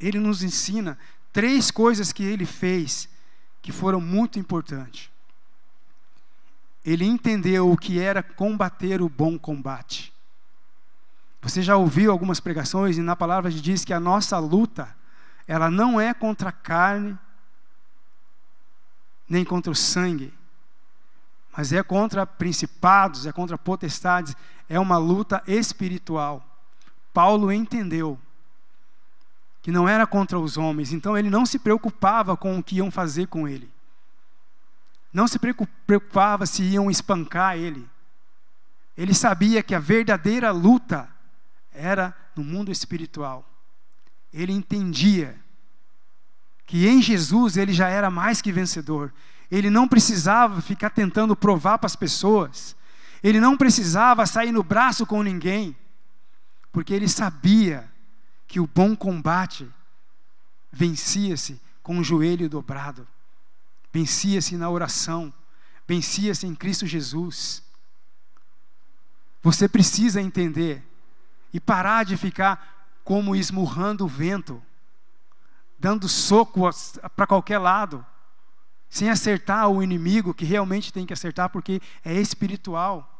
ele 0.00 0.18
nos 0.18 0.42
ensina 0.42 0.98
três 1.34 1.70
coisas 1.70 2.12
que 2.12 2.24
ele 2.24 2.46
fez 2.46 3.10
que 3.60 3.72
foram 3.72 4.00
muito 4.00 4.38
importantes. 4.38 5.10
Ele 6.82 7.04
entendeu 7.04 7.70
o 7.70 7.76
que 7.76 8.00
era 8.00 8.22
combater 8.22 9.02
o 9.02 9.08
bom 9.08 9.38
combate. 9.38 10.14
Você 11.42 11.60
já 11.60 11.76
ouviu 11.76 12.10
algumas 12.10 12.40
pregações 12.40 12.96
e 12.96 13.02
na 13.02 13.14
palavra 13.14 13.50
diz 13.50 13.84
que 13.84 13.92
a 13.92 14.00
nossa 14.00 14.38
luta, 14.38 14.96
ela 15.46 15.70
não 15.70 16.00
é 16.00 16.14
contra 16.14 16.48
a 16.48 16.52
carne, 16.52 17.18
nem 19.28 19.44
contra 19.44 19.70
o 19.70 19.76
sangue, 19.76 20.32
mas 21.56 21.72
é 21.72 21.82
contra 21.82 22.26
principados, 22.26 23.24
é 23.24 23.32
contra 23.32 23.56
potestades, 23.56 24.36
é 24.68 24.78
uma 24.78 24.98
luta 24.98 25.42
espiritual. 25.46 26.44
Paulo 27.14 27.50
entendeu 27.50 28.18
que 29.62 29.72
não 29.72 29.88
era 29.88 30.06
contra 30.06 30.38
os 30.38 30.58
homens, 30.58 30.92
então 30.92 31.16
ele 31.16 31.30
não 31.30 31.46
se 31.46 31.58
preocupava 31.58 32.36
com 32.36 32.58
o 32.58 32.62
que 32.62 32.76
iam 32.76 32.90
fazer 32.90 33.26
com 33.28 33.48
ele. 33.48 33.70
Não 35.10 35.26
se 35.26 35.38
preocupava 35.38 36.44
se 36.44 36.62
iam 36.62 36.90
espancar 36.90 37.56
ele. 37.56 37.88
Ele 38.94 39.14
sabia 39.14 39.62
que 39.62 39.74
a 39.74 39.80
verdadeira 39.80 40.50
luta 40.50 41.08
era 41.72 42.14
no 42.36 42.44
mundo 42.44 42.70
espiritual. 42.70 43.48
Ele 44.30 44.52
entendia 44.52 45.40
que 46.66 46.86
em 46.86 47.00
Jesus 47.00 47.56
ele 47.56 47.72
já 47.72 47.88
era 47.88 48.10
mais 48.10 48.42
que 48.42 48.52
vencedor. 48.52 49.10
Ele 49.50 49.70
não 49.70 49.86
precisava 49.86 50.60
ficar 50.60 50.90
tentando 50.90 51.36
provar 51.36 51.78
para 51.78 51.86
as 51.86 51.96
pessoas. 51.96 52.76
Ele 53.22 53.40
não 53.40 53.56
precisava 53.56 54.26
sair 54.26 54.52
no 54.52 54.62
braço 54.62 55.06
com 55.06 55.22
ninguém. 55.22 55.76
Porque 56.72 56.92
ele 56.92 57.08
sabia 57.08 57.90
que 58.46 58.60
o 58.60 58.66
bom 58.66 58.94
combate 58.94 59.68
vencia-se 60.70 61.60
com 61.82 61.98
o 61.98 62.04
joelho 62.04 62.48
dobrado. 62.48 63.06
Vencia-se 63.92 64.56
na 64.56 64.68
oração. 64.68 65.32
Vencia-se 65.86 66.46
em 66.46 66.54
Cristo 66.54 66.86
Jesus. 66.86 67.62
Você 69.42 69.68
precisa 69.68 70.20
entender 70.20 70.82
e 71.52 71.60
parar 71.60 72.04
de 72.04 72.16
ficar 72.16 72.90
como 73.04 73.36
esmurrando 73.36 74.04
o 74.04 74.08
vento, 74.08 74.60
dando 75.78 76.08
soco 76.08 76.68
para 77.14 77.26
qualquer 77.26 77.58
lado, 77.58 78.04
sem 78.88 79.10
acertar 79.10 79.68
o 79.68 79.82
inimigo 79.82 80.34
que 80.34 80.44
realmente 80.44 80.92
tem 80.92 81.04
que 81.04 81.12
acertar, 81.12 81.50
porque 81.50 81.80
é 82.04 82.14
espiritual. 82.14 83.12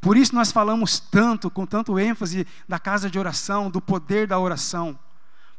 Por 0.00 0.16
isso 0.16 0.34
nós 0.34 0.50
falamos 0.50 0.98
tanto, 0.98 1.48
com 1.48 1.64
tanto 1.64 1.98
ênfase 1.98 2.46
da 2.68 2.78
casa 2.78 3.08
de 3.08 3.18
oração, 3.18 3.70
do 3.70 3.80
poder 3.80 4.26
da 4.26 4.38
oração, 4.38 4.98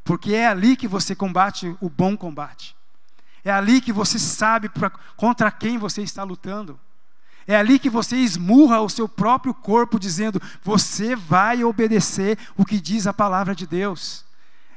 porque 0.04 0.34
é 0.34 0.48
ali 0.48 0.76
que 0.76 0.88
você 0.88 1.16
combate 1.16 1.76
o 1.80 1.90
bom 1.90 2.18
combate. 2.18 2.76
É 3.44 3.52
ali 3.52 3.80
que 3.80 3.94
você 3.94 4.20
sabe 4.20 4.70
pra, 4.70 4.90
contra 5.16 5.52
quem 5.52 5.78
você 5.78 6.02
está 6.02 6.24
lutando. 6.24 6.80
É 7.46 7.56
ali 7.56 7.78
que 7.78 7.90
você 7.90 8.16
esmurra 8.16 8.80
o 8.80 8.90
seu 8.90 9.08
próprio 9.08 9.54
corpo, 9.54 10.00
dizendo: 10.00 10.42
você 10.62 11.16
vai 11.16 11.64
obedecer 11.64 12.38
o 12.56 12.66
que 12.66 12.80
diz 12.80 13.06
a 13.06 13.14
palavra 13.14 13.54
de 13.54 13.68
Deus. 13.68 14.24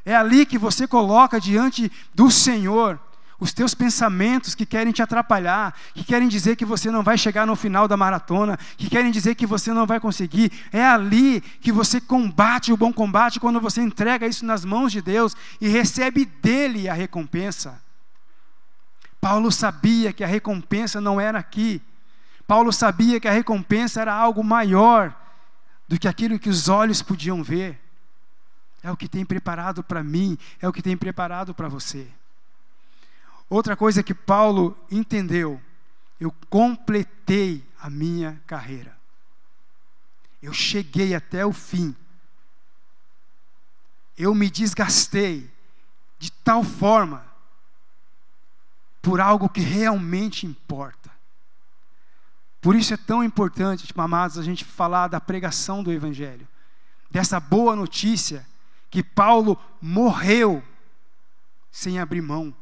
É 0.05 0.15
ali 0.15 0.45
que 0.45 0.59
você 0.59 0.87
coloca 0.87 1.41
diante 1.41 1.91
do 2.15 2.31
Senhor 2.31 3.01
os 3.39 3.53
teus 3.53 3.75
pensamentos 3.75 4.55
que 4.55 4.65
querem 4.65 4.93
te 4.93 5.03
atrapalhar, 5.03 5.75
que 5.95 6.05
querem 6.05 6.29
dizer 6.29 6.57
que 6.57 6.65
você 6.65 6.91
não 6.91 7.03
vai 7.03 7.19
chegar 7.19 7.47
no 7.47 7.55
final 7.55 7.87
da 7.87 7.97
maratona, 7.97 8.59
que 8.77 8.89
querem 8.89 9.11
dizer 9.11 9.35
que 9.35 9.47
você 9.47 9.73
não 9.73 9.87
vai 9.87 10.01
conseguir. 10.01 10.51
É 10.73 10.85
ali 10.85 11.41
que 11.41 11.71
você 11.71 12.01
combate 12.01 12.73
o 12.73 12.77
bom 12.77 12.93
combate 12.93 13.39
quando 13.39 13.61
você 13.61 13.83
entrega 13.83 14.27
isso 14.27 14.45
nas 14.45 14.65
mãos 14.65 14.91
de 14.91 15.03
Deus 15.03 15.37
e 15.61 15.69
recebe 15.69 16.25
dele 16.25 16.89
a 16.89 16.95
recompensa. 16.95 17.81
Paulo 19.21 19.53
sabia 19.53 20.13
que 20.13 20.25
a 20.25 20.27
recompensa 20.27 21.01
não 21.01 21.21
era 21.21 21.39
aqui. 21.39 21.83
Paulo 22.47 22.73
sabia 22.73 23.21
que 23.21 23.29
a 23.29 23.33
recompensa 23.33 24.01
era 24.01 24.15
algo 24.15 24.43
maior 24.43 25.15
do 25.89 25.99
que 25.99 26.09
aquilo 26.09 26.39
que 26.39 26.49
os 26.49 26.69
olhos 26.69 27.03
podiam 27.03 27.43
ver. 27.43 27.79
É 28.83 28.91
o 28.91 28.97
que 28.97 29.09
tem 29.09 29.25
preparado 29.25 29.83
para 29.83 30.03
mim, 30.03 30.39
é 30.63 30.69
o 30.69 30.73
que 30.73 30.81
tem 30.81 30.97
preparado 30.97 31.53
para 31.53 31.69
você. 31.69 32.07
Outra 33.49 33.77
coisa 33.77 34.03
que 34.03 34.15
Paulo 34.15 34.77
entendeu, 34.91 35.61
eu 36.19 36.33
completei 36.51 37.65
a 37.81 37.89
minha 37.89 38.43
carreira. 38.47 38.97
Eu 40.43 40.53
cheguei 40.53 41.15
até 41.15 41.47
o 41.47 41.53
fim. 41.53 41.95
Eu 44.17 44.35
me 44.35 44.51
desgastei 44.51 45.51
de 46.19 46.33
tal 46.33 46.65
forma 46.65 47.25
por 49.01 49.21
algo 49.21 49.49
que 49.49 49.61
realmente 49.61 50.47
importa. 50.47 51.11
Por 52.61 52.75
isso 52.75 52.93
é 52.93 52.97
tão 52.97 53.23
importante, 53.23 53.87
tipo, 53.87 54.01
amados, 54.01 54.39
a 54.39 54.43
gente 54.43 54.65
falar 54.65 55.07
da 55.07 55.21
pregação 55.21 55.85
do 55.85 55.93
Evangelho, 55.93 56.49
dessa 57.09 57.39
boa 57.39 57.77
notícia 57.77 58.45
que 58.91 59.05
Paulo 59.05 59.57
morreu 59.81 60.65
sem 61.71 62.01
abrir 62.01 62.23
mão, 62.23 62.53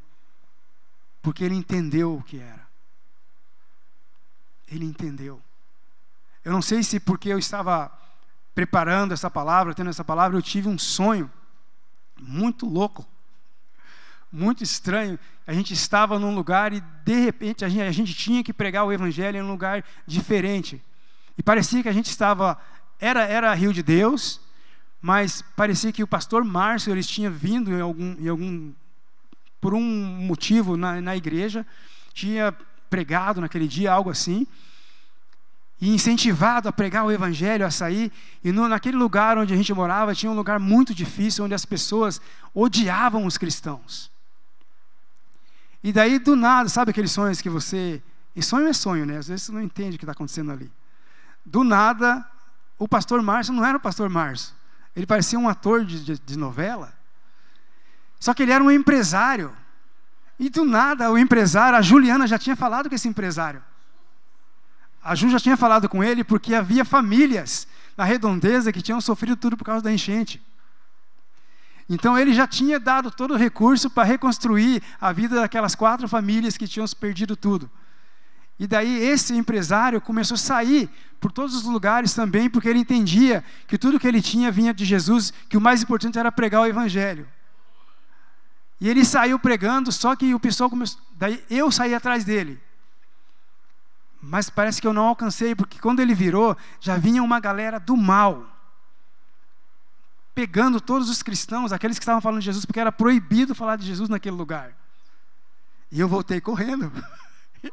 porque 1.25 1.43
ele 1.43 1.57
entendeu 1.57 2.15
o 2.15 2.23
que 2.23 2.39
era. 2.39 2.65
Ele 4.69 4.85
entendeu. 4.85 5.43
Eu 6.45 6.53
não 6.53 6.63
sei 6.63 6.85
se 6.85 7.01
porque 7.01 7.29
eu 7.29 7.39
estava 7.39 7.91
preparando 8.55 9.13
essa 9.13 9.29
palavra, 9.29 9.75
tendo 9.75 9.91
essa 9.91 10.05
palavra, 10.05 10.39
eu 10.39 10.43
tive 10.43 10.69
um 10.69 10.79
sonho 10.79 11.29
muito 12.17 12.65
louco 12.67 13.05
muito 14.35 14.65
estranho. 14.65 15.19
A 15.47 15.53
gente 15.53 15.73
estava 15.73 16.19
num 16.19 16.35
lugar 16.35 16.73
e, 16.73 16.83
de 17.05 17.15
repente, 17.21 17.65
a 17.65 17.69
gente, 17.69 17.83
a 17.83 17.93
gente 17.93 18.13
tinha 18.13 18.43
que 18.43 18.53
pregar 18.53 18.85
o 18.85 18.93
Evangelho 18.93 19.39
em 19.39 19.43
um 19.43 19.51
lugar 19.51 19.85
diferente. 20.07 20.83
E 21.39 21.43
parecia 21.43 21.83
que 21.83 21.89
a 21.89 21.93
gente 21.93 22.11
estava. 22.11 22.59
Era, 22.99 23.23
era 23.25 23.55
Rio 23.55 23.73
de 23.73 23.83
Deus, 23.83 24.41
mas 25.01 25.43
parecia 25.57 25.93
que 25.93 26.03
o 26.03 26.07
pastor 26.07 26.45
Márcio 26.45 26.93
eles 26.93 27.07
tinha 27.07 27.31
vindo 27.31 27.71
em 27.71 27.81
algum, 27.81 28.17
em 28.19 28.29
algum 28.29 28.73
por 29.65 29.73
um 29.73 29.81
motivo 29.81 30.77
na, 30.77 31.01
na 31.01 31.17
igreja, 31.17 31.65
tinha 32.13 32.55
pregado 32.91 33.41
naquele 33.41 33.67
dia, 33.67 33.91
algo 33.91 34.11
assim, 34.11 34.47
e 35.81 35.89
incentivado 35.89 36.69
a 36.69 36.73
pregar 36.73 37.07
o 37.07 37.11
evangelho, 37.11 37.65
a 37.65 37.71
sair. 37.71 38.13
E 38.45 38.53
no, 38.53 38.69
naquele 38.69 38.99
lugar 38.99 39.39
onde 39.39 39.55
a 39.55 39.57
gente 39.57 39.73
morava, 39.73 40.15
tinha 40.15 40.31
um 40.31 40.35
lugar 40.35 40.61
muito 40.61 40.95
difícil, 40.95 41.47
onde 41.47 41.55
as 41.55 41.65
pessoas 41.65 42.21
odiavam 42.53 43.25
os 43.25 43.39
cristãos. 43.39 44.11
E 45.83 45.95
daí, 45.95 46.19
do 46.19 46.37
nada, 46.37 46.69
sabe 46.69 46.91
aqueles 46.91 47.13
sonhos 47.13 47.41
que 47.41 47.49
você. 47.49 48.03
E 48.37 48.43
sonho 48.43 48.69
é 48.69 48.75
sonho, 48.75 49.07
né? 49.07 49.17
Às 49.17 49.29
vezes 49.29 49.47
você 49.47 49.53
não 49.53 49.63
entende 49.63 49.97
o 49.97 49.99
que 49.99 50.05
está 50.05 50.13
acontecendo 50.13 50.53
ali. 50.53 50.71
Do 51.43 51.65
nada, 51.65 52.23
o 52.79 52.87
pastor 52.87 53.23
Márcio 53.23 53.55
não 53.55 53.65
era 53.65 53.79
o 53.79 53.81
pastor 53.81 54.11
Márcio. 54.11 54.55
Ele 54.95 55.07
parecia 55.07 55.39
um 55.39 55.49
ator 55.49 55.87
de, 55.87 56.05
de, 56.05 56.19
de 56.19 56.39
novela. 56.39 56.93
Só 58.25 58.33
que 58.33 58.43
ele 58.43 58.53
era 58.53 58.65
um 58.65 58.71
empresário. 58.71 59.53
E 60.39 60.49
do 60.49 60.65
nada, 60.65 61.13
o 61.13 61.19
empresário, 61.19 61.77
a 61.77 61.83
Juliana 61.83 62.27
já 62.27 62.39
tinha 62.39 62.57
falado 62.57 62.89
com 62.89 62.95
esse 62.95 63.07
empresário. 63.07 63.63
A 65.03 65.15
Ju 65.15 65.29
já 65.29 65.39
tinha 65.39 65.59
falado 65.59 65.91
com 65.91 66.03
ele 66.03 66.25
porque 66.25 66.55
havia 66.55 66.87
famílias 66.87 67.69
na 67.95 68.03
redondeza 68.03 68.73
que 68.73 68.81
tinham 68.81 68.99
sofrido 68.99 69.37
tudo 69.37 69.59
por 69.59 69.67
causa 69.67 69.85
da 69.85 69.93
enchente. 69.93 70.43
Então 71.87 72.19
ele 72.19 72.33
já 72.33 72.47
tinha 72.47 72.81
dado 72.81 73.11
todo 73.11 73.35
o 73.35 73.37
recurso 73.37 73.91
para 73.91 74.05
reconstruir 74.05 74.83
a 74.99 75.13
vida 75.13 75.39
daquelas 75.39 75.75
quatro 75.75 76.09
famílias 76.09 76.57
que 76.57 76.67
tinham 76.67 76.87
perdido 76.99 77.37
tudo. 77.37 77.71
E 78.59 78.67
daí 78.67 79.05
esse 79.05 79.35
empresário 79.35 80.01
começou 80.01 80.37
a 80.37 80.39
sair 80.39 80.89
por 81.21 81.31
todos 81.31 81.55
os 81.55 81.65
lugares 81.65 82.15
também, 82.15 82.49
porque 82.49 82.71
ele 82.71 82.79
entendia 82.79 83.45
que 83.69 83.77
tudo 83.77 84.01
que 84.01 84.09
ele 84.09 84.23
tinha 84.23 84.51
vinha 84.51 84.73
de 84.73 84.87
Jesus, 84.87 85.31
que 85.47 85.59
o 85.59 85.61
mais 85.61 85.83
importante 85.83 86.19
era 86.19 86.33
pregar 86.33 86.63
o 86.63 86.67
evangelho. 86.67 87.29
E 88.85 88.89
ele 88.91 89.03
saiu 89.03 89.39
pregando, 89.39 89.91
só 89.91 90.15
que 90.15 90.35
o 90.35 90.39
pessoal 90.39 90.69
começou. 90.69 91.01
Daí 91.13 91.43
eu 91.49 91.73
saí 91.73 91.95
atrás 91.95 92.23
dele. 92.23 92.61
Mas 94.21 94.51
parece 94.51 94.79
que 94.79 94.87
eu 94.87 94.93
não 94.93 95.07
alcancei, 95.07 95.55
porque 95.55 95.79
quando 95.79 96.01
ele 96.01 96.15
virou, 96.15 96.55
já 96.81 96.99
vinha 96.99 97.23
uma 97.23 97.41
galera 97.41 97.81
do 97.81 97.97
mal. 97.97 98.47
Pegando 100.35 100.83
todos 100.83 101.09
os 101.09 101.23
cristãos, 101.23 101.73
aqueles 101.73 101.99
que 101.99 102.03
estavam 102.03 102.21
falando 102.21 102.41
de 102.41 102.45
Jesus, 102.45 102.67
porque 102.67 102.79
era 102.79 102.93
proibido 102.93 103.55
falar 103.55 103.77
de 103.77 103.87
Jesus 103.87 104.11
naquele 104.11 104.37
lugar. 104.37 104.77
E 105.91 105.99
eu 105.99 106.07
voltei 106.07 106.39
correndo. 106.39 106.93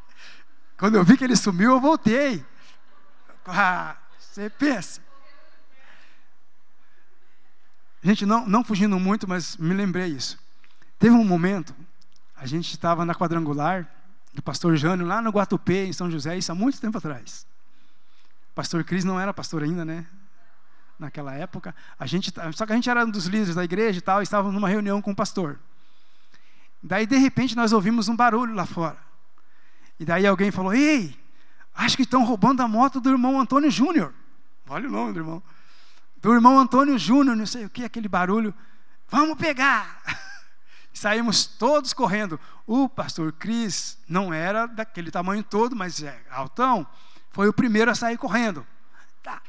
Quando 0.78 0.94
eu 0.94 1.04
vi 1.04 1.18
que 1.18 1.24
ele 1.24 1.36
sumiu, 1.36 1.72
eu 1.72 1.80
voltei. 1.80 2.42
Ah, 3.46 3.98
você 4.18 4.48
pensa. 4.48 5.02
Gente, 8.02 8.24
não, 8.24 8.46
não 8.46 8.64
fugindo 8.64 8.98
muito, 8.98 9.28
mas 9.28 9.58
me 9.58 9.74
lembrei 9.74 10.06
isso. 10.06 10.41
Teve 11.02 11.16
um 11.16 11.24
momento, 11.24 11.74
a 12.36 12.46
gente 12.46 12.70
estava 12.70 13.04
na 13.04 13.12
quadrangular 13.12 13.88
do 14.32 14.40
pastor 14.40 14.76
Jânio, 14.76 15.04
lá 15.04 15.20
no 15.20 15.30
Guatupê, 15.30 15.86
em 15.86 15.92
São 15.92 16.08
José, 16.08 16.38
isso 16.38 16.52
há 16.52 16.54
muito 16.54 16.80
tempo 16.80 16.96
atrás. 16.96 17.44
Pastor 18.54 18.84
Cris 18.84 19.02
não 19.02 19.18
era 19.18 19.34
pastor 19.34 19.64
ainda, 19.64 19.84
né? 19.84 20.06
Naquela 20.96 21.34
época. 21.34 21.74
A 21.98 22.06
gente, 22.06 22.32
só 22.54 22.64
que 22.64 22.72
a 22.72 22.76
gente 22.76 22.88
era 22.88 23.04
um 23.04 23.10
dos 23.10 23.26
líderes 23.26 23.56
da 23.56 23.64
igreja 23.64 23.98
e 23.98 24.00
tal, 24.00 24.20
e 24.20 24.22
estávamos 24.22 24.54
numa 24.54 24.68
reunião 24.68 25.02
com 25.02 25.10
o 25.10 25.16
pastor. 25.16 25.58
Daí, 26.80 27.04
de 27.04 27.16
repente, 27.16 27.56
nós 27.56 27.72
ouvimos 27.72 28.06
um 28.06 28.14
barulho 28.14 28.54
lá 28.54 28.64
fora. 28.64 28.98
E 29.98 30.04
daí 30.04 30.24
alguém 30.24 30.52
falou: 30.52 30.72
Ei, 30.72 31.18
acho 31.74 31.96
que 31.96 32.04
estão 32.04 32.22
roubando 32.22 32.62
a 32.62 32.68
moto 32.68 33.00
do 33.00 33.10
irmão 33.10 33.40
Antônio 33.40 33.72
Júnior. 33.72 34.14
Olha 34.68 34.88
o 34.88 34.92
nome 34.92 35.14
do 35.14 35.18
irmão. 35.18 35.42
Do 36.18 36.32
irmão 36.32 36.60
Antônio 36.60 36.96
Júnior, 36.96 37.34
não 37.34 37.44
sei 37.44 37.64
o 37.64 37.70
que, 37.70 37.82
aquele 37.84 38.06
barulho. 38.06 38.54
Vamos 39.10 39.36
pegar! 39.36 40.00
Saímos 40.92 41.46
todos 41.46 41.92
correndo. 41.92 42.38
O 42.66 42.88
pastor 42.88 43.32
Cris 43.32 43.98
não 44.08 44.32
era 44.32 44.66
daquele 44.66 45.10
tamanho 45.10 45.42
todo, 45.42 45.74
mas 45.74 46.02
é 46.02 46.22
altão. 46.30 46.86
Foi 47.30 47.48
o 47.48 47.52
primeiro 47.52 47.90
a 47.90 47.94
sair 47.94 48.18
correndo. 48.18 48.66
Tá. 49.22 49.40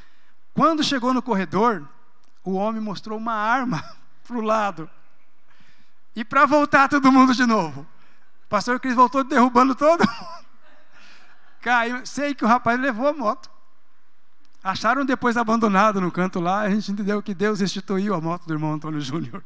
Quando 0.54 0.84
chegou 0.84 1.14
no 1.14 1.22
corredor, 1.22 1.88
o 2.44 2.54
homem 2.54 2.82
mostrou 2.82 3.18
uma 3.18 3.34
arma 3.34 3.84
para 4.26 4.38
o 4.38 4.42
lado. 4.42 4.90
E 6.16 6.24
para 6.24 6.46
voltar 6.46 6.88
todo 6.88 7.12
mundo 7.12 7.34
de 7.34 7.46
novo. 7.46 7.82
O 8.46 8.48
pastor 8.48 8.80
Cris 8.80 8.96
voltou 8.96 9.24
derrubando 9.24 9.76
todo 9.76 10.00
mundo. 10.00 10.46
Caiu. 11.62 12.06
Sei 12.06 12.34
que 12.36 12.46
o 12.46 12.48
rapaz 12.48 12.80
levou 12.80 13.08
a 13.08 13.14
moto. 13.14 13.50
Acharam 14.64 15.04
depois 15.04 15.36
abandonado 15.36 16.00
no 16.00 16.10
canto 16.10 16.40
lá, 16.40 16.62
a 16.62 16.70
gente 16.70 16.90
entendeu 16.90 17.22
que 17.22 17.34
Deus 17.34 17.60
restituiu 17.60 18.16
a 18.16 18.22
moto 18.22 18.46
do 18.46 18.54
irmão 18.54 18.72
Antônio 18.72 19.02
Júnior. 19.02 19.44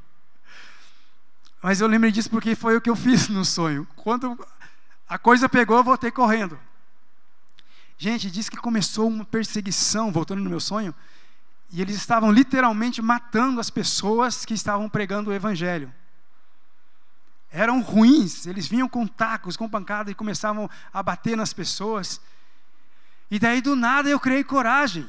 Mas 1.62 1.82
eu 1.82 1.88
lembrei 1.88 2.12
disso 2.12 2.30
porque 2.30 2.56
foi 2.56 2.78
o 2.78 2.82
que 2.82 2.90
eu 2.90 2.96
fiz 2.96 3.28
no 3.30 3.44
sonho. 3.44 3.88
Quando 3.96 4.38
a 5.08 5.18
coisa 5.18 5.50
pegou, 5.50 5.78
eu 5.78 5.84
voltei 5.84 6.12
correndo. 6.12 6.60
Gente, 7.98 8.30
diz 8.30 8.48
que 8.48 8.58
começou 8.58 9.08
uma 9.08 9.26
perseguição, 9.26 10.12
voltando 10.12 10.44
no 10.44 10.50
meu 10.50 10.60
sonho, 10.60 10.94
e 11.72 11.82
eles 11.82 11.96
estavam 11.96 12.32
literalmente 12.32 13.02
matando 13.02 13.60
as 13.60 13.70
pessoas 13.70 14.46
que 14.46 14.54
estavam 14.54 14.88
pregando 14.88 15.32
o 15.32 15.34
evangelho 15.34 15.92
eram 17.52 17.82
ruins, 17.82 18.46
eles 18.46 18.68
vinham 18.68 18.88
com 18.88 19.08
tacos, 19.08 19.56
com 19.56 19.70
pancada 19.70 20.12
e 20.12 20.16
começavam 20.16 20.70
a 20.94 21.02
bater 21.02 21.36
nas 21.38 21.54
pessoas. 21.54 22.22
E 23.32 23.40
daí 23.40 23.62
do 23.62 23.76
nada 23.76 24.10
eu 24.10 24.20
criei 24.20 24.44
coragem. 24.44 25.08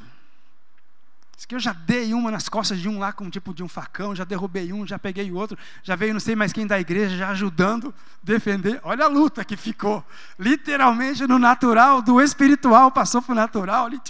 Diz 1.38 1.46
que 1.46 1.54
eu 1.54 1.60
já 1.60 1.72
dei 1.72 2.12
uma 2.12 2.32
nas 2.32 2.48
costas 2.48 2.80
de 2.80 2.88
um 2.88 2.98
lá 2.98 3.12
com 3.12 3.22
um 3.22 3.30
tipo 3.30 3.54
de 3.54 3.62
um 3.62 3.68
facão, 3.68 4.12
já 4.12 4.24
derrubei 4.24 4.72
um, 4.72 4.84
já 4.84 4.98
peguei 4.98 5.30
o 5.30 5.36
outro, 5.36 5.56
já 5.84 5.94
veio 5.94 6.12
não 6.12 6.18
sei 6.18 6.34
mais 6.34 6.52
quem 6.52 6.66
da 6.66 6.80
igreja 6.80 7.16
já 7.16 7.28
ajudando 7.28 7.94
defender. 8.20 8.80
Olha 8.82 9.04
a 9.04 9.08
luta 9.08 9.44
que 9.44 9.56
ficou. 9.56 10.04
Literalmente 10.36 11.28
no 11.28 11.38
natural, 11.38 12.02
do 12.02 12.20
espiritual 12.20 12.90
passou 12.90 13.22
para 13.22 13.30
o 13.30 13.36
natural. 13.36 13.86
Ali, 13.86 14.00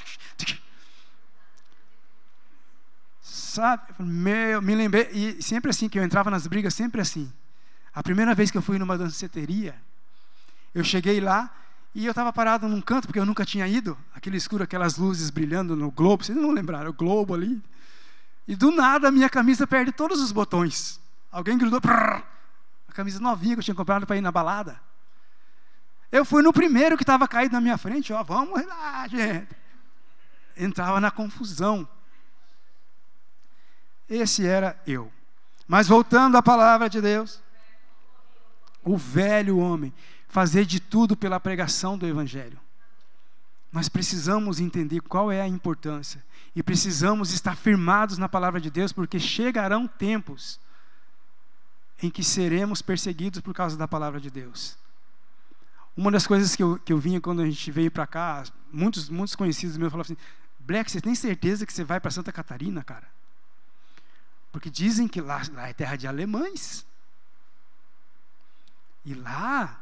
Sabe? 3.20 3.82
Meu, 3.98 4.62
me 4.62 4.74
lembrei, 4.74 5.10
e 5.12 5.42
sempre 5.42 5.68
assim 5.68 5.86
que 5.86 5.98
eu 5.98 6.04
entrava 6.04 6.30
nas 6.30 6.46
brigas, 6.46 6.72
sempre 6.72 7.02
assim. 7.02 7.30
A 7.94 8.02
primeira 8.02 8.34
vez 8.34 8.50
que 8.50 8.56
eu 8.56 8.62
fui 8.62 8.78
numa 8.78 8.96
danceteria, 8.96 9.74
eu 10.74 10.82
cheguei 10.82 11.20
lá 11.20 11.54
e 11.99 12.07
eu 12.07 12.12
estava 12.12 12.32
parado 12.32 12.68
num 12.68 12.80
canto, 12.80 13.09
porque 13.09 13.18
eu 13.18 13.26
nunca 13.26 13.44
tinha 13.44 13.66
ido. 13.66 13.99
Aquele 14.14 14.36
escuro, 14.36 14.62
aquelas 14.62 14.96
luzes 14.96 15.30
brilhando 15.30 15.74
no 15.74 15.90
globo. 15.90 16.22
Vocês 16.22 16.38
não 16.38 16.53
lembraram? 16.53 16.90
O 16.90 16.92
globo 16.92 17.34
ali. 17.34 17.61
E 18.46 18.55
do 18.55 18.70
nada 18.70 19.09
a 19.09 19.11
minha 19.11 19.28
camisa 19.28 19.66
perde 19.66 19.90
todos 19.90 20.22
os 20.22 20.30
botões. 20.30 21.01
Alguém 21.32 21.59
grudou. 21.59 21.80
Prrr, 21.80 22.22
a 22.86 22.92
camisa 22.92 23.18
novinha 23.18 23.57
que 23.57 23.59
eu 23.59 23.64
tinha 23.64 23.74
comprado 23.74 24.07
para 24.07 24.16
ir 24.16 24.20
na 24.20 24.30
balada. 24.30 24.80
Eu 26.12 26.24
fui 26.24 26.40
no 26.40 26.53
primeiro 26.53 26.96
que 26.96 27.03
estava 27.03 27.26
caído 27.26 27.55
na 27.55 27.61
minha 27.61 27.76
frente. 27.76 28.12
Ó, 28.12 28.22
vamos 28.22 28.64
lá, 28.64 29.09
gente. 29.09 29.49
Entrava 30.57 31.01
na 31.01 31.11
confusão. 31.11 31.86
Esse 34.09 34.46
era 34.46 34.80
eu. 34.86 35.11
Mas 35.66 35.88
voltando 35.88 36.36
à 36.36 36.42
palavra 36.44 36.88
de 36.88 37.01
Deus 37.01 37.42
o 38.84 38.96
velho 38.96 39.59
homem, 39.59 39.92
fazer 40.28 40.64
de 40.64 40.78
tudo 40.78 41.16
pela 41.16 41.40
pregação 41.40 41.96
do 41.96 42.06
Evangelho. 42.06 42.60
Nós 43.72 43.88
precisamos 43.88 44.60
entender 44.60 45.00
qual 45.00 45.30
é 45.30 45.40
a 45.40 45.48
importância 45.48 46.24
e 46.54 46.62
precisamos 46.62 47.32
estar 47.32 47.56
firmados 47.56 48.18
na 48.18 48.28
palavra 48.28 48.60
de 48.60 48.70
Deus, 48.70 48.92
porque 48.92 49.18
chegarão 49.18 49.86
tempos 49.86 50.58
em 52.02 52.10
que 52.10 52.22
seremos 52.22 52.80
perseguidos 52.80 53.40
por 53.40 53.54
causa 53.54 53.76
da 53.76 53.88
palavra 53.88 54.20
de 54.20 54.30
Deus. 54.30 54.78
Uma 55.96 56.10
das 56.10 56.26
coisas 56.26 56.54
que 56.54 56.62
eu, 56.62 56.78
que 56.78 56.92
eu 56.92 56.98
vinha 56.98 57.20
quando 57.20 57.42
a 57.42 57.44
gente 57.44 57.70
veio 57.70 57.90
para 57.90 58.06
cá, 58.06 58.44
muitos, 58.72 59.08
muitos 59.08 59.34
conhecidos 59.34 59.76
meus 59.76 59.90
falavam 59.90 60.12
assim: 60.12 60.22
Black, 60.60 60.90
você 60.90 61.00
tem 61.00 61.14
certeza 61.14 61.66
que 61.66 61.72
você 61.72 61.82
vai 61.82 61.98
para 61.98 62.10
Santa 62.10 62.32
Catarina, 62.32 62.84
cara? 62.84 63.08
Porque 64.52 64.70
dizem 64.70 65.08
que 65.08 65.20
lá, 65.20 65.42
lá 65.52 65.68
é 65.68 65.72
terra 65.72 65.96
de 65.96 66.06
alemães. 66.06 66.86
E 69.04 69.14
lá, 69.14 69.80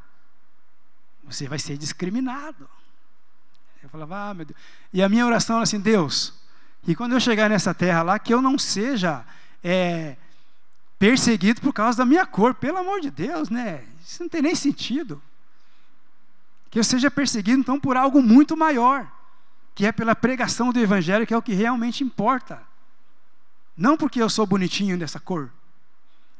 você 1.26 1.48
vai 1.48 1.58
ser 1.58 1.76
discriminado. 1.76 2.68
Eu 3.82 3.88
falava, 3.88 4.30
ah, 4.30 4.34
meu 4.34 4.46
Deus. 4.46 4.58
E 4.92 5.02
a 5.02 5.08
minha 5.08 5.26
oração 5.26 5.56
era 5.56 5.64
assim: 5.64 5.80
Deus, 5.80 6.32
e 6.86 6.94
quando 6.94 7.12
eu 7.12 7.20
chegar 7.20 7.50
nessa 7.50 7.74
terra 7.74 8.02
lá, 8.02 8.18
que 8.18 8.32
eu 8.32 8.40
não 8.40 8.58
seja 8.58 9.24
é, 9.62 10.16
perseguido 10.98 11.60
por 11.60 11.72
causa 11.72 11.98
da 11.98 12.06
minha 12.06 12.24
cor, 12.24 12.54
pelo 12.54 12.78
amor 12.78 13.00
de 13.00 13.10
Deus, 13.10 13.50
né? 13.50 13.84
Isso 14.04 14.22
não 14.22 14.28
tem 14.28 14.42
nem 14.42 14.54
sentido. 14.54 15.20
Que 16.70 16.78
eu 16.78 16.84
seja 16.84 17.10
perseguido, 17.10 17.60
então, 17.60 17.78
por 17.78 17.96
algo 17.96 18.22
muito 18.22 18.56
maior, 18.56 19.10
que 19.74 19.84
é 19.86 19.92
pela 19.92 20.14
pregação 20.14 20.72
do 20.72 20.80
Evangelho, 20.80 21.26
que 21.26 21.34
é 21.34 21.36
o 21.36 21.42
que 21.42 21.54
realmente 21.54 22.04
importa. 22.04 22.62
Não 23.76 23.96
porque 23.96 24.22
eu 24.22 24.30
sou 24.30 24.46
bonitinho 24.46 24.98
dessa 24.98 25.20
cor. 25.20 25.50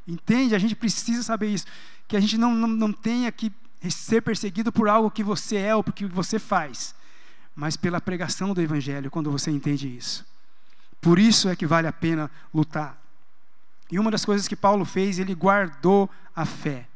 Entende? 0.07 0.55
A 0.55 0.59
gente 0.59 0.75
precisa 0.75 1.23
saber 1.23 1.49
isso 1.49 1.67
que 2.09 2.17
a 2.17 2.21
gente 2.21 2.39
não, 2.39 2.55
não, 2.55 2.69
não 2.69 2.93
tenha 2.93 3.31
que 3.33 3.53
ser 3.89 4.23
perseguido 4.23 4.73
por 4.73 4.89
algo 4.89 5.11
que 5.11 5.23
você 5.23 5.57
é 5.57 5.75
ou 5.75 5.83
por 5.83 5.93
que 5.93 6.07
você 6.07 6.39
faz, 6.39 6.95
mas 7.55 7.77
pela 7.77 8.01
pregação 8.01 8.53
do 8.53 8.61
Evangelho, 8.61 9.11
quando 9.11 9.31
você 9.31 9.51
entende 9.51 9.95
isso. 9.95 10.27
Por 11.01 11.19
isso 11.19 11.49
é 11.49 11.57
que 11.57 11.67
vale 11.67 11.87
a 11.87 11.93
pena 11.93 12.31
lutar. 12.53 13.01
E 13.91 13.99
uma 13.99 14.11
das 14.11 14.25
coisas 14.25 14.49
que 14.49 14.57
Paulo 14.57 14.85
fez, 14.85 15.19
ele 15.19 15.35
guardou 15.35 16.11
a 16.35 16.45
fé. 16.45 16.89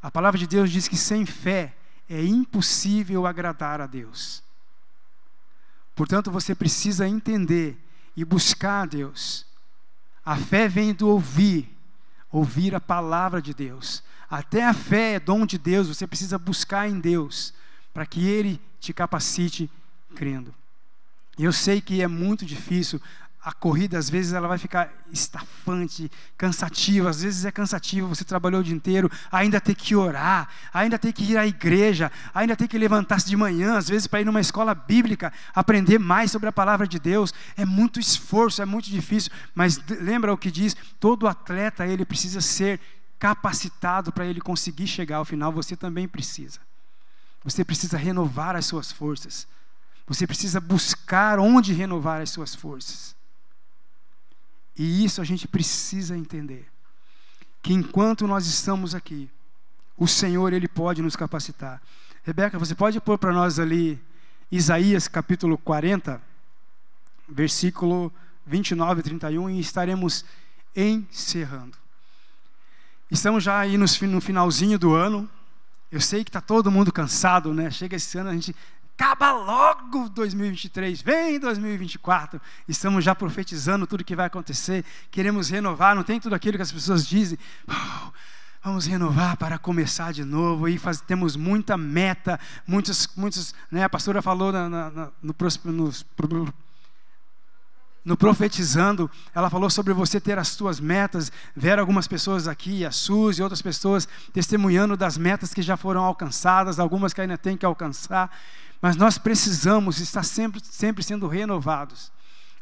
A 0.00 0.10
palavra 0.10 0.38
de 0.38 0.46
Deus 0.46 0.70
diz 0.70 0.88
que 0.88 0.96
sem 0.96 1.26
fé 1.26 1.74
é 2.08 2.24
impossível 2.24 3.26
agradar 3.26 3.80
a 3.80 3.86
Deus. 3.86 4.42
Portanto, 5.94 6.30
você 6.30 6.54
precisa 6.54 7.06
entender 7.06 7.78
e 8.16 8.24
buscar 8.24 8.82
a 8.82 8.86
Deus. 8.86 9.46
A 10.24 10.36
fé 10.36 10.68
vem 10.68 10.94
do 10.94 11.08
ouvir 11.08 11.72
ouvir 12.32 12.74
a 12.74 12.80
palavra 12.80 13.42
de 13.42 13.52
Deus. 13.52 14.02
Até 14.32 14.64
a 14.64 14.72
fé 14.72 15.16
é 15.16 15.20
dom 15.20 15.44
de 15.44 15.58
Deus, 15.58 15.88
você 15.88 16.06
precisa 16.06 16.38
buscar 16.38 16.88
em 16.88 16.98
Deus, 16.98 17.52
para 17.92 18.06
que 18.06 18.26
Ele 18.26 18.58
te 18.80 18.90
capacite 18.90 19.70
crendo. 20.14 20.54
Eu 21.38 21.52
sei 21.52 21.82
que 21.82 22.00
é 22.00 22.08
muito 22.08 22.46
difícil, 22.46 22.98
a 23.44 23.52
corrida 23.52 23.98
às 23.98 24.08
vezes 24.08 24.32
ela 24.32 24.48
vai 24.48 24.56
ficar 24.56 24.90
estafante, 25.12 26.10
cansativa, 26.38 27.10
às 27.10 27.20
vezes 27.20 27.44
é 27.44 27.52
cansativa, 27.52 28.08
você 28.08 28.24
trabalhou 28.24 28.62
o 28.62 28.64
dia 28.64 28.74
inteiro, 28.74 29.10
ainda 29.30 29.60
tem 29.60 29.74
que 29.74 29.94
orar, 29.94 30.48
ainda 30.72 30.98
tem 30.98 31.12
que 31.12 31.32
ir 31.32 31.36
à 31.36 31.46
igreja, 31.46 32.10
ainda 32.32 32.56
tem 32.56 32.66
que 32.66 32.78
levantar-se 32.78 33.28
de 33.28 33.36
manhã, 33.36 33.76
às 33.76 33.90
vezes 33.90 34.06
para 34.06 34.22
ir 34.22 34.24
numa 34.24 34.40
escola 34.40 34.74
bíblica, 34.74 35.30
aprender 35.54 35.98
mais 35.98 36.30
sobre 36.30 36.48
a 36.48 36.52
palavra 36.52 36.88
de 36.88 36.98
Deus, 36.98 37.34
é 37.54 37.66
muito 37.66 38.00
esforço, 38.00 38.62
é 38.62 38.64
muito 38.64 38.88
difícil, 38.88 39.30
mas 39.54 39.78
lembra 40.00 40.32
o 40.32 40.38
que 40.38 40.50
diz, 40.50 40.74
todo 40.98 41.28
atleta 41.28 41.86
ele 41.86 42.06
precisa 42.06 42.40
ser 42.40 42.80
capacitado 43.22 44.10
para 44.10 44.26
ele 44.26 44.40
conseguir 44.40 44.88
chegar 44.88 45.18
ao 45.18 45.24
final, 45.24 45.52
você 45.52 45.76
também 45.76 46.08
precisa. 46.08 46.58
Você 47.44 47.64
precisa 47.64 47.96
renovar 47.96 48.56
as 48.56 48.66
suas 48.66 48.90
forças. 48.90 49.46
Você 50.08 50.26
precisa 50.26 50.60
buscar 50.60 51.38
onde 51.38 51.72
renovar 51.72 52.20
as 52.20 52.30
suas 52.30 52.52
forças. 52.52 53.14
E 54.76 55.04
isso 55.04 55.20
a 55.20 55.24
gente 55.24 55.46
precisa 55.46 56.16
entender. 56.16 56.68
que 57.62 57.72
enquanto 57.72 58.26
nós 58.26 58.44
estamos 58.44 58.92
aqui, 58.92 59.30
o 59.96 60.08
Senhor 60.08 60.52
ele 60.52 60.66
pode 60.66 61.00
nos 61.00 61.14
capacitar. 61.14 61.80
Rebeca, 62.24 62.58
você 62.58 62.74
pode 62.74 63.00
pôr 63.00 63.18
para 63.18 63.32
nós 63.32 63.60
ali 63.60 64.02
Isaías 64.50 65.06
capítulo 65.06 65.56
40, 65.56 66.20
versículo 67.28 68.12
29 68.44 68.98
e 68.98 69.02
31 69.04 69.50
e 69.50 69.60
estaremos 69.60 70.24
encerrando. 70.74 71.81
Estamos 73.12 73.44
já 73.44 73.58
aí 73.58 73.76
no 73.76 73.86
finalzinho 74.22 74.78
do 74.78 74.94
ano. 74.94 75.28
Eu 75.90 76.00
sei 76.00 76.24
que 76.24 76.30
está 76.30 76.40
todo 76.40 76.70
mundo 76.70 76.90
cansado, 76.90 77.52
né? 77.52 77.70
Chega 77.70 77.94
esse 77.94 78.16
ano, 78.16 78.30
a 78.30 78.32
gente 78.32 78.56
acaba 78.96 79.32
logo 79.32 80.08
2023, 80.08 81.02
vem 81.02 81.38
2024. 81.38 82.40
Estamos 82.66 83.04
já 83.04 83.14
profetizando 83.14 83.86
tudo 83.86 84.02
que 84.02 84.16
vai 84.16 84.28
acontecer. 84.28 84.82
Queremos 85.10 85.50
renovar, 85.50 85.94
não 85.94 86.02
tem 86.02 86.18
tudo 86.18 86.34
aquilo 86.34 86.56
que 86.56 86.62
as 86.62 86.72
pessoas 86.72 87.06
dizem. 87.06 87.38
Vamos 88.64 88.86
renovar 88.86 89.36
para 89.36 89.58
começar 89.58 90.10
de 90.10 90.24
novo. 90.24 90.66
E 90.66 90.78
faz, 90.78 91.02
temos 91.02 91.36
muita 91.36 91.76
meta, 91.76 92.40
muitos, 92.66 93.10
muitos, 93.14 93.54
né? 93.70 93.84
A 93.84 93.90
pastora 93.90 94.22
falou 94.22 94.50
na, 94.50 94.70
na, 94.70 94.90
na, 94.90 95.08
no, 95.22 95.34
no 95.66 96.54
profetizando, 98.18 99.10
ela 99.34 99.48
falou 99.48 99.70
sobre 99.70 99.92
você 99.92 100.20
ter 100.20 100.38
as 100.38 100.48
suas 100.48 100.80
metas. 100.80 101.30
Vieram 101.54 101.82
algumas 101.82 102.08
pessoas 102.08 102.48
aqui, 102.48 102.84
a 102.84 102.90
Suzy 102.90 103.40
e 103.40 103.42
outras 103.42 103.62
pessoas 103.62 104.08
testemunhando 104.32 104.96
das 104.96 105.16
metas 105.16 105.54
que 105.54 105.62
já 105.62 105.76
foram 105.76 106.02
alcançadas, 106.02 106.78
algumas 106.78 107.12
que 107.12 107.20
ainda 107.20 107.38
tem 107.38 107.56
que 107.56 107.64
alcançar. 107.64 108.30
Mas 108.80 108.96
nós 108.96 109.18
precisamos 109.18 110.00
estar 110.00 110.24
sempre, 110.24 110.60
sempre 110.64 111.04
sendo 111.04 111.28
renovados. 111.28 112.10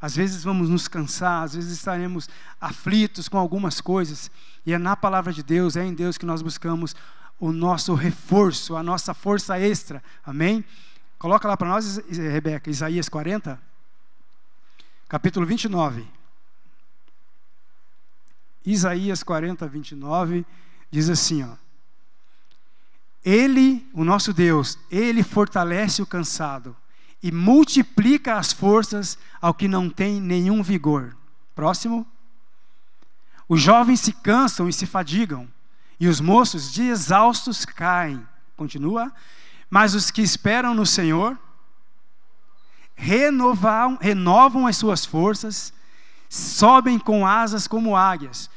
Às 0.01 0.15
vezes 0.17 0.45
vamos 0.45 0.69
nos 0.69 0.89
cansar, 0.89 1.43
às 1.45 1.55
vezes 1.55 1.73
estaremos 1.73 2.29
aflitos 2.61 3.29
com 3.29 3.39
algumas 3.39 3.81
coisas, 3.81 4.31
e 4.65 4.73
é 4.73 4.79
na 4.79 4.97
palavra 4.97 5.33
de 5.33 5.43
Deus, 5.43 5.77
é 5.77 5.85
em 5.85 5.93
Deus 5.93 6.17
que 6.17 6.25
nós 6.25 6.41
buscamos 6.41 6.95
o 7.39 7.53
nosso 7.53 7.95
reforço, 7.95 8.77
a 8.77 8.83
nossa 8.83 9.15
força 9.15 9.59
extra. 9.59 10.03
Amém? 10.25 10.65
Coloca 11.19 11.47
lá 11.47 11.57
para 11.57 11.69
nós, 11.69 11.99
Rebeca, 12.09 12.71
Isaías 12.71 13.09
40, 13.09 13.61
capítulo 15.11 15.45
29. 15.45 16.07
Isaías 18.65 19.25
40, 19.25 19.67
29, 19.67 20.47
diz 20.89 21.11
assim, 21.11 21.43
ó. 21.43 21.57
Ele, 23.25 23.85
o 23.93 24.05
nosso 24.05 24.33
Deus, 24.33 24.79
ele 24.89 25.25
fortalece 25.25 26.01
o 26.01 26.07
cansado 26.07 26.77
e 27.21 27.33
multiplica 27.33 28.37
as 28.37 28.53
forças 28.53 29.19
ao 29.41 29.53
que 29.53 29.67
não 29.67 29.91
tem 29.91 30.21
nenhum 30.21 30.63
vigor. 30.63 31.17
Próximo. 31.57 32.07
Os 33.49 33.61
jovens 33.61 33.99
se 33.99 34.13
cansam 34.13 34.69
e 34.69 34.73
se 34.73 34.87
fadigam, 34.87 35.49
e 35.99 36.07
os 36.07 36.21
moços 36.21 36.73
de 36.73 36.85
exaustos 36.85 37.65
caem. 37.65 38.25
Continua. 38.57 39.13
Mas 39.69 39.93
os 39.97 40.11
que 40.11 40.23
esperam 40.23 40.73
no 40.73 40.87
Senhor 40.87 41.37
renovam, 43.01 43.97
renovam 43.99 44.67
as 44.67 44.77
suas 44.77 45.07
forças, 45.07 45.73
sobem 46.29 46.99
com 46.99 47.27
asas 47.27 47.67
como 47.67 47.97
águias, 47.97 48.51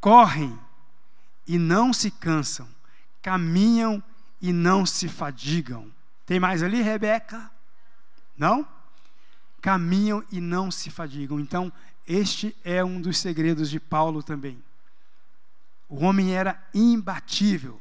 correm 0.00 0.58
e 1.46 1.58
não 1.58 1.92
se 1.92 2.10
cansam, 2.10 2.66
caminham 3.20 4.02
e 4.40 4.52
não 4.52 4.86
se 4.86 5.06
fadigam. 5.06 5.86
Tem 6.24 6.40
mais 6.40 6.62
ali, 6.62 6.80
Rebeca? 6.80 7.50
Não? 8.38 8.66
Caminham 9.60 10.24
e 10.32 10.40
não 10.40 10.70
se 10.70 10.90
fadigam. 10.90 11.38
Então, 11.38 11.70
este 12.06 12.56
é 12.64 12.82
um 12.82 13.00
dos 13.00 13.18
segredos 13.18 13.68
de 13.68 13.78
Paulo 13.78 14.22
também. 14.22 14.62
O 15.88 16.04
homem 16.04 16.34
era 16.34 16.58
imbatível. 16.72 17.78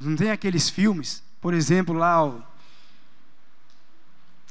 Não 0.00 0.16
tem 0.16 0.30
aqueles 0.30 0.70
filmes, 0.70 1.22
por 1.40 1.52
exemplo, 1.52 1.94
lá 1.94 2.24
o 2.24 2.42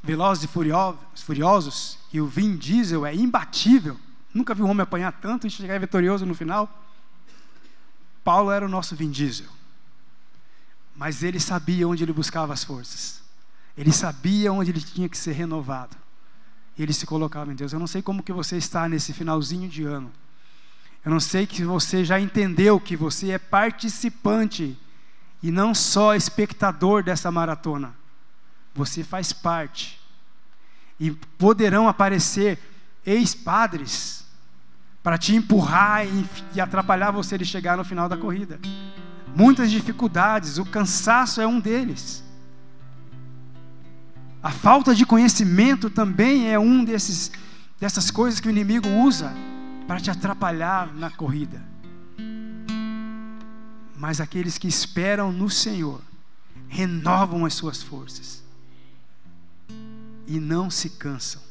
Velozes 0.03 0.43
e 0.43 0.47
Furiosos, 0.47 1.97
e 2.13 2.21
o 2.21 2.27
Vin 2.27 2.55
Diesel 2.55 3.05
é 3.05 3.13
imbatível. 3.13 3.97
Nunca 4.33 4.53
vi 4.53 4.61
um 4.61 4.69
homem 4.69 4.83
apanhar 4.83 5.11
tanto 5.11 5.47
e 5.47 5.49
chegar 5.49 5.79
vitorioso 5.79 6.25
no 6.25 6.35
final. 6.35 6.69
Paulo 8.23 8.51
era 8.51 8.65
o 8.65 8.69
nosso 8.69 8.95
Vin 8.95 9.09
Diesel. 9.09 9.47
Mas 10.95 11.23
ele 11.23 11.39
sabia 11.39 11.87
onde 11.87 12.03
ele 12.03 12.13
buscava 12.13 12.53
as 12.53 12.63
forças. 12.63 13.21
Ele 13.77 13.91
sabia 13.91 14.51
onde 14.51 14.71
ele 14.71 14.81
tinha 14.81 15.07
que 15.07 15.17
ser 15.17 15.33
renovado. 15.33 15.95
E 16.77 16.83
ele 16.83 16.93
se 16.93 17.05
colocava 17.05 17.51
em 17.51 17.55
Deus. 17.55 17.73
Eu 17.73 17.79
não 17.79 17.87
sei 17.87 18.01
como 18.01 18.23
que 18.23 18.33
você 18.33 18.57
está 18.57 18.87
nesse 18.87 19.13
finalzinho 19.13 19.69
de 19.69 19.83
ano. 19.83 20.11
Eu 21.05 21.11
não 21.11 21.19
sei 21.19 21.47
que 21.47 21.63
você 21.63 22.03
já 22.03 22.19
entendeu 22.19 22.79
que 22.79 22.95
você 22.95 23.31
é 23.31 23.37
participante 23.37 24.77
e 25.41 25.51
não 25.51 25.73
só 25.73 26.15
espectador 26.15 27.03
dessa 27.03 27.31
maratona. 27.31 27.95
Você 28.77 29.03
faz 29.03 29.33
parte. 29.33 29.99
E 30.97 31.11
poderão 31.11 31.89
aparecer 31.89 32.57
ex-padres 33.05 34.25
para 35.03 35.17
te 35.17 35.35
empurrar 35.35 36.05
e, 36.53 36.61
atrapalhar 36.61 37.11
você 37.11 37.37
de 37.37 37.45
chegar 37.45 37.75
no 37.75 37.83
final 37.83 38.07
da 38.07 38.15
corrida 38.15 38.59
muitas 39.37 39.69
dificuldades, 39.69 40.57
o 40.57 40.65
cansaço 40.65 41.39
é 41.39 41.45
um 41.45 41.59
deles. 41.59 42.23
A 44.41 44.49
falta 44.49 44.95
de 44.95 45.05
conhecimento 45.05 45.91
também 45.91 46.51
é 46.51 46.57
um 46.57 46.83
desses 46.83 47.31
dessas 47.79 48.09
coisas 48.09 48.39
que 48.39 48.47
o 48.47 48.51
inimigo 48.51 48.89
usa 48.89 49.31
para 49.87 49.99
te 49.99 50.09
atrapalhar 50.09 50.91
na 50.95 51.11
corrida. 51.11 51.63
Mas 53.95 54.19
aqueles 54.19 54.57
que 54.57 54.67
esperam 54.67 55.31
no 55.31 55.47
Senhor 55.47 56.01
renovam 56.67 57.45
as 57.45 57.53
suas 57.53 57.83
forças 57.83 58.43
e 60.27 60.39
não 60.39 60.69
se 60.69 60.89
cansam. 60.91 61.41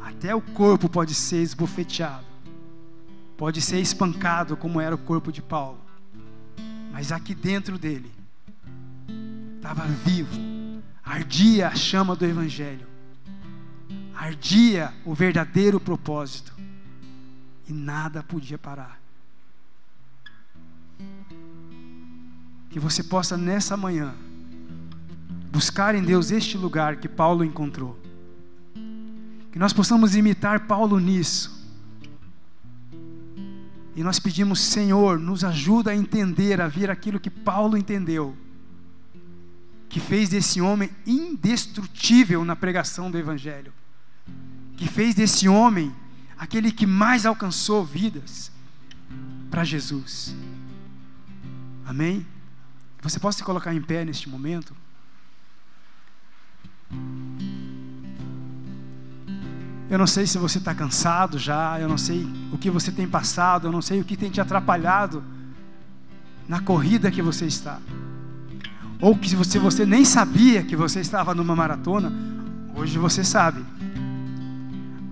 Até 0.00 0.34
o 0.34 0.40
corpo 0.40 0.88
pode 0.88 1.14
ser 1.14 1.42
esbofeteado, 1.42 2.24
pode 3.36 3.60
ser 3.60 3.80
espancado, 3.80 4.56
como 4.56 4.80
era 4.80 4.94
o 4.94 4.98
corpo 4.98 5.32
de 5.32 5.42
Paulo. 5.42 5.80
Mas 6.92 7.10
aqui 7.10 7.34
dentro 7.34 7.76
dele 7.76 8.10
estava 9.56 9.84
vivo, 9.84 10.40
ardia 11.04 11.68
a 11.68 11.74
chama 11.74 12.14
do 12.14 12.24
Evangelho, 12.24 12.86
ardia 14.14 14.94
o 15.04 15.12
verdadeiro 15.12 15.80
propósito, 15.80 16.54
e 17.68 17.72
nada 17.72 18.22
podia 18.22 18.56
parar. 18.56 19.00
Que 22.70 22.78
você 22.78 23.02
possa 23.02 23.36
nessa 23.36 23.76
manhã 23.76 24.14
buscar 25.50 25.94
em 25.94 26.02
Deus 26.02 26.30
este 26.30 26.56
lugar 26.56 26.96
que 26.96 27.08
Paulo 27.08 27.44
encontrou. 27.44 27.98
Que 29.52 29.58
nós 29.58 29.72
possamos 29.72 30.14
imitar 30.14 30.66
Paulo 30.66 30.98
nisso 30.98 31.56
e 33.96 34.02
nós 34.02 34.18
pedimos, 34.18 34.60
Senhor, 34.60 35.18
nos 35.18 35.42
ajuda 35.42 35.90
a 35.90 35.96
entender, 35.96 36.60
a 36.60 36.68
ver 36.68 36.90
aquilo 36.90 37.18
que 37.18 37.30
Paulo 37.30 37.78
entendeu, 37.78 38.36
que 39.88 39.98
fez 39.98 40.28
desse 40.28 40.60
homem 40.60 40.90
indestrutível 41.06 42.44
na 42.44 42.54
pregação 42.54 43.10
do 43.10 43.16
Evangelho, 43.16 43.72
que 44.76 44.86
fez 44.86 45.14
desse 45.14 45.48
homem 45.48 45.90
aquele 46.36 46.70
que 46.70 46.86
mais 46.86 47.24
alcançou 47.24 47.82
vidas 47.86 48.52
para 49.50 49.64
Jesus. 49.64 50.36
Amém? 51.86 52.26
Você 53.00 53.18
pode 53.18 53.36
se 53.36 53.44
colocar 53.44 53.72
em 53.72 53.80
pé 53.80 54.04
neste 54.04 54.28
momento? 54.28 54.76
Eu 59.88 59.98
não 59.98 60.06
sei 60.06 60.26
se 60.26 60.36
você 60.36 60.58
está 60.58 60.74
cansado 60.74 61.38
já, 61.38 61.78
eu 61.80 61.88
não 61.88 61.96
sei 61.98 62.26
o 62.52 62.58
que 62.58 62.70
você 62.70 62.90
tem 62.90 63.06
passado, 63.06 63.68
eu 63.68 63.72
não 63.72 63.80
sei 63.80 64.00
o 64.00 64.04
que 64.04 64.16
tem 64.16 64.30
te 64.30 64.40
atrapalhado 64.40 65.22
na 66.48 66.60
corrida 66.60 67.10
que 67.10 67.22
você 67.22 67.46
está. 67.46 67.78
Ou 69.00 69.16
que 69.16 69.28
se 69.28 69.36
você, 69.36 69.58
você 69.58 69.86
nem 69.86 70.04
sabia 70.04 70.62
que 70.62 70.74
você 70.74 71.00
estava 71.00 71.34
numa 71.34 71.54
maratona, 71.54 72.12
hoje 72.74 72.98
você 72.98 73.22
sabe. 73.22 73.64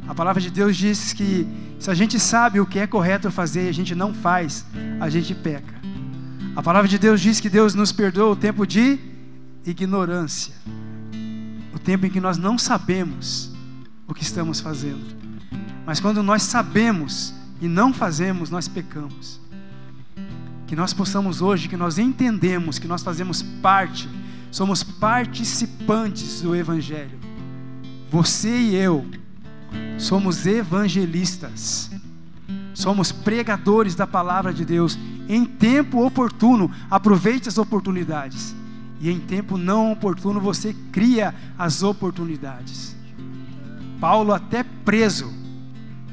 A 0.08 0.14
palavra 0.14 0.40
de 0.40 0.50
Deus 0.50 0.76
diz 0.76 1.12
que 1.12 1.46
se 1.78 1.90
a 1.90 1.94
gente 1.94 2.18
sabe 2.18 2.60
o 2.60 2.66
que 2.66 2.78
é 2.78 2.86
correto 2.86 3.30
fazer 3.30 3.66
e 3.66 3.68
a 3.68 3.72
gente 3.72 3.94
não 3.94 4.12
faz, 4.12 4.64
a 5.00 5.08
gente 5.08 5.34
peca. 5.34 5.74
A 6.56 6.62
palavra 6.62 6.88
de 6.88 6.98
Deus 6.98 7.20
diz 7.20 7.40
que 7.40 7.50
Deus 7.50 7.74
nos 7.74 7.92
perdoa 7.92 8.32
o 8.32 8.36
tempo 8.36 8.66
de 8.66 8.98
ignorância, 9.66 10.54
tempo 11.84 12.06
em 12.06 12.10
que 12.10 12.20
nós 12.20 12.38
não 12.38 12.58
sabemos 12.58 13.52
o 14.06 14.14
que 14.14 14.22
estamos 14.22 14.60
fazendo. 14.60 15.04
Mas 15.86 16.00
quando 16.00 16.22
nós 16.22 16.42
sabemos 16.42 17.34
e 17.60 17.68
não 17.68 17.92
fazemos, 17.92 18.50
nós 18.50 18.66
pecamos. 18.66 19.40
Que 20.66 20.74
nós 20.74 20.92
possamos 20.92 21.42
hoje, 21.42 21.68
que 21.68 21.76
nós 21.76 21.98
entendemos 21.98 22.78
que 22.78 22.88
nós 22.88 23.02
fazemos 23.02 23.42
parte, 23.42 24.08
somos 24.50 24.82
participantes 24.82 26.40
do 26.40 26.56
Evangelho. 26.56 27.18
Você 28.10 28.48
e 28.48 28.74
eu 28.74 29.04
somos 29.98 30.46
evangelistas. 30.46 31.90
Somos 32.72 33.12
pregadores 33.12 33.94
da 33.94 34.06
palavra 34.06 34.52
de 34.52 34.64
Deus 34.64 34.98
em 35.28 35.44
tempo 35.44 36.04
oportuno. 36.04 36.70
Aproveite 36.90 37.48
as 37.48 37.58
oportunidades. 37.58 38.54
E 39.04 39.10
em 39.10 39.20
tempo 39.20 39.58
não 39.58 39.92
oportuno 39.92 40.40
você 40.40 40.74
cria 40.90 41.34
as 41.58 41.82
oportunidades. 41.82 42.96
Paulo, 44.00 44.32
até 44.32 44.62
preso, 44.62 45.30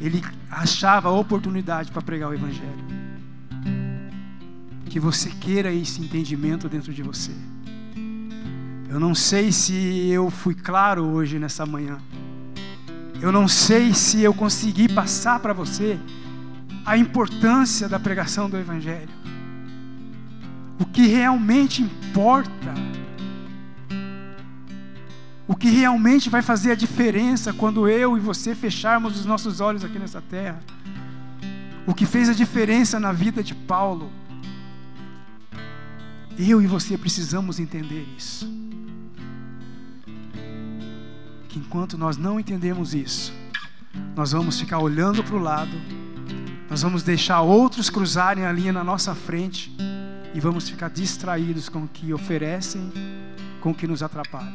ele 0.01 0.21
achava 0.49 1.09
oportunidade 1.09 1.89
para 1.89 2.01
pregar 2.01 2.29
o 2.29 2.33
Evangelho. 2.33 2.83
Que 4.89 4.99
você 4.99 5.29
queira 5.29 5.71
esse 5.73 6.01
entendimento 6.01 6.67
dentro 6.67 6.93
de 6.93 7.01
você. 7.01 7.31
Eu 8.89 8.99
não 8.99 9.15
sei 9.15 9.53
se 9.53 10.09
eu 10.09 10.29
fui 10.29 10.53
claro 10.53 11.05
hoje 11.05 11.39
nessa 11.39 11.65
manhã. 11.65 11.97
Eu 13.21 13.31
não 13.31 13.47
sei 13.47 13.93
se 13.93 14.21
eu 14.21 14.33
consegui 14.33 14.93
passar 14.93 15.39
para 15.39 15.53
você 15.53 15.97
a 16.85 16.97
importância 16.97 17.87
da 17.87 17.97
pregação 17.97 18.49
do 18.49 18.57
Evangelho. 18.57 19.07
O 20.81 20.85
que 20.85 21.05
realmente 21.05 21.83
importa. 21.83 22.73
O 25.47 25.55
que 25.55 25.69
realmente 25.69 26.29
vai 26.29 26.41
fazer 26.41 26.71
a 26.71 26.75
diferença 26.75 27.53
quando 27.53 27.87
eu 27.87 28.17
e 28.17 28.19
você 28.19 28.55
fecharmos 28.55 29.19
os 29.19 29.25
nossos 29.25 29.61
olhos 29.61 29.85
aqui 29.85 29.99
nessa 29.99 30.21
terra. 30.21 30.59
O 31.85 31.93
que 31.93 32.05
fez 32.05 32.29
a 32.29 32.33
diferença 32.33 32.99
na 32.99 33.11
vida 33.11 33.43
de 33.43 33.53
Paulo. 33.53 34.11
Eu 36.39 36.61
e 36.61 36.65
você 36.65 36.97
precisamos 36.97 37.59
entender 37.59 38.07
isso 38.17 38.49
que 41.51 41.59
enquanto 41.59 41.97
nós 41.97 42.15
não 42.15 42.39
entendemos 42.39 42.95
isso, 42.95 43.33
nós 44.15 44.31
vamos 44.31 44.57
ficar 44.57 44.79
olhando 44.79 45.21
para 45.21 45.35
o 45.35 45.39
lado, 45.39 45.71
nós 46.69 46.81
vamos 46.81 47.03
deixar 47.03 47.41
outros 47.41 47.89
cruzarem 47.89 48.45
a 48.45 48.51
linha 48.53 48.71
na 48.71 48.85
nossa 48.85 49.13
frente 49.13 49.69
e 50.33 50.39
vamos 50.39 50.69
ficar 50.69 50.89
distraídos 50.89 51.69
com 51.69 51.83
o 51.83 51.87
que 51.87 52.13
oferecem, 52.13 52.91
com 53.59 53.71
o 53.71 53.75
que 53.75 53.87
nos 53.87 54.03
atrapalha. 54.03 54.53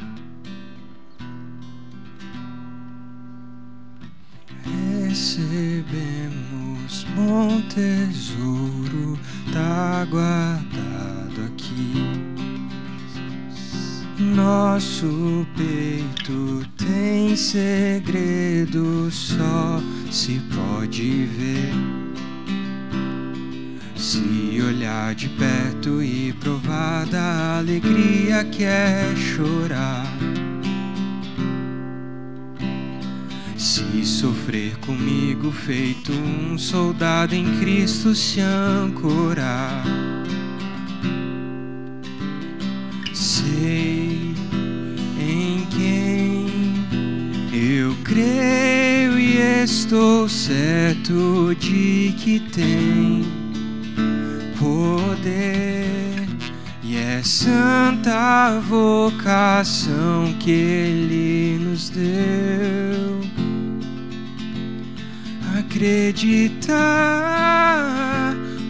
Recebemos 5.05 5.87
bom 7.15 7.61
tesouro, 7.69 9.19
tá 9.53 10.05
guardado 10.07 11.47
aqui 11.47 12.37
nosso 14.19 15.47
peito 15.55 16.67
tem 16.79 17.37
segredo, 17.37 19.11
só 19.11 19.81
se 20.11 20.41
pode 20.55 21.27
ver. 21.27 21.73
Se 23.97 24.63
olhar 24.63 25.15
de 25.15 25.29
perto 25.31 26.03
e 26.03 26.33
provar 26.35 27.07
da 27.07 27.59
alegria 27.59 28.45
que 28.45 28.65
é 28.65 29.15
chorar. 29.17 30.07
Se 33.57 34.05
sofrer 34.05 34.77
comigo, 34.79 35.51
feito 35.51 36.13
um 36.13 36.57
soldado 36.57 37.35
em 37.35 37.59
Cristo, 37.59 38.15
se 38.15 38.41
ancorar. 38.41 39.85
Sei 43.13 44.07
creio 48.07 49.19
e 49.19 49.63
estou 49.63 50.29
certo 50.29 51.55
de 51.59 52.15
que 52.19 52.41
tem 52.53 53.46
poder 54.59 56.27
e 56.83 56.97
é 56.97 57.21
santa 57.23 58.61
vocação 58.61 60.35
que 60.39 60.51
Ele 60.51 61.59
nos 61.63 61.91
deu. 61.91 63.21
Acreditar 65.59 66.77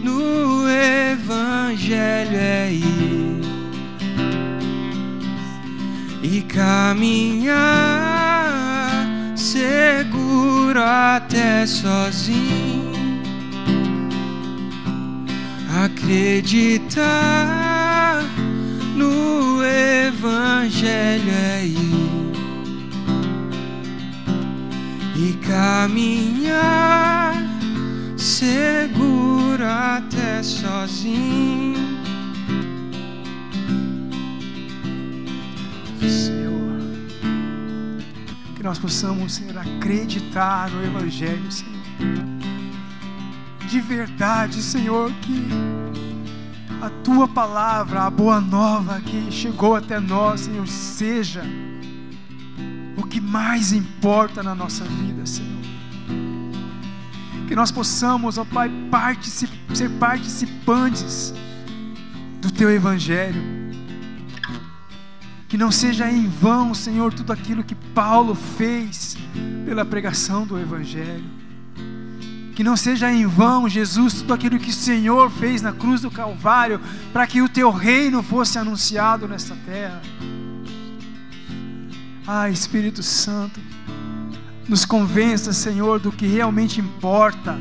no 0.03 0.68
Evangelho 0.68 2.37
é 2.37 2.72
ir 2.72 3.41
e 6.22 6.43
caminhar 6.43 7.57
seguro 9.37 10.80
até 10.82 11.66
sozinho. 11.66 12.95
Acreditar 15.84 17.02
no 18.94 19.62
Evangelho 19.62 21.30
é 21.30 21.66
ir 21.66 22.32
e 25.16 25.32
caminhar 25.46 27.34
seguro 28.16 29.64
até 29.64 30.42
sozinho. 30.42 31.56
nós 38.66 38.80
possamos, 38.80 39.34
Senhor, 39.34 39.56
acreditar 39.58 40.68
no 40.70 40.84
Evangelho, 40.84 41.52
Senhor. 41.52 42.36
De 43.68 43.80
verdade, 43.80 44.62
Senhor, 44.62 45.12
que 45.22 45.48
a 46.80 46.88
tua 47.02 47.26
palavra, 47.26 48.02
a 48.02 48.10
boa 48.10 48.40
nova 48.40 49.00
que 49.00 49.30
chegou 49.30 49.74
até 49.74 49.98
nós, 49.98 50.42
Senhor, 50.42 50.66
seja 50.66 51.42
o 52.96 53.02
que 53.02 53.20
mais 53.20 53.72
importa 53.72 54.42
na 54.42 54.54
nossa 54.54 54.84
vida, 54.84 55.26
Senhor. 55.26 55.62
Que 57.48 57.54
nós 57.54 57.70
possamos, 57.70 58.38
ó 58.38 58.44
Pai, 58.44 58.70
particip 58.90 59.52
ser 59.74 59.90
participantes 59.90 61.34
do 62.40 62.50
teu 62.50 62.70
Evangelho 62.70 63.56
que 65.48 65.56
não 65.56 65.70
seja 65.70 66.10
em 66.10 66.28
vão, 66.28 66.74
Senhor, 66.74 67.12
tudo 67.14 67.32
aquilo 67.32 67.62
que 67.62 67.74
Paulo 67.74 68.34
fez 68.34 69.16
pela 69.64 69.84
pregação 69.84 70.46
do 70.46 70.58
Evangelho. 70.58 71.36
Que 72.57 72.64
não 72.64 72.74
seja 72.74 73.12
em 73.12 73.26
vão, 73.26 73.68
Jesus, 73.68 74.14
tudo 74.14 74.32
aquilo 74.32 74.59
que 74.59 74.70
o 74.70 74.72
Senhor 74.72 75.30
fez 75.30 75.61
na 75.61 75.74
cruz 75.74 76.00
do 76.00 76.11
Calvário 76.11 76.80
para 77.12 77.26
que 77.26 77.42
o 77.42 77.48
teu 77.50 77.70
reino 77.70 78.22
fosse 78.22 78.59
anunciado 78.59 79.28
nesta 79.28 79.54
terra. 79.66 80.00
Ah, 82.26 82.48
Espírito 82.48 83.02
Santo, 83.02 83.61
nos 84.66 84.86
convença, 84.86 85.52
Senhor, 85.52 86.00
do 86.00 86.11
que 86.11 86.26
realmente 86.26 86.80
importa. 86.80 87.59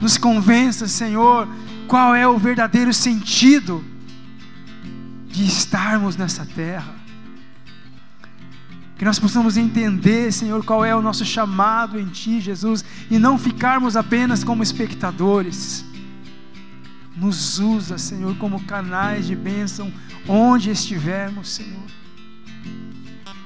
Nos 0.00 0.16
convença, 0.16 0.88
Senhor, 0.88 1.46
qual 1.86 2.14
é 2.14 2.26
o 2.26 2.38
verdadeiro 2.38 2.94
sentido 2.94 3.84
de 5.26 5.44
estarmos 5.44 6.16
nessa 6.16 6.46
terra. 6.46 7.01
Que 9.02 9.06
nós 9.06 9.18
possamos 9.18 9.56
entender, 9.56 10.32
Senhor, 10.32 10.64
qual 10.64 10.84
é 10.84 10.94
o 10.94 11.02
nosso 11.02 11.24
chamado 11.24 11.98
em 11.98 12.06
Ti, 12.06 12.40
Jesus, 12.40 12.84
e 13.10 13.18
não 13.18 13.36
ficarmos 13.36 13.96
apenas 13.96 14.44
como 14.44 14.62
espectadores. 14.62 15.84
Nos 17.16 17.58
usa, 17.58 17.98
Senhor, 17.98 18.36
como 18.36 18.62
canais 18.62 19.26
de 19.26 19.34
bênção 19.34 19.92
onde 20.28 20.70
estivermos, 20.70 21.48
Senhor. 21.48 21.82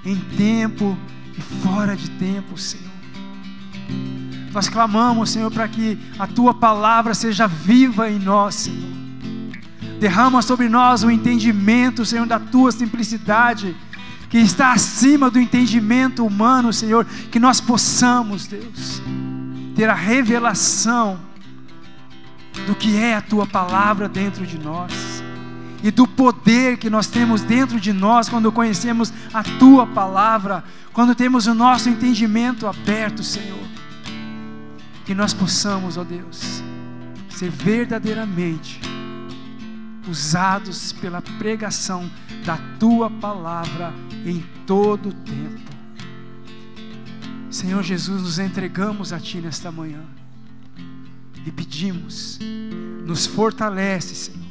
Em 0.04 0.16
tempo 0.36 0.94
e 1.38 1.40
fora 1.40 1.96
de 1.96 2.11
tempo, 2.11 2.59
Senhor. 2.59 2.84
Nós 4.52 4.68
clamamos, 4.68 5.30
Senhor, 5.30 5.50
para 5.50 5.66
que 5.66 5.98
a 6.18 6.26
Tua 6.26 6.52
palavra 6.52 7.14
seja 7.14 7.46
viva 7.46 8.11
em 8.11 8.18
nós, 8.18 8.57
Senhor 8.57 9.07
Derrama 9.98 10.42
sobre 10.42 10.68
nós 10.68 11.02
o 11.02 11.11
entendimento, 11.11 12.04
Senhor, 12.04 12.26
da 12.26 12.38
tua 12.38 12.70
simplicidade, 12.70 13.74
que 14.37 14.43
está 14.43 14.74
acima 14.74 15.30
do 15.30 15.41
entendimento 15.41 16.22
humano, 16.22 16.70
Senhor, 16.70 17.07
que 17.30 17.41
nós 17.41 17.59
possamos, 17.59 18.47
Deus, 18.47 19.01
ter 19.74 19.89
a 19.89 19.95
revelação 19.95 21.18
do 22.66 22.74
que 22.74 22.99
é 22.99 23.14
a 23.14 23.22
tua 23.22 23.47
palavra 23.47 24.11
dentro 24.11 24.47
de 24.47 24.59
nós 24.59 24.93
e 25.82 25.91
do 25.91 26.07
poder 26.07 26.76
que 26.76 26.91
nós 26.91 27.07
temos 27.07 27.41
dentro 27.41 27.80
de 27.80 27.95
nós 27.95 28.28
quando 28.28 28.53
conhecemos 28.53 29.11
a 29.32 29.43
tua 29.43 29.87
palavra, 29.87 30.62
quando 30.93 31.14
temos 31.14 31.47
o 31.47 31.55
nosso 31.55 31.89
entendimento 31.89 32.66
aberto, 32.66 33.22
Senhor. 33.22 33.66
Que 35.07 35.14
nós 35.14 35.32
possamos, 35.32 35.97
ó 35.97 36.05
Deus, 36.05 36.62
ser 37.30 37.49
verdadeiramente 37.49 38.82
usados 40.07 40.93
pela 40.93 41.22
pregação 41.22 42.11
da 42.47 42.57
tua 42.78 43.11
palavra 43.11 43.92
em 44.24 44.42
todo 44.64 45.09
o 45.09 45.12
tempo. 45.12 45.61
Senhor 47.51 47.82
Jesus, 47.82 48.22
nos 48.22 48.38
entregamos 48.38 49.12
a 49.12 49.18
ti 49.18 49.38
nesta 49.38 49.72
manhã. 49.72 50.03
e 51.44 51.51
pedimos, 51.53 52.40
nos 53.07 53.24
fortalece, 53.24 54.14
Senhor, 54.16 54.47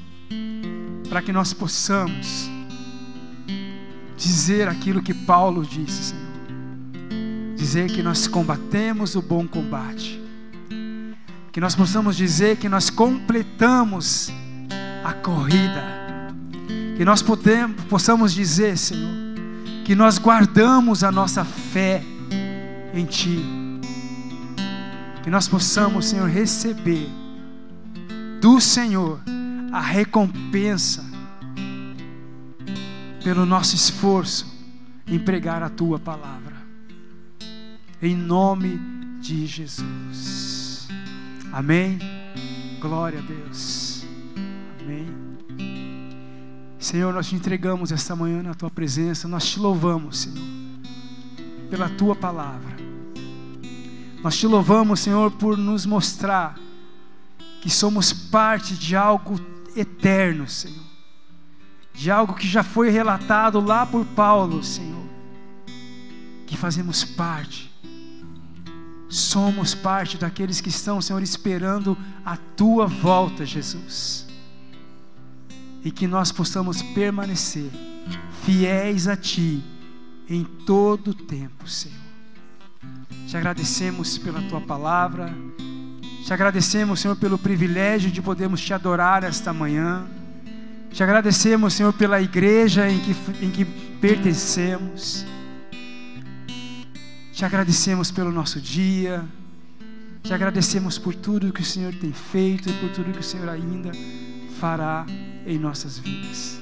para 1.10 1.22
que 1.22 1.34
nós 1.34 1.52
possamos 1.52 2.50
dizer 4.16 4.70
aquilo 4.70 5.04
que 5.04 5.14
Paulo 5.14 5.66
disse, 5.66 6.14
Senhor. 6.14 6.26
Dizer 7.56 7.91
que 7.91 8.02
nós 8.02 8.28
combatemos 8.28 9.16
o 9.16 9.22
bom 9.22 9.46
combate. 9.46 10.22
Que 11.52 11.60
nós 11.60 11.76
possamos 11.76 12.16
dizer 12.16 12.58
que 12.58 12.70
nós 12.70 12.89
completamos 12.89 14.32
a 15.04 15.14
corrida. 15.14 15.95
Que 16.96 17.04
nós 17.04 17.22
podemos, 17.22 17.84
possamos 17.86 18.34
dizer, 18.34 18.78
Senhor, 18.78 19.14
que 19.84 19.93
nós 19.96 20.18
guardamos 20.18 21.04
a 21.04 21.12
nossa 21.12 21.43
fé 21.43 22.02
em 22.93 23.06
Ti. 23.06 23.43
Que 25.24 25.30
nós 25.30 25.48
possamos, 25.48 26.06
Senhor, 26.06 26.30
receber 26.30 27.10
do 28.39 28.62
Senhor 28.62 29.20
a 29.72 29.82
recompensa 29.82 31.04
pelo 33.24 33.46
nosso 33.46 33.76
esforço 33.76 34.56
em 35.08 35.20
pregar 35.20 35.64
a 35.64 35.70
tua 35.70 36.00
palavra. 36.00 36.56
Em 38.02 38.16
nome 38.16 38.80
de 39.20 39.46
Jesus. 39.46 40.88
Amém. 41.52 41.98
Glória 42.80 43.20
a 43.20 43.22
Deus. 43.22 44.06
Amém. 44.80 45.85
Senhor, 46.86 47.14
nós 47.14 47.28
te 47.28 47.36
entregamos 47.36 47.92
esta 47.92 48.16
manhã 48.16 48.44
na 48.44 48.54
tua 48.54 48.70
presença, 48.70 49.28
nós 49.28 49.46
te 49.46 49.60
louvamos, 49.60 50.20
Senhor, 50.20 50.48
pela 51.70 51.90
tua 51.90 52.16
palavra. 52.16 52.76
Nós 54.24 54.38
te 54.38 54.48
louvamos, 54.48 55.00
Senhor, 55.00 55.32
por 55.32 55.58
nos 55.58 55.86
mostrar 55.86 56.58
que 57.62 57.70
somos 57.70 58.14
parte 58.14 58.76
de 58.76 58.96
algo 58.96 59.40
eterno, 59.76 60.48
Senhor 60.48 60.86
de 61.96 62.12
algo 62.12 62.34
que 62.34 62.48
já 62.48 62.62
foi 62.62 62.90
relatado 62.90 63.60
lá 63.60 63.86
por 63.86 64.06
Paulo, 64.06 64.64
Senhor, 64.64 65.06
que 66.46 66.58
fazemos 66.58 67.04
parte, 67.04 67.72
somos 69.08 69.74
parte 69.74 70.18
daqueles 70.18 70.60
que 70.60 70.70
estão, 70.70 71.02
Senhor, 71.02 71.24
esperando 71.24 71.98
a 72.26 72.36
tua 72.36 72.86
volta, 72.86 73.46
Jesus, 73.46 74.25
e 75.86 75.92
que 75.92 76.08
nós 76.08 76.32
possamos 76.32 76.82
permanecer 76.82 77.70
fiéis 78.44 79.08
a 79.08 79.16
Ti 79.16 79.64
em 80.28 80.44
todo 80.44 81.12
o 81.12 81.14
tempo, 81.14 81.68
Senhor. 81.70 81.96
Te 83.28 83.38
agradecemos 83.38 84.18
pela 84.18 84.42
Tua 84.42 84.60
palavra, 84.60 85.32
te 86.26 86.34
agradecemos, 86.34 87.00
Senhor, 87.00 87.16
pelo 87.16 87.38
privilégio 87.38 88.10
de 88.10 88.20
podermos 88.20 88.60
Te 88.60 88.74
adorar 88.74 89.24
esta 89.24 89.54
manhã. 89.54 90.08
Te 90.92 91.04
agradecemos, 91.04 91.76
Senhor, 91.76 91.94
pela 91.94 92.20
igreja 92.20 92.90
em 92.90 93.00
que, 93.00 93.16
em 93.46 93.52
que 93.52 93.64
pertencemos. 94.02 95.24
Te 97.32 97.46
agradecemos 97.46 98.10
pelo 98.10 98.32
nosso 98.32 98.60
dia. 98.60 99.24
Te 100.24 100.34
agradecemos 100.34 100.98
por 100.98 101.14
tudo 101.14 101.54
que 101.54 101.62
o 101.62 101.66
Senhor 101.66 101.94
tem 101.94 102.12
feito 102.12 102.70
e 102.70 102.74
por 102.74 102.90
tudo 102.90 103.12
que 103.12 103.20
o 103.20 103.24
Senhor 103.24 103.48
ainda 103.48 103.92
fará 104.60 105.06
em 105.46 105.58
nossas 105.58 105.98
vidas. 105.98 106.60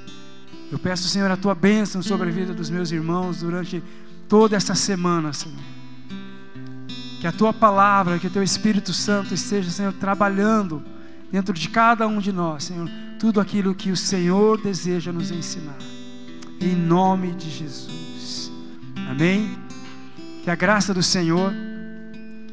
Eu 0.71 0.79
peço, 0.79 1.07
Senhor, 1.07 1.29
a 1.29 1.37
tua 1.37 1.53
bênção 1.53 2.01
sobre 2.01 2.29
a 2.29 2.31
vida 2.31 2.53
dos 2.53 2.69
meus 2.69 2.91
irmãos 2.91 3.39
durante 3.39 3.83
toda 4.27 4.55
essa 4.55 4.75
semana, 4.75 5.31
Senhor. 5.33 5.59
Que 7.21 7.27
a 7.27 7.31
tua 7.31 7.53
palavra, 7.53 8.19
que 8.19 8.27
o 8.27 8.31
teu 8.31 8.43
Espírito 8.43 8.93
Santo 8.93 9.33
esteja, 9.33 9.69
Senhor, 9.69 9.93
trabalhando 9.93 10.83
dentro 11.31 11.53
de 11.53 11.69
cada 11.69 12.07
um 12.07 12.19
de 12.19 12.31
nós, 12.31 12.65
Senhor 12.65 12.89
tudo 13.23 13.39
aquilo 13.39 13.73
que 13.73 13.89
o 13.89 13.95
Senhor 13.95 14.59
deseja 14.61 15.09
nos 15.13 15.31
ensinar. 15.31 15.77
Em 16.59 16.75
nome 16.75 17.31
de 17.31 17.49
Jesus. 17.49 18.51
Amém? 19.09 19.57
Que 20.43 20.51
a 20.51 20.55
graça 20.55 20.93
do 20.93 21.01
Senhor 21.01 21.53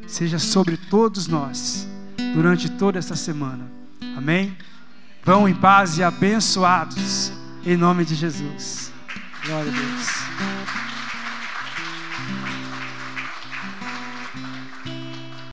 seja 0.07 0.39
sobre 0.39 0.77
todos 0.77 1.27
nós 1.27 1.89
durante 2.35 2.71
toda 2.71 3.01
esta 3.01 3.17
semana. 3.17 3.69
Amém? 4.17 4.57
Vão 5.23 5.49
em 5.49 5.55
paz 5.55 5.99
e 5.99 6.03
abençoados 6.03 7.33
em 7.65 7.77
nome 7.77 8.05
de 8.05 8.15
Jesus. 8.15 8.91
Glória 9.45 9.71
a 9.71 9.75
Deus. 9.75 10.20